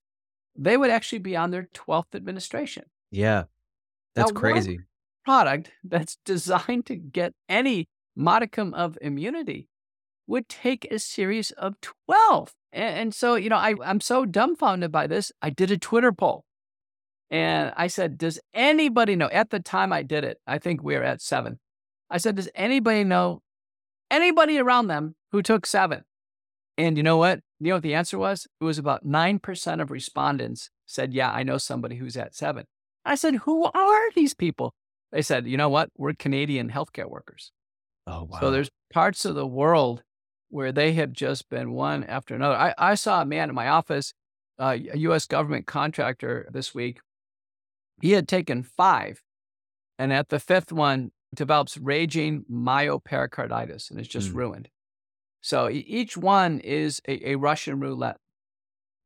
they 0.57 0.77
would 0.77 0.91
actually 0.91 1.19
be 1.19 1.37
on 1.37 1.51
their 1.51 1.69
12th 1.75 2.15
administration. 2.15 2.85
Yeah. 3.11 3.45
That's 4.15 4.33
now, 4.33 4.41
crazy. 4.41 4.81
Product 5.25 5.71
that's 5.85 6.17
designed 6.25 6.87
to 6.87 6.97
get 6.97 7.33
any 7.49 7.89
modicum 8.17 8.75
of 8.75 8.99
immunity 9.01 9.69
would 10.27 10.49
take 10.49 10.87
a 10.91 10.99
series 10.99 11.51
of 11.53 11.75
12. 12.07 12.53
And, 12.73 12.97
and 12.97 13.15
so, 13.15 13.35
you 13.35 13.49
know, 13.49 13.57
I, 13.57 13.75
I'm 13.85 14.01
so 14.01 14.25
dumbfounded 14.25 14.93
by 14.93 15.07
this. 15.07 15.33
I 15.43 15.51
did 15.51 15.71
a 15.71 15.79
Twitter 15.79 16.13
poll 16.13 16.45
and 17.31 17.73
I 17.77 17.87
said, 17.87 18.19
Does 18.19 18.41
anybody 18.53 19.17
know? 19.17 19.29
At 19.31 19.51
the 19.51 19.61
time 19.61 19.93
I 19.93 20.03
did 20.03 20.25
it, 20.25 20.39
I 20.47 20.59
think 20.59 20.83
we 20.83 20.95
were 20.97 21.05
at 21.05 21.23
seven. 21.23 21.59
I 22.11 22.19
said, 22.19 22.37
Does 22.37 22.49
anybody 22.55 23.05
know 23.05 23.43
anybody 24.11 24.59
around 24.59 24.89
them 24.89 25.15
who 25.31 25.43
took 25.43 25.67
seven? 25.67 26.03
And 26.77 26.97
you 26.97 27.03
know 27.03 27.17
what? 27.17 27.41
You 27.61 27.69
know 27.69 27.77
what 27.77 27.83
the 27.83 27.95
answer 27.95 28.19
was? 28.19 28.47
It 28.61 28.65
was 28.65 28.79
about 28.79 29.07
9% 29.07 29.83
of 29.83 29.91
respondents 29.91 30.71
said, 30.87 31.15
Yeah, 31.15 31.31
I 31.31 31.43
know 31.45 31.59
somebody 31.59 31.97
who's 31.97 32.17
at 32.17 32.35
seven. 32.35 32.65
I 33.05 33.15
said, 33.15 33.37
Who 33.37 33.65
are 33.65 34.13
these 34.13 34.35
people? 34.35 34.75
They 35.13 35.23
said, 35.23 35.47
You 35.47 35.57
know 35.57 35.69
what? 35.69 35.91
We're 35.97 36.15
Canadian 36.15 36.71
healthcare 36.71 37.09
workers. 37.09 37.53
Oh, 38.07 38.25
wow. 38.25 38.41
So 38.41 38.51
there's 38.51 38.71
parts 38.93 39.25
of 39.25 39.37
the 39.37 39.47
world 39.47 40.03
where 40.51 40.73
they 40.73 40.93
have 40.93 41.13
just 41.13 41.49
been 41.49 41.73
one 41.73 42.05
after 42.05 42.35
another. 42.35 42.57
I, 42.57 42.75
I 42.77 42.95
saw 42.95 43.23
a 43.23 43.27
man 43.27 43.49
in 43.49 43.55
my 43.55 43.69
office, 43.69 44.13
uh, 44.59 44.77
a 44.93 44.99
US 44.99 45.27
government 45.27 45.67
contractor 45.67 46.49
this 46.53 46.75
week 46.75 47.01
he 48.01 48.13
had 48.13 48.27
taken 48.27 48.63
five, 48.63 49.23
and 49.99 50.13
at 50.13 50.31
the 50.31 50.41
fifth 50.41 50.73
one, 50.73 51.13
develops 51.35 51.77
raging 51.77 52.45
myopericarditis 52.51 53.91
and 53.91 54.01
is 54.01 54.09
just 54.09 54.33
mm. 54.33 54.35
ruined. 54.35 54.69
So 55.43 55.69
each 55.71 56.17
one 56.17 56.59
is 56.61 57.01
a, 57.07 57.31
a, 57.31 57.35
Russian 57.37 57.79
roulette. 57.79 58.17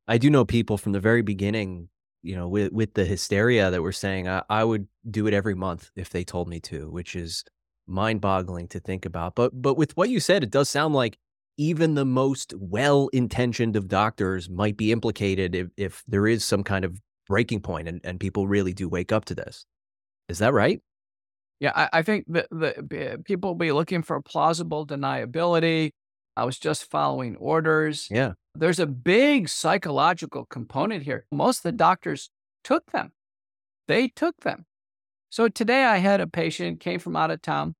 I 0.07 0.17
do 0.17 0.29
know 0.29 0.43
people 0.43 0.77
from 0.77 0.91
the 0.91 0.99
very 0.99 1.21
beginning, 1.21 1.89
you 2.23 2.35
know, 2.35 2.47
with 2.47 2.71
with 2.73 2.95
the 2.95 3.05
hysteria 3.05 3.69
that 3.69 3.81
were 3.81 3.91
saying 3.91 4.27
I, 4.27 4.43
I 4.49 4.63
would 4.63 4.87
do 5.09 5.27
it 5.27 5.33
every 5.33 5.53
month 5.53 5.91
if 5.95 6.09
they 6.09 6.23
told 6.23 6.49
me 6.49 6.59
to, 6.61 6.89
which 6.89 7.15
is 7.15 7.43
mind-boggling 7.87 8.67
to 8.69 8.79
think 8.79 9.05
about. 9.05 9.35
But 9.35 9.61
but 9.61 9.77
with 9.77 9.95
what 9.95 10.09
you 10.09 10.19
said, 10.19 10.43
it 10.43 10.51
does 10.51 10.69
sound 10.69 10.93
like 10.93 11.17
even 11.57 11.95
the 11.95 12.05
most 12.05 12.53
well-intentioned 12.57 13.75
of 13.75 13.87
doctors 13.87 14.49
might 14.49 14.77
be 14.77 14.91
implicated 14.91 15.55
if, 15.55 15.67
if 15.77 16.03
there 16.07 16.27
is 16.27 16.43
some 16.43 16.63
kind 16.63 16.85
of 16.85 16.99
breaking 17.27 17.61
point 17.61 17.87
and, 17.87 18.01
and 18.03 18.19
people 18.19 18.47
really 18.47 18.73
do 18.73 18.87
wake 18.89 19.11
up 19.11 19.25
to 19.25 19.35
this. 19.35 19.65
Is 20.29 20.39
that 20.39 20.53
right? 20.53 20.81
Yeah, 21.59 21.71
I, 21.75 21.99
I 21.99 22.01
think 22.01 22.25
that 22.29 22.47
the 22.49 23.21
people 23.25 23.51
will 23.51 23.55
be 23.55 23.71
looking 23.71 24.01
for 24.01 24.21
plausible 24.21 24.85
deniability. 24.85 25.91
I 26.35 26.43
was 26.43 26.59
just 26.59 26.91
following 26.91 27.37
orders. 27.37 28.09
Yeah. 28.11 28.33
There's 28.55 28.79
a 28.79 28.85
big 28.85 29.47
psychological 29.47 30.45
component 30.45 31.03
here. 31.03 31.25
Most 31.31 31.59
of 31.59 31.63
the 31.63 31.71
doctors 31.71 32.29
took 32.63 32.91
them. 32.91 33.13
They 33.87 34.09
took 34.09 34.41
them. 34.41 34.65
So 35.29 35.47
today 35.47 35.85
I 35.85 35.97
had 35.97 36.21
a 36.21 36.27
patient 36.27 36.79
came 36.79 36.99
from 36.99 37.15
out 37.15 37.31
of 37.31 37.41
town. 37.41 37.75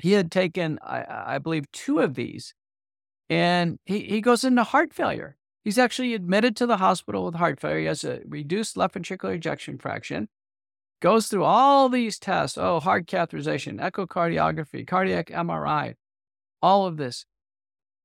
He 0.00 0.12
had 0.12 0.30
taken, 0.30 0.78
I, 0.82 1.34
I 1.34 1.38
believe, 1.38 1.70
two 1.72 1.98
of 1.98 2.14
these, 2.14 2.54
and 3.28 3.78
he, 3.84 4.00
he 4.00 4.20
goes 4.20 4.44
into 4.44 4.64
heart 4.64 4.92
failure. 4.92 5.36
He's 5.64 5.78
actually 5.78 6.14
admitted 6.14 6.56
to 6.56 6.66
the 6.66 6.78
hospital 6.78 7.24
with 7.26 7.34
heart 7.34 7.60
failure. 7.60 7.80
He 7.80 7.86
has 7.86 8.04
a 8.04 8.20
reduced 8.26 8.76
left 8.76 8.94
ventricular 8.94 9.34
ejection 9.34 9.78
fraction. 9.78 10.28
Goes 11.00 11.28
through 11.28 11.44
all 11.44 11.88
these 11.88 12.18
tests 12.18 12.58
oh, 12.58 12.80
heart 12.80 13.06
catheterization, 13.06 13.80
echocardiography, 13.80 14.86
cardiac 14.86 15.28
MRI, 15.28 15.94
all 16.62 16.86
of 16.86 16.96
this. 16.96 17.24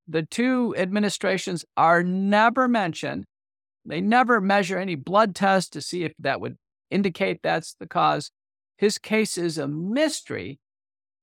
The 0.07 0.23
two 0.23 0.75
administrations 0.77 1.63
are 1.77 2.03
never 2.03 2.67
mentioned. 2.67 3.25
They 3.85 4.01
never 4.01 4.39
measure 4.41 4.77
any 4.77 4.95
blood 4.95 5.33
tests 5.35 5.69
to 5.71 5.81
see 5.81 6.03
if 6.03 6.13
that 6.19 6.41
would 6.41 6.57
indicate 6.91 7.39
that's 7.41 7.73
the 7.73 7.87
cause. 7.87 8.31
His 8.77 8.97
case 8.97 9.37
is 9.37 9.57
a 9.57 9.67
mystery, 9.67 10.59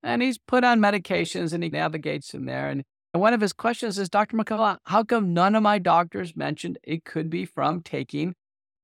and 0.03 0.22
he's 0.22 0.38
put 0.38 0.64
on 0.64 0.80
medications 0.80 1.53
and 1.53 1.62
he 1.62 1.68
navigates 1.68 2.34
in 2.34 2.46
there. 2.46 2.68
And 2.68 2.84
and 3.12 3.20
one 3.20 3.34
of 3.34 3.40
his 3.40 3.52
questions 3.52 3.98
is, 3.98 4.08
Dr. 4.08 4.36
McCullough, 4.36 4.78
how 4.84 5.02
come 5.02 5.34
none 5.34 5.54
of 5.54 5.62
my 5.62 5.78
doctors 5.78 6.36
mentioned 6.36 6.78
it 6.82 7.04
could 7.04 7.28
be 7.28 7.44
from 7.44 7.82
taking 7.82 8.34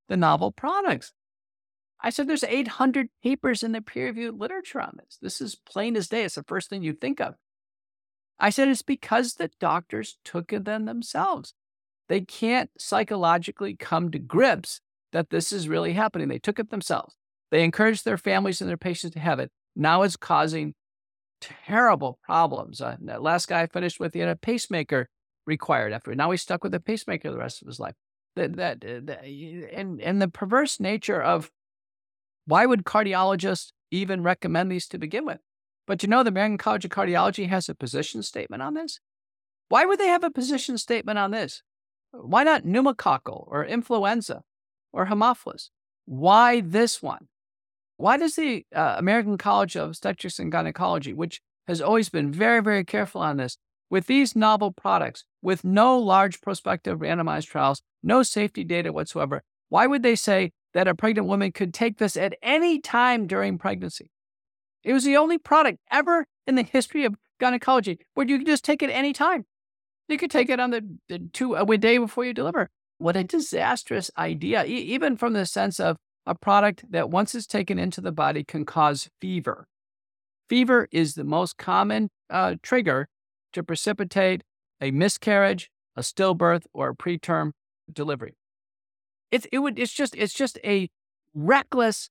the 0.08 0.16
novel 0.16 0.50
products? 0.50 1.12
I 2.00 2.10
said, 2.10 2.28
there's 2.28 2.44
800 2.44 3.08
papers 3.22 3.62
in 3.62 3.72
the 3.72 3.80
peer 3.80 4.06
reviewed 4.06 4.38
literature 4.38 4.80
on 4.80 4.98
this. 4.98 5.18
This 5.20 5.40
is 5.40 5.56
plain 5.56 5.96
as 5.96 6.08
day. 6.08 6.24
It's 6.24 6.34
the 6.34 6.42
first 6.42 6.68
thing 6.68 6.82
you 6.82 6.92
think 6.92 7.20
of. 7.20 7.34
I 8.38 8.50
said, 8.50 8.68
it's 8.68 8.82
because 8.82 9.34
the 9.34 9.50
doctors 9.60 10.18
took 10.24 10.52
it 10.52 10.64
then 10.64 10.84
themselves. 10.84 11.54
They 12.08 12.20
can't 12.20 12.70
psychologically 12.78 13.74
come 13.74 14.10
to 14.10 14.18
grips 14.18 14.80
that 15.12 15.30
this 15.30 15.52
is 15.52 15.68
really 15.68 15.94
happening. 15.94 16.28
They 16.28 16.38
took 16.38 16.58
it 16.58 16.70
themselves. 16.70 17.14
They 17.50 17.64
encouraged 17.64 18.04
their 18.04 18.18
families 18.18 18.60
and 18.60 18.68
their 18.68 18.76
patients 18.76 19.14
to 19.14 19.20
have 19.20 19.38
it. 19.38 19.50
Now 19.74 20.02
it's 20.02 20.16
causing 20.16 20.74
terrible 21.66 22.18
problems. 22.22 22.80
Uh, 22.80 22.96
that 23.02 23.22
last 23.22 23.48
guy 23.48 23.62
I 23.62 23.66
finished 23.66 24.00
with, 24.00 24.14
he 24.14 24.20
had 24.20 24.28
a 24.28 24.36
pacemaker 24.36 25.08
required 25.46 25.92
after. 25.92 26.14
Now 26.14 26.30
he's 26.30 26.42
stuck 26.42 26.64
with 26.64 26.74
a 26.74 26.80
pacemaker 26.80 27.30
the 27.30 27.38
rest 27.38 27.62
of 27.62 27.68
his 27.68 27.80
life. 27.80 27.94
That, 28.34 28.56
that, 28.56 28.84
uh, 28.84 29.00
that 29.04 29.24
and 29.24 30.00
and 30.00 30.20
the 30.20 30.28
perverse 30.28 30.78
nature 30.78 31.22
of 31.22 31.50
why 32.44 32.66
would 32.66 32.84
cardiologists 32.84 33.72
even 33.90 34.22
recommend 34.22 34.70
these 34.70 34.86
to 34.88 34.98
begin 34.98 35.24
with? 35.24 35.38
But 35.86 36.02
you 36.02 36.08
know, 36.08 36.22
the 36.22 36.28
American 36.28 36.58
College 36.58 36.84
of 36.84 36.90
Cardiology 36.90 37.48
has 37.48 37.68
a 37.68 37.74
position 37.74 38.22
statement 38.22 38.62
on 38.62 38.74
this. 38.74 39.00
Why 39.68 39.84
would 39.84 39.98
they 39.98 40.08
have 40.08 40.24
a 40.24 40.30
position 40.30 40.78
statement 40.78 41.18
on 41.18 41.30
this? 41.30 41.62
Why 42.12 42.44
not 42.44 42.64
pneumococcal 42.64 43.44
or 43.48 43.64
influenza 43.64 44.42
or 44.92 45.06
Haemophilus? 45.06 45.70
Why 46.04 46.60
this 46.60 47.02
one? 47.02 47.28
Why 47.96 48.16
does 48.16 48.36
the 48.36 48.66
uh, 48.74 48.96
American 48.98 49.38
College 49.38 49.76
of 49.76 49.88
Obstetrics 49.90 50.38
and 50.38 50.52
Gynecology, 50.52 51.12
which 51.12 51.40
has 51.66 51.80
always 51.80 52.08
been 52.08 52.30
very, 52.30 52.62
very 52.62 52.84
careful 52.84 53.20
on 53.20 53.38
this, 53.38 53.56
with 53.88 54.06
these 54.06 54.36
novel 54.36 54.72
products, 54.72 55.24
with 55.42 55.64
no 55.64 55.98
large 55.98 56.40
prospective 56.40 56.98
randomized 56.98 57.46
trials, 57.46 57.82
no 58.02 58.22
safety 58.22 58.64
data 58.64 58.92
whatsoever, 58.92 59.42
why 59.68 59.86
would 59.86 60.02
they 60.02 60.16
say 60.16 60.52
that 60.74 60.88
a 60.88 60.94
pregnant 60.94 61.26
woman 61.26 61.52
could 61.52 61.72
take 61.72 61.98
this 61.98 62.16
at 62.16 62.34
any 62.42 62.80
time 62.80 63.26
during 63.26 63.58
pregnancy? 63.58 64.10
It 64.84 64.92
was 64.92 65.04
the 65.04 65.16
only 65.16 65.38
product 65.38 65.78
ever 65.90 66.26
in 66.46 66.54
the 66.54 66.62
history 66.62 67.04
of 67.04 67.16
gynecology 67.40 67.98
where 68.14 68.26
you 68.26 68.38
could 68.38 68.46
just 68.46 68.64
take 68.64 68.82
it 68.82 68.90
any 68.90 69.12
time. 69.12 69.46
You 70.08 70.18
could 70.18 70.30
take 70.30 70.48
it 70.48 70.60
on 70.60 70.70
the, 70.70 70.98
the 71.08 71.18
two 71.32 71.54
a 71.54 71.78
day 71.78 71.98
before 71.98 72.24
you 72.24 72.32
deliver. 72.32 72.70
What 72.98 73.16
a 73.16 73.24
disastrous 73.24 74.10
idea, 74.16 74.64
e- 74.64 74.68
even 74.68 75.16
from 75.16 75.32
the 75.32 75.44
sense 75.44 75.80
of 75.80 75.96
a 76.26 76.34
product 76.34 76.84
that 76.90 77.10
once 77.10 77.34
it's 77.34 77.46
taken 77.46 77.78
into 77.78 78.00
the 78.00 78.12
body 78.12 78.44
can 78.44 78.64
cause 78.64 79.08
fever. 79.20 79.66
Fever 80.48 80.88
is 80.92 81.14
the 81.14 81.24
most 81.24 81.56
common 81.56 82.10
uh, 82.30 82.56
trigger 82.62 83.08
to 83.52 83.62
precipitate 83.62 84.42
a 84.80 84.90
miscarriage, 84.90 85.70
a 85.96 86.02
stillbirth, 86.02 86.64
or 86.72 86.90
a 86.90 86.94
preterm 86.94 87.52
delivery. 87.92 88.36
It's 89.30 89.46
it 89.50 89.58
would 89.58 89.78
it's 89.78 89.92
just 89.92 90.14
it's 90.14 90.34
just 90.34 90.58
a 90.64 90.88
reckless 91.34 92.10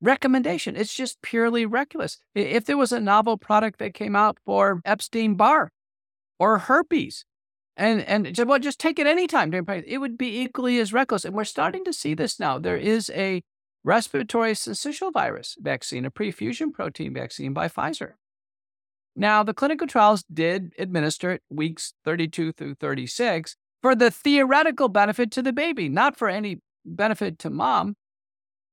recommendation. 0.00 0.76
It's 0.76 0.94
just 0.94 1.20
purely 1.22 1.66
reckless. 1.66 2.18
If 2.34 2.64
there 2.64 2.76
was 2.76 2.92
a 2.92 3.00
novel 3.00 3.36
product 3.36 3.78
that 3.78 3.94
came 3.94 4.16
out 4.16 4.38
for 4.44 4.80
Epstein 4.84 5.34
Barr 5.34 5.70
or 6.38 6.58
herpes, 6.58 7.24
and 7.78 8.02
and 8.02 8.34
just, 8.34 8.48
well, 8.48 8.58
just 8.58 8.80
take 8.80 8.98
it 8.98 9.06
anytime 9.06 9.50
during 9.50 9.64
pregnancy, 9.64 9.94
it 9.94 9.98
would 9.98 10.18
be 10.18 10.40
equally 10.40 10.78
as 10.78 10.92
reckless. 10.92 11.24
And 11.24 11.34
we're 11.34 11.44
starting 11.44 11.84
to 11.84 11.92
see 11.92 12.12
this 12.12 12.38
now. 12.38 12.58
There 12.58 12.76
is 12.76 13.10
a 13.14 13.42
respiratory 13.84 14.52
syncytial 14.52 15.12
virus 15.12 15.56
vaccine, 15.60 16.04
a 16.04 16.10
prefusion 16.10 16.72
protein 16.72 17.14
vaccine 17.14 17.52
by 17.52 17.68
Pfizer. 17.68 18.14
Now, 19.14 19.42
the 19.42 19.54
clinical 19.54 19.86
trials 19.86 20.24
did 20.32 20.72
administer 20.78 21.32
it 21.32 21.42
weeks 21.48 21.94
32 22.04 22.52
through 22.52 22.74
36 22.74 23.56
for 23.80 23.94
the 23.94 24.10
theoretical 24.10 24.88
benefit 24.88 25.30
to 25.32 25.42
the 25.42 25.52
baby, 25.52 25.88
not 25.88 26.16
for 26.16 26.28
any 26.28 26.60
benefit 26.84 27.38
to 27.40 27.50
mom. 27.50 27.94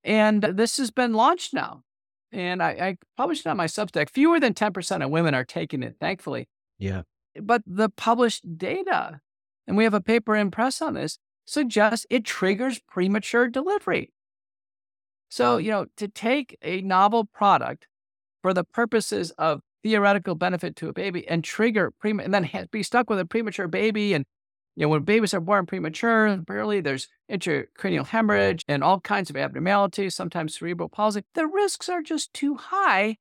And 0.04 0.44
this 0.44 0.78
has 0.78 0.92
been 0.92 1.14
launched 1.14 1.54
now. 1.54 1.82
And 2.32 2.62
I, 2.62 2.70
I 2.70 2.98
published 3.18 3.46
it 3.46 3.50
on 3.50 3.58
my 3.58 3.66
Substack. 3.66 4.10
Fewer 4.10 4.40
than 4.40 4.54
10% 4.54 5.04
of 5.04 5.10
women 5.10 5.34
are 5.34 5.46
taking 5.46 5.84
it, 5.84 5.96
thankfully. 6.00 6.48
Yeah. 6.78 7.04
But 7.42 7.62
the 7.66 7.90
published 7.90 8.58
data, 8.58 9.22
and 9.68 9.78
we 9.78 9.84
have 9.84 9.94
a 9.94 10.02
paper 10.02 10.36
in 10.36 10.52
press 10.52 10.82
on 10.82 10.94
this, 10.94 11.20
suggests 11.46 12.06
it 12.10 12.26
triggers 12.26 12.80
premature 12.80 13.48
delivery. 13.48 14.12
So, 15.30 15.58
you 15.58 15.72
know, 15.72 15.86
to 15.98 16.08
take 16.08 16.58
a 16.62 16.82
novel 16.82 17.26
product 17.26 17.88
for 18.42 18.54
the 18.54 18.64
purposes 18.64 19.32
of 19.32 19.62
theoretical 19.84 20.36
benefit 20.36 20.76
to 20.78 20.90
a 20.90 20.94
baby 20.94 21.28
and 21.28 21.44
trigger 21.44 21.92
prema 22.00 22.24
and 22.24 22.34
then 22.34 22.50
be 22.72 22.84
stuck 22.84 23.10
with 23.10 23.20
a 23.20 23.26
premature 23.26 23.68
baby 23.68 24.14
and 24.14 24.26
you 24.76 24.86
know, 24.86 24.90
when 24.90 25.04
babies 25.04 25.34
are 25.34 25.40
born 25.40 25.66
premature, 25.66 26.36
barely 26.38 26.82
there's 26.82 27.08
intracranial 27.32 28.08
hemorrhage 28.08 28.66
and 28.68 28.84
all 28.84 29.00
kinds 29.00 29.30
of 29.30 29.38
abnormalities, 29.38 30.16
sometimes 30.16 30.58
cerebral 30.58 30.90
palsy. 30.90 31.24
The 31.34 31.48
risks 31.48 31.88
are 31.88 32.02
just 32.02 32.34
too 32.34 32.56
high. 32.56 33.18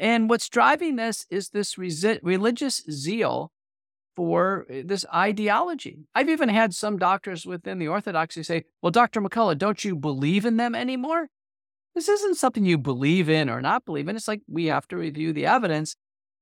And 0.00 0.30
what's 0.30 0.48
driving 0.48 0.96
this 0.96 1.26
is 1.28 1.50
this 1.50 1.74
resi- 1.74 2.20
religious 2.22 2.82
zeal 2.90 3.52
for 4.16 4.66
eh, 4.70 4.82
this 4.82 5.04
ideology. 5.14 5.98
I've 6.14 6.30
even 6.30 6.48
had 6.48 6.74
some 6.74 6.96
doctors 6.96 7.44
within 7.44 7.78
the 7.78 7.88
orthodoxy 7.88 8.42
say, 8.42 8.64
Well, 8.80 8.90
Dr. 8.90 9.20
McCullough, 9.20 9.58
don't 9.58 9.84
you 9.84 9.94
believe 9.94 10.46
in 10.46 10.56
them 10.56 10.74
anymore? 10.74 11.28
This 11.94 12.08
isn't 12.08 12.38
something 12.38 12.64
you 12.64 12.78
believe 12.78 13.28
in 13.28 13.50
or 13.50 13.60
not 13.60 13.84
believe 13.84 14.08
in. 14.08 14.16
It's 14.16 14.26
like 14.26 14.40
we 14.48 14.66
have 14.66 14.88
to 14.88 14.96
review 14.96 15.34
the 15.34 15.44
evidence. 15.44 15.96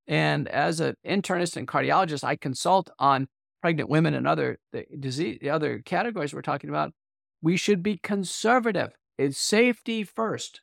And 0.07 0.47
as 0.49 0.79
an 0.79 0.95
internist 1.05 1.57
and 1.57 1.67
cardiologist, 1.67 2.23
I 2.23 2.37
consult 2.37 2.91
on 2.99 3.27
pregnant 3.61 3.91
women 3.91 4.15
and 4.15 4.29
other 4.29 4.59
the 4.73 4.85
disease, 5.01 5.39
the 5.41 5.51
other 5.51 5.81
categories 5.85 6.33
we're 6.33 6.43
talking 6.43 6.71
about, 6.71 6.93
we 7.43 7.57
should 7.57 7.83
be 7.83 7.99
conservative. 7.99 8.93
It's 9.19 9.37
safety 9.37 10.05
first. 10.05 10.61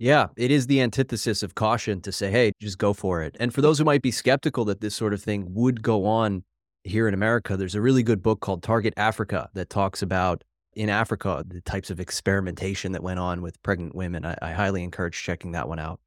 Yeah, 0.00 0.28
it 0.38 0.50
is 0.50 0.66
the 0.66 0.80
antithesis 0.80 1.42
of 1.42 1.54
caution 1.54 2.00
to 2.00 2.10
say, 2.10 2.30
hey, 2.30 2.52
just 2.58 2.78
go 2.78 2.94
for 2.94 3.22
it. 3.22 3.36
And 3.38 3.52
for 3.52 3.60
those 3.60 3.78
who 3.78 3.84
might 3.84 4.00
be 4.00 4.10
skeptical 4.10 4.64
that 4.64 4.80
this 4.80 4.94
sort 4.94 5.12
of 5.12 5.22
thing 5.22 5.52
would 5.52 5.82
go 5.82 6.06
on 6.06 6.42
here 6.84 7.06
in 7.06 7.12
America, 7.12 7.54
there's 7.54 7.74
a 7.74 7.82
really 7.82 8.02
good 8.02 8.22
book 8.22 8.40
called 8.40 8.62
Target 8.62 8.94
Africa 8.96 9.50
that 9.52 9.68
talks 9.68 10.00
about 10.00 10.42
in 10.74 10.88
Africa 10.88 11.44
the 11.46 11.60
types 11.60 11.90
of 11.90 12.00
experimentation 12.00 12.92
that 12.92 13.02
went 13.02 13.18
on 13.18 13.42
with 13.42 13.62
pregnant 13.62 13.94
women. 13.94 14.24
I, 14.24 14.38
I 14.40 14.52
highly 14.52 14.82
encourage 14.82 15.22
checking 15.22 15.52
that 15.52 15.68
one 15.68 15.78
out. 15.78 16.00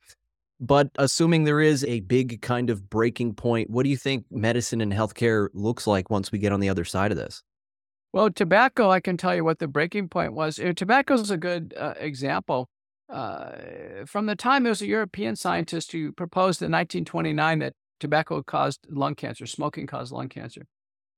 But 0.59 0.89
assuming 0.95 1.43
there 1.43 1.61
is 1.61 1.83
a 1.83 1.99
big 1.99 2.41
kind 2.41 2.71
of 2.71 2.89
breaking 2.89 3.35
point, 3.35 3.69
what 3.69 3.83
do 3.83 3.91
you 3.91 3.97
think 3.97 4.25
medicine 4.31 4.81
and 4.81 4.91
healthcare 4.91 5.49
looks 5.53 5.85
like 5.85 6.09
once 6.09 6.31
we 6.31 6.39
get 6.39 6.51
on 6.51 6.61
the 6.61 6.69
other 6.69 6.85
side 6.85 7.11
of 7.11 7.17
this? 7.19 7.43
Well, 8.11 8.31
tobacco, 8.31 8.89
I 8.89 9.01
can 9.01 9.17
tell 9.17 9.35
you 9.35 9.43
what 9.43 9.59
the 9.59 9.67
breaking 9.67 10.09
point 10.09 10.33
was. 10.33 10.59
Tobacco 10.75 11.13
is 11.13 11.29
a 11.29 11.37
good 11.37 11.75
uh, 11.77 11.93
example. 11.99 12.69
Uh, 13.13 14.05
from 14.05 14.25
the 14.25 14.35
time 14.35 14.65
it 14.65 14.69
was 14.69 14.81
a 14.81 14.87
European 14.87 15.35
scientist 15.35 15.91
who 15.91 16.11
proposed 16.11 16.61
in 16.61 16.71
1929 16.71 17.59
that 17.59 17.73
tobacco 17.99 18.41
caused 18.41 18.85
lung 18.89 19.15
cancer, 19.15 19.45
smoking 19.45 19.85
caused 19.85 20.11
lung 20.11 20.27
cancer. 20.27 20.65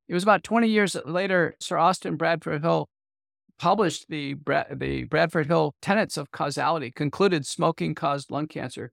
It 0.08 0.14
was 0.14 0.24
about 0.24 0.43
20 0.43 0.68
years 0.68 0.96
later, 1.06 1.56
Sir 1.60 1.78
Austin 1.78 2.18
Bradford 2.18 2.62
Hill 2.62 2.89
published 3.58 4.08
the, 4.10 4.34
Bra- 4.34 4.66
the 4.72 5.06
Bradford 5.06 5.48
Hill 5.48 5.74
tenets 5.82 6.18
of 6.18 6.32
causality, 6.32 6.91
concluded 6.91 7.46
smoking 7.46 7.96
caused 7.96 8.30
lung 8.30 8.48
cancer 8.48 8.91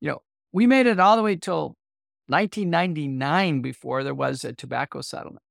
you 0.00 0.10
know, 0.10 0.22
we 0.52 0.66
made 0.66 0.86
it 0.86 1.00
all 1.00 1.16
the 1.16 1.22
way 1.22 1.36
till 1.36 1.76
1999 2.26 3.62
before 3.62 4.04
there 4.04 4.14
was 4.14 4.44
a 4.44 4.52
tobacco 4.52 5.00
settlement. 5.00 5.42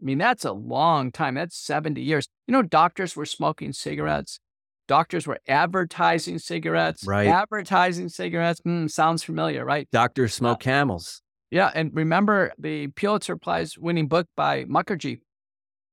I 0.00 0.04
mean, 0.04 0.18
that's 0.18 0.44
a 0.44 0.52
long 0.52 1.12
time. 1.12 1.34
That's 1.34 1.56
70 1.56 2.02
years. 2.02 2.26
You 2.46 2.52
know, 2.52 2.62
doctors 2.62 3.16
were 3.16 3.26
smoking 3.26 3.72
cigarettes. 3.72 4.38
Doctors 4.86 5.26
were 5.26 5.38
advertising 5.48 6.38
cigarettes. 6.38 7.06
Right. 7.06 7.26
Advertising 7.26 8.08
cigarettes. 8.08 8.60
Mm, 8.66 8.90
sounds 8.90 9.22
familiar, 9.22 9.64
right? 9.64 9.88
Doctors 9.90 10.34
smoke 10.34 10.58
uh, 10.58 10.64
camels. 10.64 11.22
Yeah. 11.50 11.70
And 11.74 11.90
remember 11.94 12.52
the 12.58 12.88
Pulitzer 12.88 13.36
Prize 13.36 13.78
winning 13.78 14.08
book 14.08 14.26
by 14.36 14.64
Mukherjee 14.64 15.20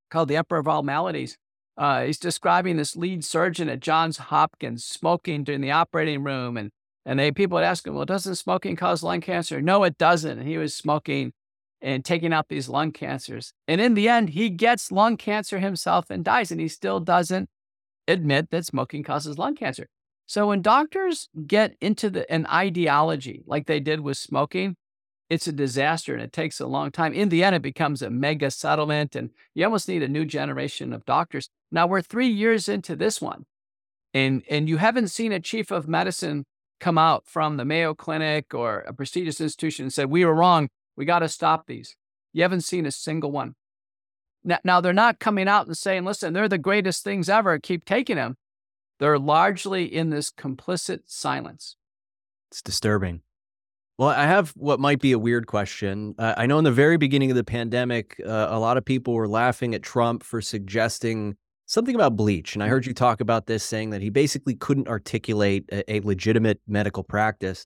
called 0.09 0.27
The 0.27 0.37
Emperor 0.37 0.59
of 0.59 0.67
All 0.67 0.83
Maladies. 0.83 1.37
Uh, 1.77 2.03
he's 2.03 2.19
describing 2.19 2.77
this 2.77 2.95
lead 2.95 3.23
surgeon 3.23 3.69
at 3.69 3.79
Johns 3.79 4.17
Hopkins 4.17 4.83
smoking 4.83 5.43
during 5.43 5.61
the 5.61 5.71
operating 5.71 6.23
room 6.23 6.57
and 6.57 6.71
and 7.05 7.17
they 7.17 7.31
people 7.31 7.55
would 7.55 7.63
ask 7.63 7.87
him, 7.87 7.95
well, 7.95 8.05
doesn't 8.05 8.35
smoking 8.35 8.75
cause 8.75 9.01
lung 9.01 9.21
cancer? 9.21 9.61
No, 9.61 9.83
it 9.83 9.97
doesn't. 9.97 10.37
And 10.37 10.47
he 10.47 10.57
was 10.57 10.75
smoking 10.75 11.33
and 11.81 12.05
taking 12.05 12.31
out 12.31 12.47
these 12.47 12.69
lung 12.69 12.91
cancers. 12.91 13.53
And 13.67 13.81
in 13.81 13.95
the 13.95 14.07
end, 14.07 14.29
he 14.29 14.49
gets 14.49 14.91
lung 14.91 15.17
cancer 15.17 15.57
himself 15.57 16.11
and 16.11 16.23
dies. 16.23 16.51
And 16.51 16.61
he 16.61 16.67
still 16.67 16.99
doesn't 16.99 17.49
admit 18.07 18.49
that 18.51 18.65
smoking 18.65 19.03
causes 19.03 19.37
lung 19.37 19.55
cancer. 19.55 19.87
So 20.27 20.47
when 20.47 20.61
doctors 20.61 21.29
get 21.45 21.75
into 21.81 22.09
the, 22.09 22.31
an 22.31 22.45
ideology 22.47 23.43
like 23.45 23.67
they 23.67 23.79
did 23.79 23.99
with 23.99 24.17
smoking, 24.17 24.75
it's 25.29 25.47
a 25.47 25.51
disaster 25.51 26.13
and 26.13 26.21
it 26.21 26.33
takes 26.33 26.59
a 26.59 26.67
long 26.67 26.91
time. 26.91 27.13
In 27.13 27.29
the 27.29 27.43
end, 27.43 27.55
it 27.55 27.61
becomes 27.61 28.01
a 28.01 28.09
mega 28.09 28.51
settlement, 28.51 29.15
and 29.15 29.29
you 29.53 29.63
almost 29.63 29.87
need 29.87 30.03
a 30.03 30.07
new 30.07 30.25
generation 30.25 30.91
of 30.91 31.05
doctors. 31.05 31.49
Now 31.71 31.87
we're 31.87 32.01
three 32.01 32.27
years 32.27 32.67
into 32.67 32.95
this 32.95 33.21
one, 33.21 33.45
and 34.13 34.43
and 34.49 34.67
you 34.67 34.77
haven't 34.77 35.07
seen 35.07 35.31
a 35.31 35.39
chief 35.39 35.71
of 35.71 35.87
medicine 35.87 36.45
come 36.81 36.97
out 36.97 37.25
from 37.25 37.55
the 37.55 37.63
Mayo 37.63 37.93
Clinic 37.93 38.53
or 38.53 38.79
a 38.79 38.91
prestigious 38.91 39.39
institution 39.39 39.83
and 39.83 39.93
said, 39.93 40.09
We 40.09 40.25
were 40.25 40.35
wrong. 40.35 40.67
We 40.97 41.05
got 41.05 41.19
to 41.19 41.29
stop 41.29 41.67
these. 41.67 41.95
You 42.33 42.41
haven't 42.41 42.61
seen 42.61 42.85
a 42.85 42.91
single 42.91 43.31
one. 43.31 43.53
Now, 44.43 44.81
they're 44.81 44.93
not 44.93 45.19
coming 45.19 45.47
out 45.47 45.67
and 45.67 45.77
saying, 45.77 46.03
Listen, 46.03 46.33
they're 46.33 46.49
the 46.49 46.57
greatest 46.57 47.03
things 47.03 47.29
ever. 47.29 47.59
Keep 47.59 47.85
taking 47.85 48.15
them. 48.15 48.37
They're 48.99 49.19
largely 49.19 49.85
in 49.85 50.09
this 50.09 50.31
complicit 50.31 51.01
silence. 51.07 51.75
It's 52.49 52.61
disturbing. 52.61 53.21
Well, 53.97 54.09
I 54.09 54.25
have 54.25 54.49
what 54.51 54.79
might 54.79 54.99
be 54.99 55.11
a 55.11 55.19
weird 55.19 55.47
question. 55.47 56.15
Uh, 56.17 56.33
I 56.37 56.47
know 56.47 56.57
in 56.57 56.63
the 56.63 56.71
very 56.71 56.97
beginning 56.97 57.29
of 57.29 57.37
the 57.37 57.43
pandemic, 57.43 58.19
uh, 58.25 58.47
a 58.49 58.59
lot 58.59 58.77
of 58.77 58.85
people 58.85 59.13
were 59.13 59.27
laughing 59.27 59.75
at 59.75 59.83
Trump 59.83 60.23
for 60.23 60.41
suggesting 60.41 61.35
something 61.67 61.95
about 61.95 62.15
bleach. 62.15 62.55
And 62.55 62.63
I 62.63 62.67
heard 62.67 62.85
you 62.85 62.93
talk 62.93 63.21
about 63.21 63.45
this 63.45 63.63
saying 63.63 63.91
that 63.91 64.01
he 64.01 64.09
basically 64.09 64.55
couldn't 64.55 64.87
articulate 64.87 65.65
a, 65.71 65.93
a 65.93 65.99
legitimate 66.01 66.59
medical 66.67 67.03
practice. 67.03 67.65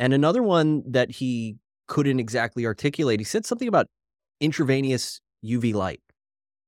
And 0.00 0.12
another 0.12 0.42
one 0.42 0.82
that 0.90 1.10
he 1.10 1.56
couldn't 1.88 2.20
exactly 2.20 2.66
articulate, 2.66 3.20
he 3.20 3.24
said 3.24 3.46
something 3.46 3.68
about 3.68 3.86
intravenous 4.40 5.20
UV 5.44 5.74
light. 5.74 6.00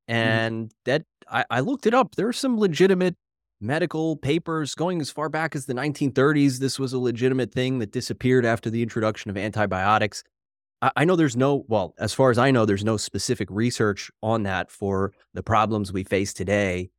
Mm. 0.08 0.14
And 0.14 0.68
mm. 0.68 0.70
that 0.84 1.04
I, 1.30 1.44
I 1.50 1.60
looked 1.60 1.86
it 1.86 1.94
up. 1.94 2.14
There 2.14 2.28
are 2.28 2.32
some 2.32 2.58
legitimate 2.58 3.16
medical 3.60 4.16
papers 4.16 4.74
going 4.74 5.00
as 5.00 5.10
far 5.10 5.28
back 5.28 5.56
as 5.56 5.66
the 5.66 5.74
1930s. 5.74 6.58
This 6.58 6.78
was 6.78 6.92
a 6.92 6.98
legitimate 6.98 7.52
thing 7.52 7.78
that 7.80 7.92
disappeared 7.92 8.44
after 8.44 8.70
the 8.70 8.82
introduction 8.82 9.30
of 9.30 9.36
antibiotics. 9.36 10.22
I 10.80 11.04
know 11.04 11.16
there's 11.16 11.36
no, 11.36 11.64
well, 11.66 11.94
as 11.98 12.14
far 12.14 12.30
as 12.30 12.38
I 12.38 12.52
know, 12.52 12.64
there's 12.64 12.84
no 12.84 12.96
specific 12.96 13.48
research 13.50 14.12
on 14.22 14.44
that 14.44 14.70
for 14.70 15.12
the 15.34 15.42
problems 15.42 15.92
we 15.92 16.04
face 16.04 16.32
today. 16.32 16.90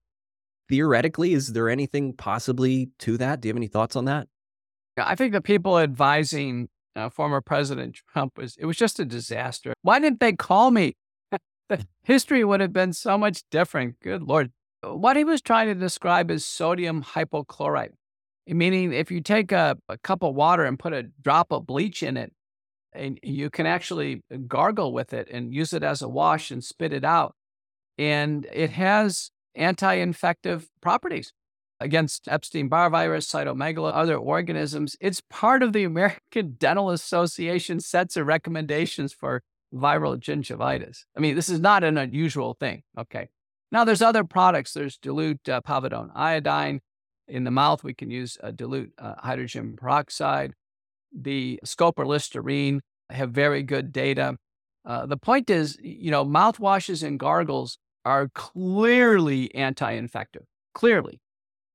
Theoretically, 0.67 1.31
is 1.31 1.53
there 1.53 1.69
anything 1.69 2.13
possibly 2.13 2.89
to 2.99 3.17
that? 3.17 3.39
Do 3.39 3.47
you 3.47 3.51
have 3.51 3.57
any 3.57 3.67
thoughts 3.67 3.95
on 3.95 4.03
that? 4.05 4.27
I 4.97 5.15
think 5.15 5.31
the 5.31 5.41
people 5.41 5.79
advising 5.79 6.67
uh, 6.93 7.09
former 7.09 7.39
President 7.39 7.97
Trump 8.11 8.37
was, 8.37 8.57
it 8.57 8.65
was 8.65 8.75
just 8.75 8.99
a 8.99 9.05
disaster. 9.05 9.73
Why 9.81 9.99
didn't 9.99 10.19
they 10.19 10.33
call 10.33 10.71
me? 10.71 10.95
The 11.69 11.87
history 12.03 12.43
would 12.43 12.59
have 12.59 12.73
been 12.73 12.93
so 12.93 13.17
much 13.17 13.43
different. 13.49 13.99
Good 14.01 14.23
Lord. 14.23 14.51
What 14.81 15.17
he 15.17 15.23
was 15.23 15.41
trying 15.41 15.67
to 15.67 15.75
describe 15.75 16.31
is 16.31 16.45
sodium 16.45 17.03
hypochlorite, 17.03 17.93
meaning 18.47 18.93
if 18.93 19.11
you 19.11 19.21
take 19.21 19.51
a, 19.51 19.77
a 19.87 19.97
cup 19.97 20.23
of 20.23 20.35
water 20.35 20.63
and 20.65 20.79
put 20.79 20.93
a 20.93 21.03
drop 21.21 21.51
of 21.51 21.65
bleach 21.67 22.01
in 22.03 22.17
it, 22.17 22.33
and 22.93 23.19
you 23.21 23.49
can 23.49 23.65
actually 23.65 24.23
gargle 24.47 24.93
with 24.93 25.13
it 25.13 25.27
and 25.31 25.53
use 25.53 25.73
it 25.73 25.83
as 25.83 26.01
a 26.01 26.09
wash 26.09 26.51
and 26.51 26.63
spit 26.63 26.93
it 26.93 27.05
out. 27.05 27.35
and 27.97 28.47
it 28.53 28.71
has 28.71 29.31
anti 29.55 29.93
infective 29.93 30.69
properties 30.81 31.33
against 31.79 32.27
Epstein 32.27 32.67
Barr 32.67 32.89
virus, 32.89 33.27
cytomegalo, 33.31 33.91
other 33.93 34.17
organisms. 34.17 34.95
It's 34.99 35.21
part 35.29 35.63
of 35.63 35.73
the 35.73 35.83
American 35.83 36.55
Dental 36.57 36.89
Association 36.89 37.79
sets 37.79 38.17
of 38.17 38.27
recommendations 38.27 39.13
for 39.13 39.43
viral 39.73 40.17
gingivitis. 40.17 41.03
I 41.15 41.19
mean, 41.19 41.35
this 41.35 41.49
is 41.49 41.59
not 41.59 41.83
an 41.83 41.97
unusual 41.97 42.55
thing. 42.59 42.83
Okay. 42.97 43.29
Now, 43.71 43.83
there's 43.83 44.01
other 44.01 44.23
products. 44.23 44.73
There's 44.73 44.97
dilute 44.97 45.47
uh, 45.47 45.61
povidone 45.61 46.09
iodine. 46.15 46.81
In 47.27 47.43
the 47.43 47.51
mouth, 47.51 47.83
we 47.83 47.93
can 47.93 48.09
use 48.09 48.37
uh, 48.41 48.51
dilute 48.51 48.91
uh, 48.97 49.15
hydrogen 49.19 49.75
peroxide. 49.77 50.53
The 51.15 51.59
scope 51.63 51.99
or 51.99 52.07
Listerine 52.07 52.81
have 53.11 53.31
very 53.31 53.61
good 53.61 53.91
data. 53.91 54.37
Uh, 54.85 55.05
the 55.05 55.17
point 55.17 55.49
is, 55.49 55.77
you 55.81 56.09
know, 56.09 56.25
mouthwashes 56.25 57.03
and 57.03 57.19
gargles 57.19 57.77
are 58.05 58.29
clearly 58.29 59.53
anti 59.53 59.91
infective, 59.91 60.43
clearly. 60.73 61.19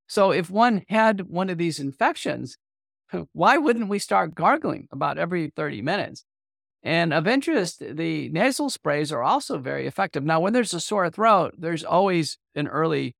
So 0.08 0.32
if 0.32 0.50
one 0.50 0.82
had 0.88 1.28
one 1.28 1.48
of 1.48 1.58
these 1.58 1.78
infections, 1.78 2.56
why 3.32 3.56
wouldn't 3.56 3.88
we 3.88 3.98
start 3.98 4.34
gargling 4.34 4.88
about 4.90 5.18
every 5.18 5.52
30 5.54 5.82
minutes? 5.82 6.24
And 6.84 7.14
of 7.14 7.26
interest, 7.26 7.82
the 7.96 8.28
nasal 8.28 8.68
sprays 8.68 9.10
are 9.10 9.22
also 9.22 9.56
very 9.56 9.86
effective. 9.86 10.22
Now, 10.22 10.38
when 10.38 10.52
there's 10.52 10.74
a 10.74 10.80
sore 10.80 11.08
throat, 11.08 11.54
there's 11.56 11.82
always 11.82 12.36
an 12.54 12.68
early 12.68 13.16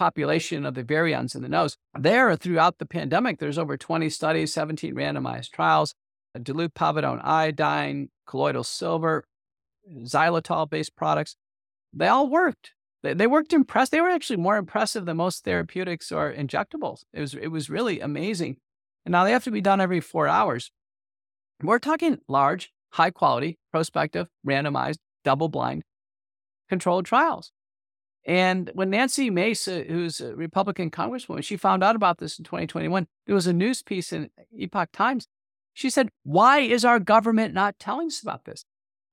population 0.00 0.66
of 0.66 0.74
the 0.74 0.82
virions 0.82 1.36
in 1.36 1.42
the 1.42 1.48
nose. 1.48 1.76
There, 1.96 2.34
throughout 2.34 2.78
the 2.78 2.86
pandemic, 2.86 3.38
there's 3.38 3.56
over 3.56 3.76
20 3.76 4.10
studies, 4.10 4.52
17 4.52 4.94
randomized 4.94 5.52
trials, 5.52 5.94
uh, 6.34 6.40
dilute 6.42 6.74
povidone 6.74 7.20
iodine, 7.22 8.08
colloidal 8.26 8.64
silver, 8.64 9.24
xylitol 10.02 10.68
based 10.68 10.96
products. 10.96 11.36
They 11.92 12.08
all 12.08 12.28
worked. 12.28 12.72
They, 13.04 13.14
they 13.14 13.28
worked 13.28 13.52
impressed. 13.52 13.92
They 13.92 14.00
were 14.00 14.10
actually 14.10 14.36
more 14.38 14.56
impressive 14.56 15.06
than 15.06 15.18
most 15.18 15.44
therapeutics 15.44 16.10
or 16.10 16.32
injectables. 16.32 17.04
It 17.12 17.20
was, 17.20 17.34
it 17.34 17.48
was 17.48 17.70
really 17.70 18.00
amazing. 18.00 18.56
And 19.06 19.12
now 19.12 19.22
they 19.22 19.32
have 19.32 19.44
to 19.44 19.52
be 19.52 19.60
done 19.60 19.80
every 19.80 20.00
four 20.00 20.26
hours. 20.26 20.72
We're 21.62 21.78
talking 21.78 22.18
large, 22.28 22.72
high 22.90 23.10
quality, 23.10 23.58
prospective, 23.70 24.28
randomized, 24.46 24.98
double 25.24 25.48
blind 25.48 25.82
controlled 26.68 27.06
trials. 27.06 27.52
And 28.24 28.70
when 28.74 28.90
Nancy 28.90 29.30
Mace, 29.30 29.64
who's 29.64 30.20
a 30.20 30.34
Republican 30.36 30.90
congresswoman, 30.90 31.42
she 31.42 31.56
found 31.56 31.82
out 31.82 31.96
about 31.96 32.18
this 32.18 32.38
in 32.38 32.44
2021, 32.44 33.06
there 33.26 33.34
was 33.34 33.46
a 33.46 33.52
news 33.52 33.82
piece 33.82 34.12
in 34.12 34.28
Epoch 34.54 34.90
Times. 34.92 35.26
She 35.72 35.88
said, 35.88 36.10
Why 36.24 36.60
is 36.60 36.84
our 36.84 36.98
government 36.98 37.54
not 37.54 37.78
telling 37.78 38.08
us 38.08 38.20
about 38.20 38.44
this? 38.44 38.64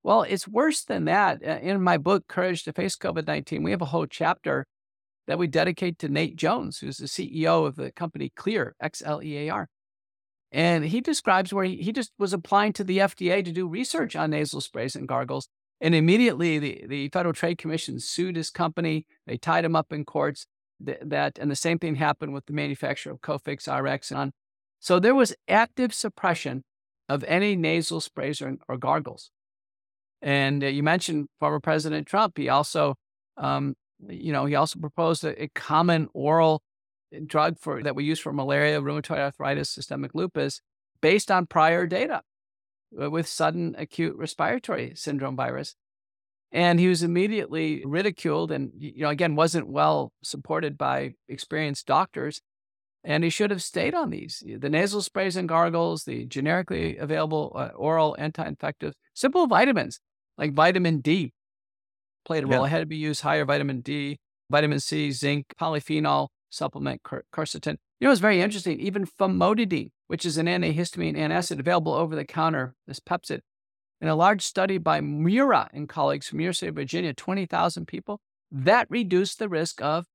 Well, 0.02 0.22
it's 0.22 0.46
worse 0.46 0.84
than 0.84 1.06
that. 1.06 1.42
Uh, 1.42 1.58
in 1.62 1.80
my 1.82 1.96
book, 1.96 2.28
Courage 2.28 2.64
to 2.64 2.72
Face 2.72 2.96
COVID 2.96 3.26
19, 3.26 3.62
we 3.62 3.70
have 3.70 3.82
a 3.82 3.86
whole 3.86 4.06
chapter 4.06 4.66
that 5.26 5.38
we 5.38 5.46
dedicate 5.46 5.98
to 6.00 6.08
Nate 6.08 6.36
Jones, 6.36 6.78
who's 6.78 6.98
the 6.98 7.06
CEO 7.06 7.66
of 7.66 7.76
the 7.76 7.90
company 7.92 8.30
Xlear, 8.36 8.72
X 8.80 9.02
L 9.04 9.22
E 9.22 9.38
A 9.38 9.48
R. 9.48 9.68
And 10.52 10.84
he 10.84 11.00
describes 11.00 11.52
where 11.52 11.64
he, 11.64 11.76
he 11.76 11.92
just 11.92 12.12
was 12.18 12.32
applying 12.32 12.72
to 12.74 12.84
the 12.84 12.98
FDA 12.98 13.44
to 13.44 13.52
do 13.52 13.66
research 13.66 14.14
on 14.16 14.30
nasal 14.30 14.60
sprays 14.60 14.94
and 14.94 15.08
gargles. 15.08 15.48
And 15.80 15.94
immediately 15.94 16.58
the, 16.58 16.84
the 16.86 17.08
Federal 17.08 17.34
Trade 17.34 17.58
Commission 17.58 18.00
sued 18.00 18.36
his 18.36 18.50
company. 18.50 19.06
They 19.26 19.36
tied 19.36 19.64
him 19.64 19.76
up 19.76 19.92
in 19.92 20.04
courts. 20.04 20.46
Th- 20.84 20.98
that 21.02 21.38
and 21.38 21.50
the 21.50 21.56
same 21.56 21.78
thing 21.78 21.96
happened 21.96 22.32
with 22.32 22.46
the 22.46 22.52
manufacturer 22.52 23.12
of 23.12 23.20
Cofix 23.20 23.66
RX 23.66 24.10
and 24.10 24.20
on. 24.20 24.32
So 24.78 24.98
there 24.98 25.14
was 25.14 25.34
active 25.48 25.92
suppression 25.92 26.64
of 27.08 27.24
any 27.24 27.56
nasal 27.56 28.00
sprays 28.00 28.40
or, 28.40 28.56
or 28.68 28.76
gargles. 28.76 29.30
And 30.22 30.62
uh, 30.62 30.68
you 30.68 30.82
mentioned 30.82 31.28
former 31.38 31.60
President 31.60 32.06
Trump. 32.06 32.36
He 32.36 32.48
also, 32.48 32.94
um, 33.36 33.74
you 34.08 34.32
know, 34.32 34.44
he 34.44 34.54
also 34.54 34.78
proposed 34.78 35.24
a, 35.24 35.44
a 35.44 35.48
common 35.48 36.08
oral 36.14 36.62
drug 37.26 37.58
for 37.58 37.82
that 37.82 37.94
we 37.94 38.04
use 38.04 38.18
for 38.18 38.32
malaria, 38.32 38.80
rheumatoid 38.80 39.18
arthritis, 39.18 39.70
systemic 39.70 40.14
lupus, 40.14 40.60
based 41.00 41.30
on 41.30 41.46
prior 41.46 41.86
data 41.86 42.22
uh, 43.00 43.10
with 43.10 43.26
sudden 43.26 43.74
acute 43.78 44.16
respiratory 44.16 44.92
syndrome 44.94 45.36
virus. 45.36 45.74
And 46.52 46.78
he 46.78 46.88
was 46.88 47.02
immediately 47.02 47.82
ridiculed 47.84 48.50
and, 48.52 48.70
you 48.78 49.02
know, 49.02 49.08
again, 49.08 49.34
wasn't 49.34 49.68
well 49.68 50.12
supported 50.22 50.78
by 50.78 51.14
experienced 51.28 51.86
doctors. 51.86 52.40
And 53.04 53.22
he 53.22 53.30
should 53.30 53.50
have 53.50 53.62
stayed 53.62 53.94
on 53.94 54.10
these 54.10 54.42
the 54.44 54.68
nasal 54.68 55.00
sprays 55.00 55.36
and 55.36 55.48
gargles, 55.48 56.04
the 56.04 56.24
generically 56.26 56.96
available 56.96 57.52
uh, 57.54 57.68
oral 57.76 58.16
anti 58.18 58.44
infective, 58.44 58.94
simple 59.14 59.46
vitamins 59.46 60.00
like 60.36 60.54
vitamin 60.54 61.00
D 61.00 61.32
played 62.24 62.44
a 62.44 62.46
role. 62.46 62.62
Yeah. 62.62 62.66
It 62.66 62.70
had 62.70 62.80
to 62.80 62.86
be 62.86 62.96
used 62.96 63.22
higher 63.22 63.44
vitamin 63.44 63.80
D, 63.80 64.18
vitamin 64.50 64.80
C, 64.80 65.12
zinc, 65.12 65.46
polyphenol, 65.60 66.28
supplement 66.50 67.02
quercetin. 67.02 67.76
You 68.00 68.06
know, 68.06 68.12
it's 68.12 68.20
very 68.20 68.40
interesting. 68.40 68.78
Even 68.80 69.06
famotidine, 69.06 69.90
which 70.06 70.24
is 70.24 70.38
an 70.38 70.46
antihistamine 70.46 71.16
antacid 71.16 71.58
available 71.58 71.94
over 71.94 72.14
the 72.14 72.24
counter, 72.24 72.74
this 72.86 73.00
Pepcid, 73.00 73.40
in 74.00 74.08
a 74.08 74.14
large 74.14 74.42
study 74.42 74.78
by 74.78 75.00
Mura 75.00 75.70
and 75.72 75.88
colleagues 75.88 76.28
from 76.28 76.40
University 76.40 76.66
of 76.66 76.74
Virginia, 76.74 77.14
20,000 77.14 77.86
people, 77.86 78.20
that 78.50 78.86
reduced 78.90 79.38
the 79.38 79.48
risk 79.48 79.80
of 79.82 80.06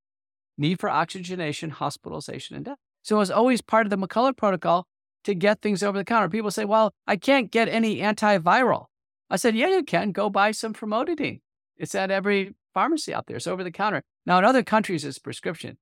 need 0.58 0.80
for 0.80 0.90
oxygenation, 0.90 1.72
hospitalization, 1.72 2.56
and 2.56 2.66
death. 2.66 2.78
So 3.02 3.16
it 3.16 3.20
was 3.20 3.32
always 3.32 3.62
part 3.62 3.86
of 3.86 3.90
the 3.90 3.98
McCullough 3.98 4.38
protocol 4.38 4.86
to 5.24 5.34
get 5.34 5.62
things 5.62 5.84
over 5.84 5.98
the 5.98 6.04
counter. 6.04 6.30
People 6.30 6.52
say, 6.52 6.66
well, 6.66 6.94
I 7.08 7.16
can't 7.16 7.52
get 7.52 7.68
any 7.68 7.98
antiviral. 7.98 8.86
I 9.30 9.38
said, 9.38 9.56
yeah, 9.56 9.70
you 9.70 9.84
can. 9.84 10.12
Go 10.12 10.30
buy 10.30 10.52
some 10.52 10.74
famotidine. 10.74 11.42
It's 11.78 11.96
at 11.96 12.12
every 12.12 12.54
pharmacy 12.74 13.14
out 13.14 13.26
there. 13.26 13.38
It's 13.38 13.48
over 13.48 13.64
the 13.64 13.72
counter. 13.72 14.04
Now, 14.26 14.38
in 14.38 14.46
other 14.46 14.64
countries, 14.64 15.04
it's 15.04 15.20
prescription. 15.20 15.78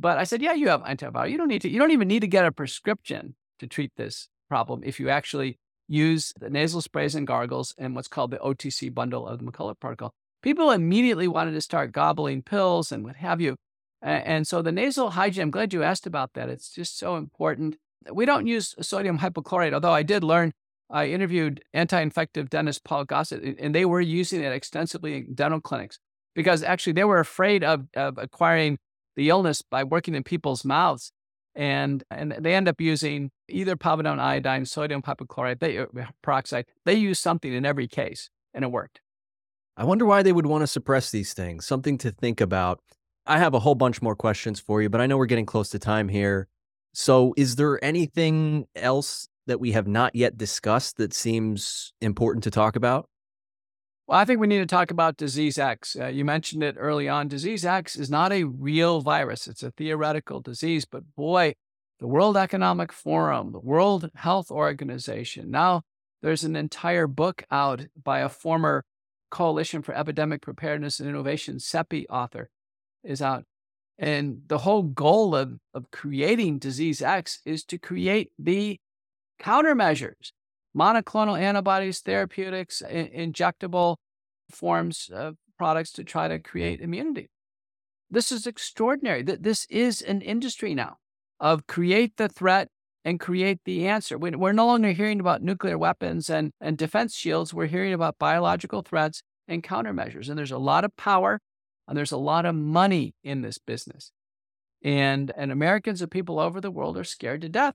But 0.00 0.16
I 0.16 0.24
said, 0.24 0.40
yeah, 0.40 0.52
you 0.52 0.68
have 0.68 0.82
antiviral. 0.82 1.30
You 1.30 1.36
don't 1.36 1.48
need 1.48 1.62
to, 1.62 1.68
you 1.68 1.78
don't 1.78 1.90
even 1.90 2.06
need 2.06 2.20
to 2.20 2.28
get 2.28 2.46
a 2.46 2.52
prescription 2.52 3.34
to 3.58 3.66
treat 3.66 3.90
this 3.96 4.28
problem 4.48 4.82
if 4.84 5.00
you 5.00 5.08
actually 5.08 5.58
use 5.88 6.32
the 6.38 6.48
nasal 6.48 6.80
sprays 6.80 7.16
and 7.16 7.26
gargles 7.26 7.74
and 7.76 7.96
what's 7.96 8.06
called 8.06 8.30
the 8.30 8.38
OTC 8.38 8.94
bundle 8.94 9.26
of 9.26 9.38
the 9.38 9.44
McCullough 9.44 9.80
protocol. 9.80 10.12
People 10.40 10.70
immediately 10.70 11.26
wanted 11.26 11.52
to 11.52 11.60
start 11.60 11.90
gobbling 11.90 12.42
pills 12.42 12.92
and 12.92 13.04
what 13.04 13.16
have 13.16 13.40
you. 13.40 13.56
And 14.00 14.46
so 14.46 14.62
the 14.62 14.70
nasal 14.70 15.10
hygiene, 15.10 15.42
I'm 15.42 15.50
glad 15.50 15.72
you 15.72 15.82
asked 15.82 16.06
about 16.06 16.34
that. 16.34 16.48
It's 16.48 16.70
just 16.72 16.96
so 16.96 17.16
important. 17.16 17.76
We 18.12 18.24
don't 18.24 18.46
use 18.46 18.76
sodium 18.80 19.18
hypochlorite, 19.18 19.74
although 19.74 19.92
I 19.92 20.04
did 20.04 20.22
learn, 20.22 20.52
I 20.88 21.06
interviewed 21.06 21.62
anti 21.74 22.00
infective 22.00 22.48
dentist 22.48 22.84
Paul 22.84 23.04
Gossett, 23.04 23.58
and 23.58 23.74
they 23.74 23.84
were 23.84 24.00
using 24.00 24.42
it 24.42 24.52
extensively 24.52 25.16
in 25.16 25.34
dental 25.34 25.60
clinics 25.60 25.98
because 26.34 26.62
actually 26.62 26.92
they 26.92 27.04
were 27.04 27.18
afraid 27.18 27.64
of, 27.64 27.86
of 27.96 28.16
acquiring 28.16 28.78
the 29.18 29.28
illness 29.28 29.62
by 29.62 29.82
working 29.82 30.14
in 30.14 30.22
people's 30.22 30.64
mouths. 30.64 31.10
And, 31.54 32.04
and 32.08 32.36
they 32.38 32.54
end 32.54 32.68
up 32.68 32.80
using 32.80 33.32
either 33.48 33.74
povidone 33.74 34.20
iodine, 34.20 34.64
sodium 34.64 35.02
hypochlorite, 35.02 35.58
they, 35.58 35.76
uh, 35.76 35.86
peroxide. 36.22 36.66
They 36.84 36.94
use 36.94 37.18
something 37.18 37.52
in 37.52 37.66
every 37.66 37.88
case, 37.88 38.30
and 38.54 38.64
it 38.64 38.70
worked. 38.70 39.00
I 39.76 39.84
wonder 39.84 40.06
why 40.06 40.22
they 40.22 40.30
would 40.30 40.46
want 40.46 40.62
to 40.62 40.68
suppress 40.68 41.10
these 41.10 41.34
things. 41.34 41.66
Something 41.66 41.98
to 41.98 42.12
think 42.12 42.40
about. 42.40 42.80
I 43.26 43.38
have 43.38 43.54
a 43.54 43.58
whole 43.58 43.74
bunch 43.74 44.00
more 44.00 44.14
questions 44.14 44.60
for 44.60 44.80
you, 44.80 44.88
but 44.88 45.00
I 45.00 45.06
know 45.06 45.16
we're 45.16 45.26
getting 45.26 45.46
close 45.46 45.68
to 45.70 45.80
time 45.80 46.08
here. 46.08 46.46
So, 46.94 47.34
is 47.36 47.56
there 47.56 47.84
anything 47.84 48.66
else 48.76 49.28
that 49.48 49.58
we 49.58 49.72
have 49.72 49.88
not 49.88 50.14
yet 50.14 50.38
discussed 50.38 50.96
that 50.98 51.12
seems 51.12 51.92
important 52.00 52.44
to 52.44 52.52
talk 52.52 52.76
about? 52.76 53.08
Well, 54.08 54.18
I 54.18 54.24
think 54.24 54.40
we 54.40 54.46
need 54.46 54.60
to 54.60 54.66
talk 54.66 54.90
about 54.90 55.18
disease 55.18 55.58
X. 55.58 55.94
Uh, 55.94 56.06
you 56.06 56.24
mentioned 56.24 56.62
it 56.62 56.76
early 56.78 57.10
on. 57.10 57.28
Disease 57.28 57.66
X 57.66 57.94
is 57.94 58.08
not 58.08 58.32
a 58.32 58.44
real 58.44 59.02
virus, 59.02 59.46
it's 59.46 59.62
a 59.62 59.70
theoretical 59.70 60.40
disease. 60.40 60.86
But 60.86 61.14
boy, 61.14 61.56
the 62.00 62.06
World 62.06 62.34
Economic 62.34 62.90
Forum, 62.90 63.52
the 63.52 63.60
World 63.60 64.08
Health 64.14 64.50
Organization, 64.50 65.50
now 65.50 65.82
there's 66.22 66.42
an 66.42 66.56
entire 66.56 67.06
book 67.06 67.42
out 67.50 67.82
by 68.02 68.20
a 68.20 68.30
former 68.30 68.86
Coalition 69.30 69.82
for 69.82 69.94
Epidemic 69.94 70.40
Preparedness 70.40 71.00
and 71.00 71.08
Innovation, 71.10 71.58
CEPI 71.58 72.06
author, 72.08 72.48
is 73.04 73.20
out. 73.20 73.44
And 73.98 74.40
the 74.46 74.58
whole 74.58 74.84
goal 74.84 75.34
of, 75.34 75.58
of 75.74 75.90
creating 75.90 76.60
Disease 76.60 77.02
X 77.02 77.42
is 77.44 77.62
to 77.64 77.76
create 77.76 78.32
the 78.38 78.80
countermeasures 79.38 80.32
monoclonal 80.78 81.40
antibodies, 81.40 82.00
therapeutics, 82.00 82.82
injectable 82.82 83.96
forms 84.50 85.10
of 85.12 85.36
products 85.56 85.92
to 85.92 86.04
try 86.04 86.28
to 86.28 86.38
create 86.38 86.80
immunity. 86.80 87.28
This 88.10 88.32
is 88.32 88.46
extraordinary. 88.46 89.22
That 89.22 89.42
This 89.42 89.66
is 89.68 90.00
an 90.00 90.22
industry 90.22 90.74
now 90.74 90.96
of 91.40 91.66
create 91.66 92.16
the 92.16 92.28
threat 92.28 92.68
and 93.04 93.20
create 93.20 93.60
the 93.64 93.86
answer. 93.86 94.18
We're 94.18 94.52
no 94.52 94.66
longer 94.66 94.92
hearing 94.92 95.20
about 95.20 95.42
nuclear 95.42 95.78
weapons 95.78 96.30
and, 96.30 96.52
and 96.60 96.76
defense 96.76 97.14
shields. 97.14 97.52
We're 97.52 97.66
hearing 97.66 97.92
about 97.92 98.18
biological 98.18 98.82
threats 98.82 99.22
and 99.46 99.62
countermeasures. 99.62 100.28
And 100.28 100.38
there's 100.38 100.50
a 100.50 100.58
lot 100.58 100.84
of 100.84 100.96
power 100.96 101.40
and 101.86 101.96
there's 101.96 102.12
a 102.12 102.18
lot 102.18 102.44
of 102.44 102.54
money 102.54 103.14
in 103.24 103.42
this 103.42 103.58
business. 103.58 104.12
And, 104.82 105.32
and 105.36 105.50
Americans 105.50 106.02
and 106.02 106.10
people 106.10 106.38
over 106.38 106.60
the 106.60 106.70
world 106.70 106.96
are 106.96 107.04
scared 107.04 107.40
to 107.42 107.48
death 107.48 107.74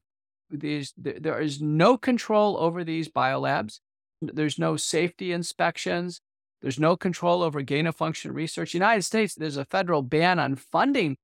these 0.50 0.94
there 0.98 1.40
is 1.40 1.62
no 1.62 1.98
control 1.98 2.58
over 2.58 2.84
these 2.84 3.10
biolabs. 3.10 3.80
There's 4.22 4.60
no 4.60 4.78
safety 4.78 5.32
inspections. 5.32 6.22
There's 6.62 6.80
no 6.80 6.96
control 6.96 7.44
over 7.44 7.62
gain 7.62 7.88
of 7.88 7.96
function 7.96 8.34
research. 8.34 8.74
United 8.74 9.02
States, 9.02 9.36
there's 9.36 9.58
a 9.58 9.66
federal 9.66 10.02
ban 10.02 10.40
on 10.40 10.56
funding 10.56 11.18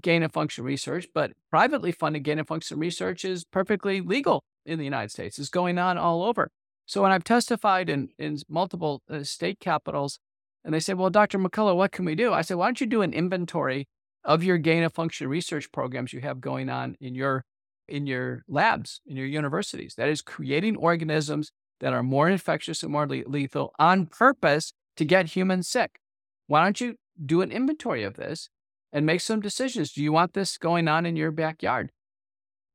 gain 0.00 0.22
of 0.22 0.32
function 0.32 0.64
research, 0.64 1.08
but 1.12 1.32
privately 1.50 1.92
funded 1.92 2.22
gain 2.22 2.38
of 2.38 2.46
function 2.46 2.78
research 2.78 3.24
is 3.24 3.44
perfectly 3.44 4.00
legal 4.00 4.44
in 4.64 4.78
the 4.78 4.84
United 4.84 5.10
States. 5.10 5.38
It's 5.38 5.48
going 5.48 5.78
on 5.78 5.98
all 5.98 6.22
over. 6.22 6.50
So 6.86 7.02
when 7.02 7.12
I've 7.12 7.24
testified 7.24 7.88
in, 7.88 8.10
in 8.18 8.38
multiple 8.48 9.02
uh, 9.10 9.24
state 9.24 9.58
capitals, 9.60 10.18
and 10.64 10.72
they 10.72 10.80
say, 10.80 10.94
well, 10.94 11.10
Dr. 11.10 11.38
McCullough, 11.38 11.76
what 11.76 11.92
can 11.92 12.04
we 12.04 12.14
do? 12.14 12.32
I 12.32 12.42
said, 12.42 12.56
why 12.56 12.66
don't 12.66 12.80
you 12.80 12.86
do 12.86 13.02
an 13.02 13.12
inventory 13.12 13.88
of 14.24 14.44
your 14.44 14.58
gain 14.58 14.84
of 14.84 14.92
function 14.92 15.28
research 15.28 15.72
programs 15.72 16.12
you 16.12 16.20
have 16.20 16.40
going 16.40 16.68
on 16.68 16.96
in 17.00 17.14
your 17.14 17.44
in 17.92 18.06
your 18.06 18.42
labs, 18.48 19.02
in 19.06 19.16
your 19.16 19.26
universities. 19.26 19.94
That 19.96 20.08
is 20.08 20.22
creating 20.22 20.76
organisms 20.76 21.52
that 21.80 21.92
are 21.92 22.02
more 22.02 22.30
infectious 22.30 22.82
and 22.82 22.90
more 22.90 23.06
le- 23.06 23.28
lethal 23.28 23.74
on 23.78 24.06
purpose 24.06 24.72
to 24.96 25.04
get 25.04 25.36
humans 25.36 25.68
sick. 25.68 26.00
Why 26.46 26.64
don't 26.64 26.80
you 26.80 26.94
do 27.24 27.42
an 27.42 27.52
inventory 27.52 28.02
of 28.02 28.14
this 28.14 28.48
and 28.94 29.04
make 29.04 29.20
some 29.20 29.40
decisions? 29.40 29.92
Do 29.92 30.02
you 30.02 30.10
want 30.10 30.32
this 30.32 30.56
going 30.56 30.88
on 30.88 31.04
in 31.04 31.16
your 31.16 31.30
backyard? 31.30 31.92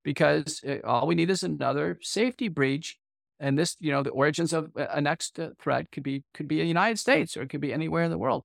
Because 0.04 0.62
it, 0.64 0.86
uh, 0.86 0.88
all 0.88 1.08
we 1.08 1.16
need 1.16 1.32
is 1.32 1.42
another 1.42 1.98
safety 2.02 2.48
breach. 2.48 2.98
And 3.40 3.58
this, 3.58 3.76
you 3.80 3.92
know, 3.92 4.04
the 4.04 4.12
origins 4.12 4.54
of 4.54 4.70
a 4.76 5.02
next 5.02 5.40
uh, 5.40 5.50
threat 5.60 5.92
could 5.92 6.04
be 6.04 6.24
could 6.34 6.48
be 6.48 6.60
the 6.60 6.66
United 6.66 6.98
States 7.00 7.36
or 7.36 7.42
it 7.42 7.50
could 7.50 7.62
be 7.62 7.74
anywhere 7.74 8.04
in 8.04 8.12
the 8.12 8.18
world. 8.18 8.44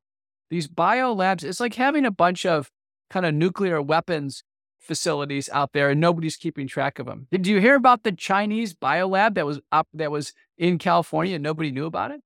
These 0.50 0.68
bio 0.68 1.12
labs, 1.12 1.44
it's 1.44 1.60
like 1.60 1.74
having 1.74 2.06
a 2.06 2.10
bunch 2.10 2.44
of 2.46 2.70
kind 3.10 3.26
of 3.26 3.34
nuclear 3.34 3.80
weapons 3.80 4.42
facilities 4.83 5.49
out 5.53 5.72
there 5.72 5.91
and 5.91 6.01
nobody's 6.01 6.37
keeping 6.37 6.66
track 6.66 6.99
of 6.99 7.07
them. 7.07 7.26
Did 7.30 7.47
you 7.47 7.61
hear 7.61 7.76
about 7.76 8.03
the 8.03 8.12
Chinese 8.12 8.74
biolab 8.74 9.35
that 9.35 9.47
was 9.47 9.61
up 9.70 9.89
that 9.95 10.11
was 10.11 10.33
in 10.59 10.78
California 10.78 11.37
and 11.37 11.43
nobody 11.43 11.70
knew 11.70 11.87
about 11.87 12.11
it? 12.11 12.20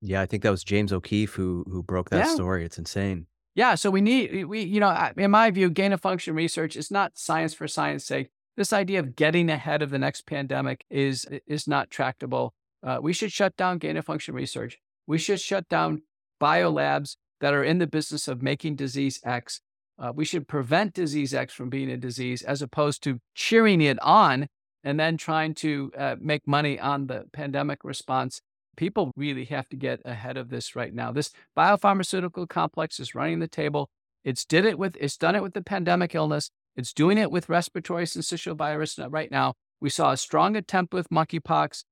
Yeah, 0.00 0.20
I 0.20 0.26
think 0.26 0.42
that 0.44 0.50
was 0.50 0.62
James 0.64 0.92
O'Keefe 0.92 1.34
who 1.34 1.64
who 1.70 1.82
broke 1.82 2.10
that 2.10 2.26
Yeah. 2.26 2.34
story. 2.34 2.64
It's 2.64 2.78
insane. 2.78 3.26
Yeah, 3.54 3.74
so 3.74 3.90
we 3.90 4.00
need 4.00 4.44
we 4.44 4.62
you 4.62 4.78
know 4.80 5.10
in 5.16 5.30
my 5.32 5.50
view, 5.50 5.68
gain 5.70 5.92
of 5.92 6.00
function 6.00 6.34
research 6.34 6.76
is 6.76 6.90
not 6.90 7.18
science 7.18 7.52
for 7.54 7.66
science 7.66 8.04
sake. 8.06 8.30
This 8.56 8.72
idea 8.72 9.00
of 9.00 9.16
getting 9.16 9.50
ahead 9.50 9.82
of 9.82 9.90
the 9.90 9.98
next 9.98 10.26
pandemic 10.26 10.84
is 10.90 11.26
is 11.46 11.66
not 11.66 11.90
tractable. 11.90 12.54
Uh, 12.82 12.98
we 13.02 13.12
should 13.12 13.32
shut 13.32 13.56
down 13.56 13.78
gain 13.78 13.96
of 13.96 14.04
function 14.04 14.34
research. 14.34 14.78
We 15.06 15.18
should 15.18 15.40
shut 15.40 15.68
down 15.68 16.02
biolabs 16.40 17.16
that 17.40 17.54
are 17.54 17.64
in 17.64 17.78
the 17.78 17.86
business 17.86 18.28
of 18.28 18.42
making 18.42 18.76
disease 18.76 19.20
X. 19.24 19.60
Uh, 19.98 20.12
we 20.14 20.24
should 20.24 20.46
prevent 20.46 20.94
disease 20.94 21.34
X 21.34 21.52
from 21.52 21.68
being 21.68 21.90
a 21.90 21.96
disease 21.96 22.42
as 22.42 22.62
opposed 22.62 23.02
to 23.02 23.18
cheering 23.34 23.80
it 23.80 24.00
on 24.00 24.46
and 24.84 24.98
then 24.98 25.16
trying 25.16 25.54
to 25.54 25.90
uh, 25.98 26.16
make 26.20 26.46
money 26.46 26.78
on 26.78 27.06
the 27.08 27.24
pandemic 27.32 27.82
response. 27.82 28.40
People 28.76 29.10
really 29.16 29.44
have 29.46 29.68
to 29.70 29.76
get 29.76 30.00
ahead 30.04 30.36
of 30.36 30.50
this 30.50 30.76
right 30.76 30.94
now. 30.94 31.10
This 31.10 31.32
biopharmaceutical 31.56 32.48
complex 32.48 33.00
is 33.00 33.14
running 33.14 33.40
the 33.40 33.48
table. 33.48 33.90
It's 34.24 34.44
did 34.44 34.64
it 34.64 34.78
with 34.78 34.96
it's 35.00 35.16
done 35.16 35.34
it 35.34 35.42
with 35.42 35.54
the 35.54 35.62
pandemic 35.62 36.14
illness. 36.14 36.50
It's 36.76 36.92
doing 36.92 37.18
it 37.18 37.30
with 37.30 37.48
respiratory 37.48 38.04
syncytial 38.04 38.56
virus 38.56 38.98
right 39.10 39.30
now. 39.30 39.54
We 39.80 39.90
saw 39.90 40.12
a 40.12 40.16
strong 40.16 40.54
attempt 40.54 40.94
with 40.94 41.08
monkeypox 41.10 41.84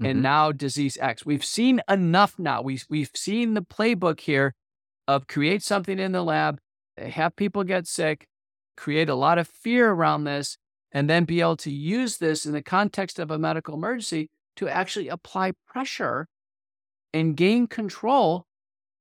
and 0.00 0.18
Mhm. 0.18 0.22
now 0.22 0.52
disease 0.52 0.98
X. 1.00 1.24
We've 1.24 1.44
seen 1.44 1.80
enough 1.88 2.38
now. 2.38 2.60
We 2.60 2.80
we've 2.90 3.10
seen 3.14 3.54
the 3.54 3.62
playbook 3.62 4.20
here 4.20 4.54
of 5.08 5.26
create 5.26 5.62
something 5.62 5.98
in 5.98 6.12
the 6.12 6.22
lab, 6.22 6.58
have 6.98 7.36
people 7.36 7.64
get 7.64 7.86
sick, 7.86 8.26
create 8.76 9.08
a 9.08 9.14
lot 9.14 9.38
of 9.38 9.48
fear 9.48 9.90
around 9.90 10.24
this, 10.24 10.58
and 10.92 11.10
then 11.10 11.24
be 11.24 11.40
able 11.40 11.56
to 11.56 11.70
use 11.70 12.18
this 12.18 12.46
in 12.46 12.52
the 12.52 12.62
context 12.62 13.18
of 13.18 13.30
a 13.30 13.38
medical 13.38 13.74
emergency 13.74 14.30
to 14.56 14.68
actually 14.68 15.08
apply 15.08 15.52
pressure 15.66 16.28
and 17.12 17.36
gain 17.36 17.66
control 17.66 18.46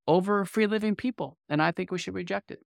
over 0.07 0.43
free 0.45 0.67
living 0.67 0.95
people. 0.95 1.37
And 1.49 1.61
I 1.61 1.71
think 1.71 1.91
we 1.91 1.97
should 1.97 2.15
reject 2.15 2.51
it. 2.51 2.61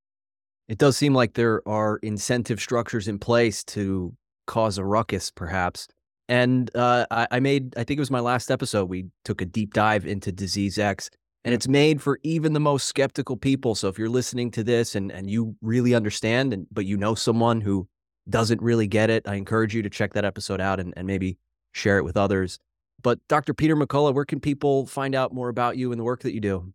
It 0.67 0.78
does 0.78 0.97
seem 0.97 1.13
like 1.13 1.34
there 1.34 1.61
are 1.67 1.97
incentive 1.97 2.59
structures 2.59 3.07
in 3.07 3.19
place 3.19 3.63
to 3.65 4.13
cause 4.47 4.78
a 4.78 4.84
ruckus, 4.84 5.32
perhaps. 5.32 5.88
And 6.30 6.69
uh, 6.75 7.05
I, 7.09 7.28
I 7.32 7.39
made, 7.39 7.78
I 7.78 7.84
think 7.84 7.97
it 7.97 8.01
was 8.01 8.11
my 8.11 8.19
last 8.19 8.51
episode, 8.51 8.89
we 8.89 9.05
took 9.23 9.41
a 9.41 9.45
deep 9.45 9.73
dive 9.73 10.05
into 10.05 10.32
Disease 10.32 10.78
X, 10.78 11.09
and 11.48 11.54
it's 11.54 11.68
made 11.70 12.02
for 12.02 12.20
even 12.24 12.52
the 12.52 12.60
most 12.60 12.88
skeptical 12.88 13.38
people. 13.38 13.74
So 13.74 13.88
if 13.88 13.98
you're 13.98 14.10
listening 14.10 14.52
to 14.52 14.66
this 14.66 14.95
and, 14.95 15.10
and 15.14 15.30
you 15.30 15.56
really 15.62 15.95
understand, 15.95 16.52
and 16.52 16.68
but 16.70 16.86
you 16.86 16.98
know 16.98 17.16
someone 17.16 17.62
who 17.62 17.88
doesn't 18.30 18.62
really 18.62 18.86
get 18.86 19.10
it, 19.10 19.26
I 19.26 19.36
encourage 19.36 19.74
you 19.74 19.82
to 19.82 19.89
check 19.89 20.12
that 20.14 20.26
episode 20.26 20.60
out 20.60 20.82
and, 20.82 20.93
and 20.98 21.08
maybe 21.08 21.38
share 21.72 22.00
it 22.00 22.04
with 22.04 22.18
others. 22.18 22.60
But 23.02 23.20
Dr. 23.30 23.54
Peter 23.54 23.78
McCullough, 23.78 24.14
where 24.14 24.26
can 24.26 24.41
people 24.41 24.88
find 24.88 25.16
out 25.16 25.34
more 25.34 25.48
about 25.48 25.78
you 25.78 25.93
and 25.93 26.00
the 26.00 26.04
work 26.04 26.22
that 26.24 26.34
you 26.34 26.41
do? 26.41 26.74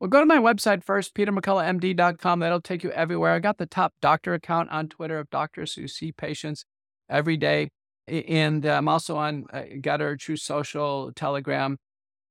Well, 0.00 0.08
go 0.08 0.20
to 0.20 0.24
my 0.24 0.38
website 0.38 0.82
first, 0.82 1.14
petermcculloughmd.com. 1.14 2.40
That'll 2.40 2.62
take 2.62 2.82
you 2.82 2.90
everywhere. 2.92 3.34
I 3.34 3.38
got 3.38 3.58
the 3.58 3.66
top 3.66 3.92
doctor 4.00 4.32
account 4.32 4.70
on 4.70 4.88
Twitter 4.88 5.18
of 5.18 5.28
doctors 5.28 5.74
who 5.74 5.86
see 5.86 6.10
patients 6.10 6.64
every 7.10 7.36
day. 7.36 7.68
And 8.08 8.64
I'm 8.64 8.88
also 8.88 9.18
on 9.18 9.44
uh, 9.52 9.64
GETTR, 9.78 10.18
Truth 10.18 10.40
Social, 10.40 11.12
Telegram. 11.12 11.76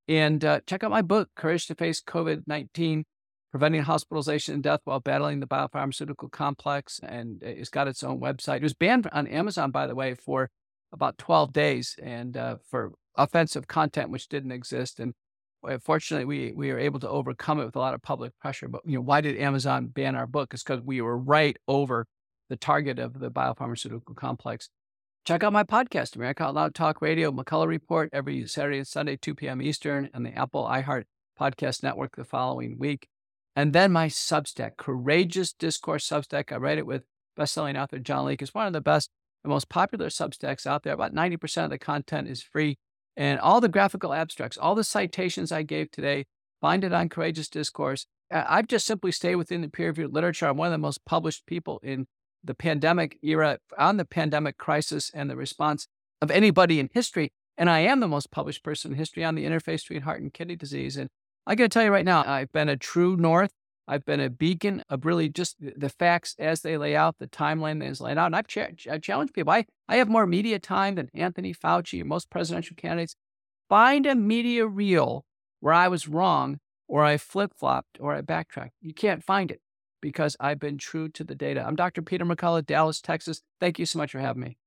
And 0.09 0.43
uh, 0.43 0.61
check 0.65 0.83
out 0.83 0.89
my 0.89 1.03
book, 1.03 1.29
Courage 1.35 1.67
to 1.67 1.75
Face 1.75 2.01
COVID 2.01 2.47
19 2.47 3.05
Preventing 3.51 3.83
Hospitalization 3.83 4.55
and 4.55 4.63
Death 4.63 4.79
While 4.83 4.99
Battling 4.99 5.39
the 5.39 5.45
Biopharmaceutical 5.45 6.31
Complex. 6.31 6.99
And 7.03 7.43
it's 7.43 7.69
got 7.69 7.87
its 7.87 8.03
own 8.03 8.19
website. 8.19 8.57
It 8.57 8.63
was 8.63 8.73
banned 8.73 9.07
on 9.11 9.27
Amazon, 9.27 9.69
by 9.69 9.85
the 9.85 9.93
way, 9.93 10.15
for 10.15 10.49
about 10.91 11.19
12 11.19 11.53
days 11.53 11.95
and 12.01 12.35
uh, 12.35 12.55
for 12.67 12.93
offensive 13.17 13.67
content, 13.67 14.09
which 14.09 14.27
didn't 14.29 14.51
exist. 14.51 14.99
And 14.99 15.13
uh, 15.63 15.77
fortunately, 15.77 16.25
we 16.25 16.53
we 16.53 16.71
were 16.73 16.79
able 16.79 16.99
to 17.01 17.09
overcome 17.09 17.59
it 17.59 17.65
with 17.65 17.75
a 17.75 17.79
lot 17.79 17.93
of 17.93 18.01
public 18.01 18.33
pressure. 18.39 18.67
But 18.67 18.81
you 18.85 18.95
know, 18.95 19.01
why 19.01 19.21
did 19.21 19.37
Amazon 19.37 19.87
ban 19.87 20.15
our 20.15 20.25
book? 20.25 20.55
It's 20.55 20.63
because 20.63 20.81
we 20.81 21.01
were 21.01 21.19
right 21.19 21.55
over 21.67 22.07
the 22.49 22.57
target 22.57 22.97
of 22.97 23.19
the 23.19 23.29
biopharmaceutical 23.29 24.15
complex. 24.15 24.69
Check 25.25 25.43
out 25.43 25.53
my 25.53 25.63
podcast, 25.63 26.15
America 26.15 26.43
Out 26.43 26.55
Loud 26.55 26.73
Talk 26.73 27.01
Radio, 27.01 27.31
McCullough 27.31 27.67
Report, 27.67 28.09
every 28.11 28.47
Saturday 28.47 28.77
and 28.77 28.87
Sunday, 28.87 29.15
2 29.15 29.35
p.m. 29.35 29.61
Eastern, 29.61 30.09
and 30.13 30.25
the 30.25 30.35
Apple 30.35 30.65
iHeart 30.65 31.03
Podcast 31.39 31.83
Network 31.83 32.15
the 32.15 32.23
following 32.23 32.79
week. 32.79 33.07
And 33.55 33.73
then 33.73 33.91
my 33.91 34.07
Substack, 34.07 34.77
Courageous 34.77 35.53
Discourse 35.53 36.07
Substack. 36.07 36.51
I 36.51 36.57
write 36.57 36.77
it 36.77 36.85
with 36.85 37.03
bestselling 37.37 37.79
author 37.79 37.99
John 37.99 38.25
Leake. 38.25 38.41
It's 38.41 38.53
one 38.53 38.67
of 38.67 38.73
the 38.73 38.81
best 38.81 39.09
and 39.43 39.51
most 39.51 39.69
popular 39.69 40.07
Substacks 40.07 40.65
out 40.65 40.83
there. 40.83 40.93
About 40.93 41.13
90% 41.13 41.65
of 41.65 41.69
the 41.69 41.77
content 41.77 42.27
is 42.27 42.41
free. 42.41 42.77
And 43.15 43.39
all 43.39 43.61
the 43.61 43.69
graphical 43.69 44.13
abstracts, 44.13 44.57
all 44.57 44.75
the 44.75 44.83
citations 44.83 45.51
I 45.51 45.63
gave 45.63 45.91
today, 45.91 46.25
find 46.61 46.83
it 46.83 46.93
on 46.93 47.09
Courageous 47.09 47.49
Discourse. 47.49 48.05
I've 48.31 48.67
just 48.67 48.85
simply 48.85 49.11
stayed 49.11 49.35
within 49.35 49.61
the 49.61 49.69
peer 49.69 49.87
reviewed 49.87 50.13
literature. 50.13 50.47
I'm 50.47 50.57
one 50.57 50.67
of 50.67 50.71
the 50.71 50.77
most 50.77 51.05
published 51.05 51.45
people 51.45 51.79
in 51.83 52.07
the 52.43 52.53
pandemic 52.53 53.17
era 53.21 53.59
on 53.77 53.97
the 53.97 54.05
pandemic 54.05 54.57
crisis 54.57 55.11
and 55.13 55.29
the 55.29 55.35
response 55.35 55.87
of 56.21 56.31
anybody 56.31 56.79
in 56.79 56.89
history. 56.93 57.31
And 57.57 57.69
I 57.69 57.79
am 57.79 57.99
the 57.99 58.07
most 58.07 58.31
published 58.31 58.63
person 58.63 58.91
in 58.91 58.97
history 58.97 59.23
on 59.23 59.35
the 59.35 59.45
interface 59.45 59.81
between 59.81 60.01
heart 60.01 60.21
and 60.21 60.33
kidney 60.33 60.55
disease. 60.55 60.95
And 60.97 61.09
I 61.45 61.55
got 61.55 61.65
to 61.65 61.69
tell 61.69 61.83
you 61.83 61.91
right 61.91 62.05
now, 62.05 62.23
I've 62.25 62.51
been 62.51 62.69
a 62.69 62.77
true 62.77 63.17
north. 63.17 63.51
I've 63.87 64.05
been 64.05 64.19
a 64.19 64.29
beacon 64.29 64.83
of 64.87 65.03
really 65.03 65.29
just 65.29 65.57
the 65.59 65.89
facts 65.89 66.35
as 66.37 66.61
they 66.61 66.77
lay 66.77 66.95
out, 66.95 67.17
the 67.17 67.27
timeline 67.27 67.83
is 67.83 67.99
laid 67.99 68.19
out. 68.19 68.27
And 68.27 68.35
I've, 68.35 68.45
I've 68.89 69.01
challenged 69.01 69.33
people. 69.33 69.51
I, 69.51 69.65
I 69.87 69.95
have 69.95 70.07
more 70.07 70.27
media 70.27 70.59
time 70.59 70.95
than 70.95 71.09
Anthony 71.13 71.53
Fauci 71.53 72.01
or 72.01 72.05
most 72.05 72.29
presidential 72.29 72.75
candidates. 72.75 73.15
Find 73.67 74.05
a 74.05 74.15
media 74.15 74.67
reel 74.67 75.25
where 75.59 75.73
I 75.73 75.87
was 75.87 76.07
wrong 76.07 76.59
or 76.87 77.03
I 77.03 77.17
flip 77.17 77.51
flopped 77.57 77.97
or 77.99 78.13
I 78.13 78.21
backtracked. 78.21 78.75
You 78.79 78.93
can't 78.93 79.23
find 79.23 79.49
it 79.49 79.61
because 80.01 80.35
I've 80.39 80.59
been 80.59 80.77
true 80.77 81.09
to 81.09 81.23
the 81.23 81.35
data. 81.35 81.63
I'm 81.65 81.75
Dr. 81.75 82.01
Peter 82.01 82.25
McCullough, 82.25 82.65
Dallas, 82.65 83.01
Texas. 83.01 83.41
Thank 83.59 83.79
you 83.79 83.85
so 83.85 83.99
much 83.99 84.11
for 84.11 84.19
having 84.19 84.41
me. 84.41 84.57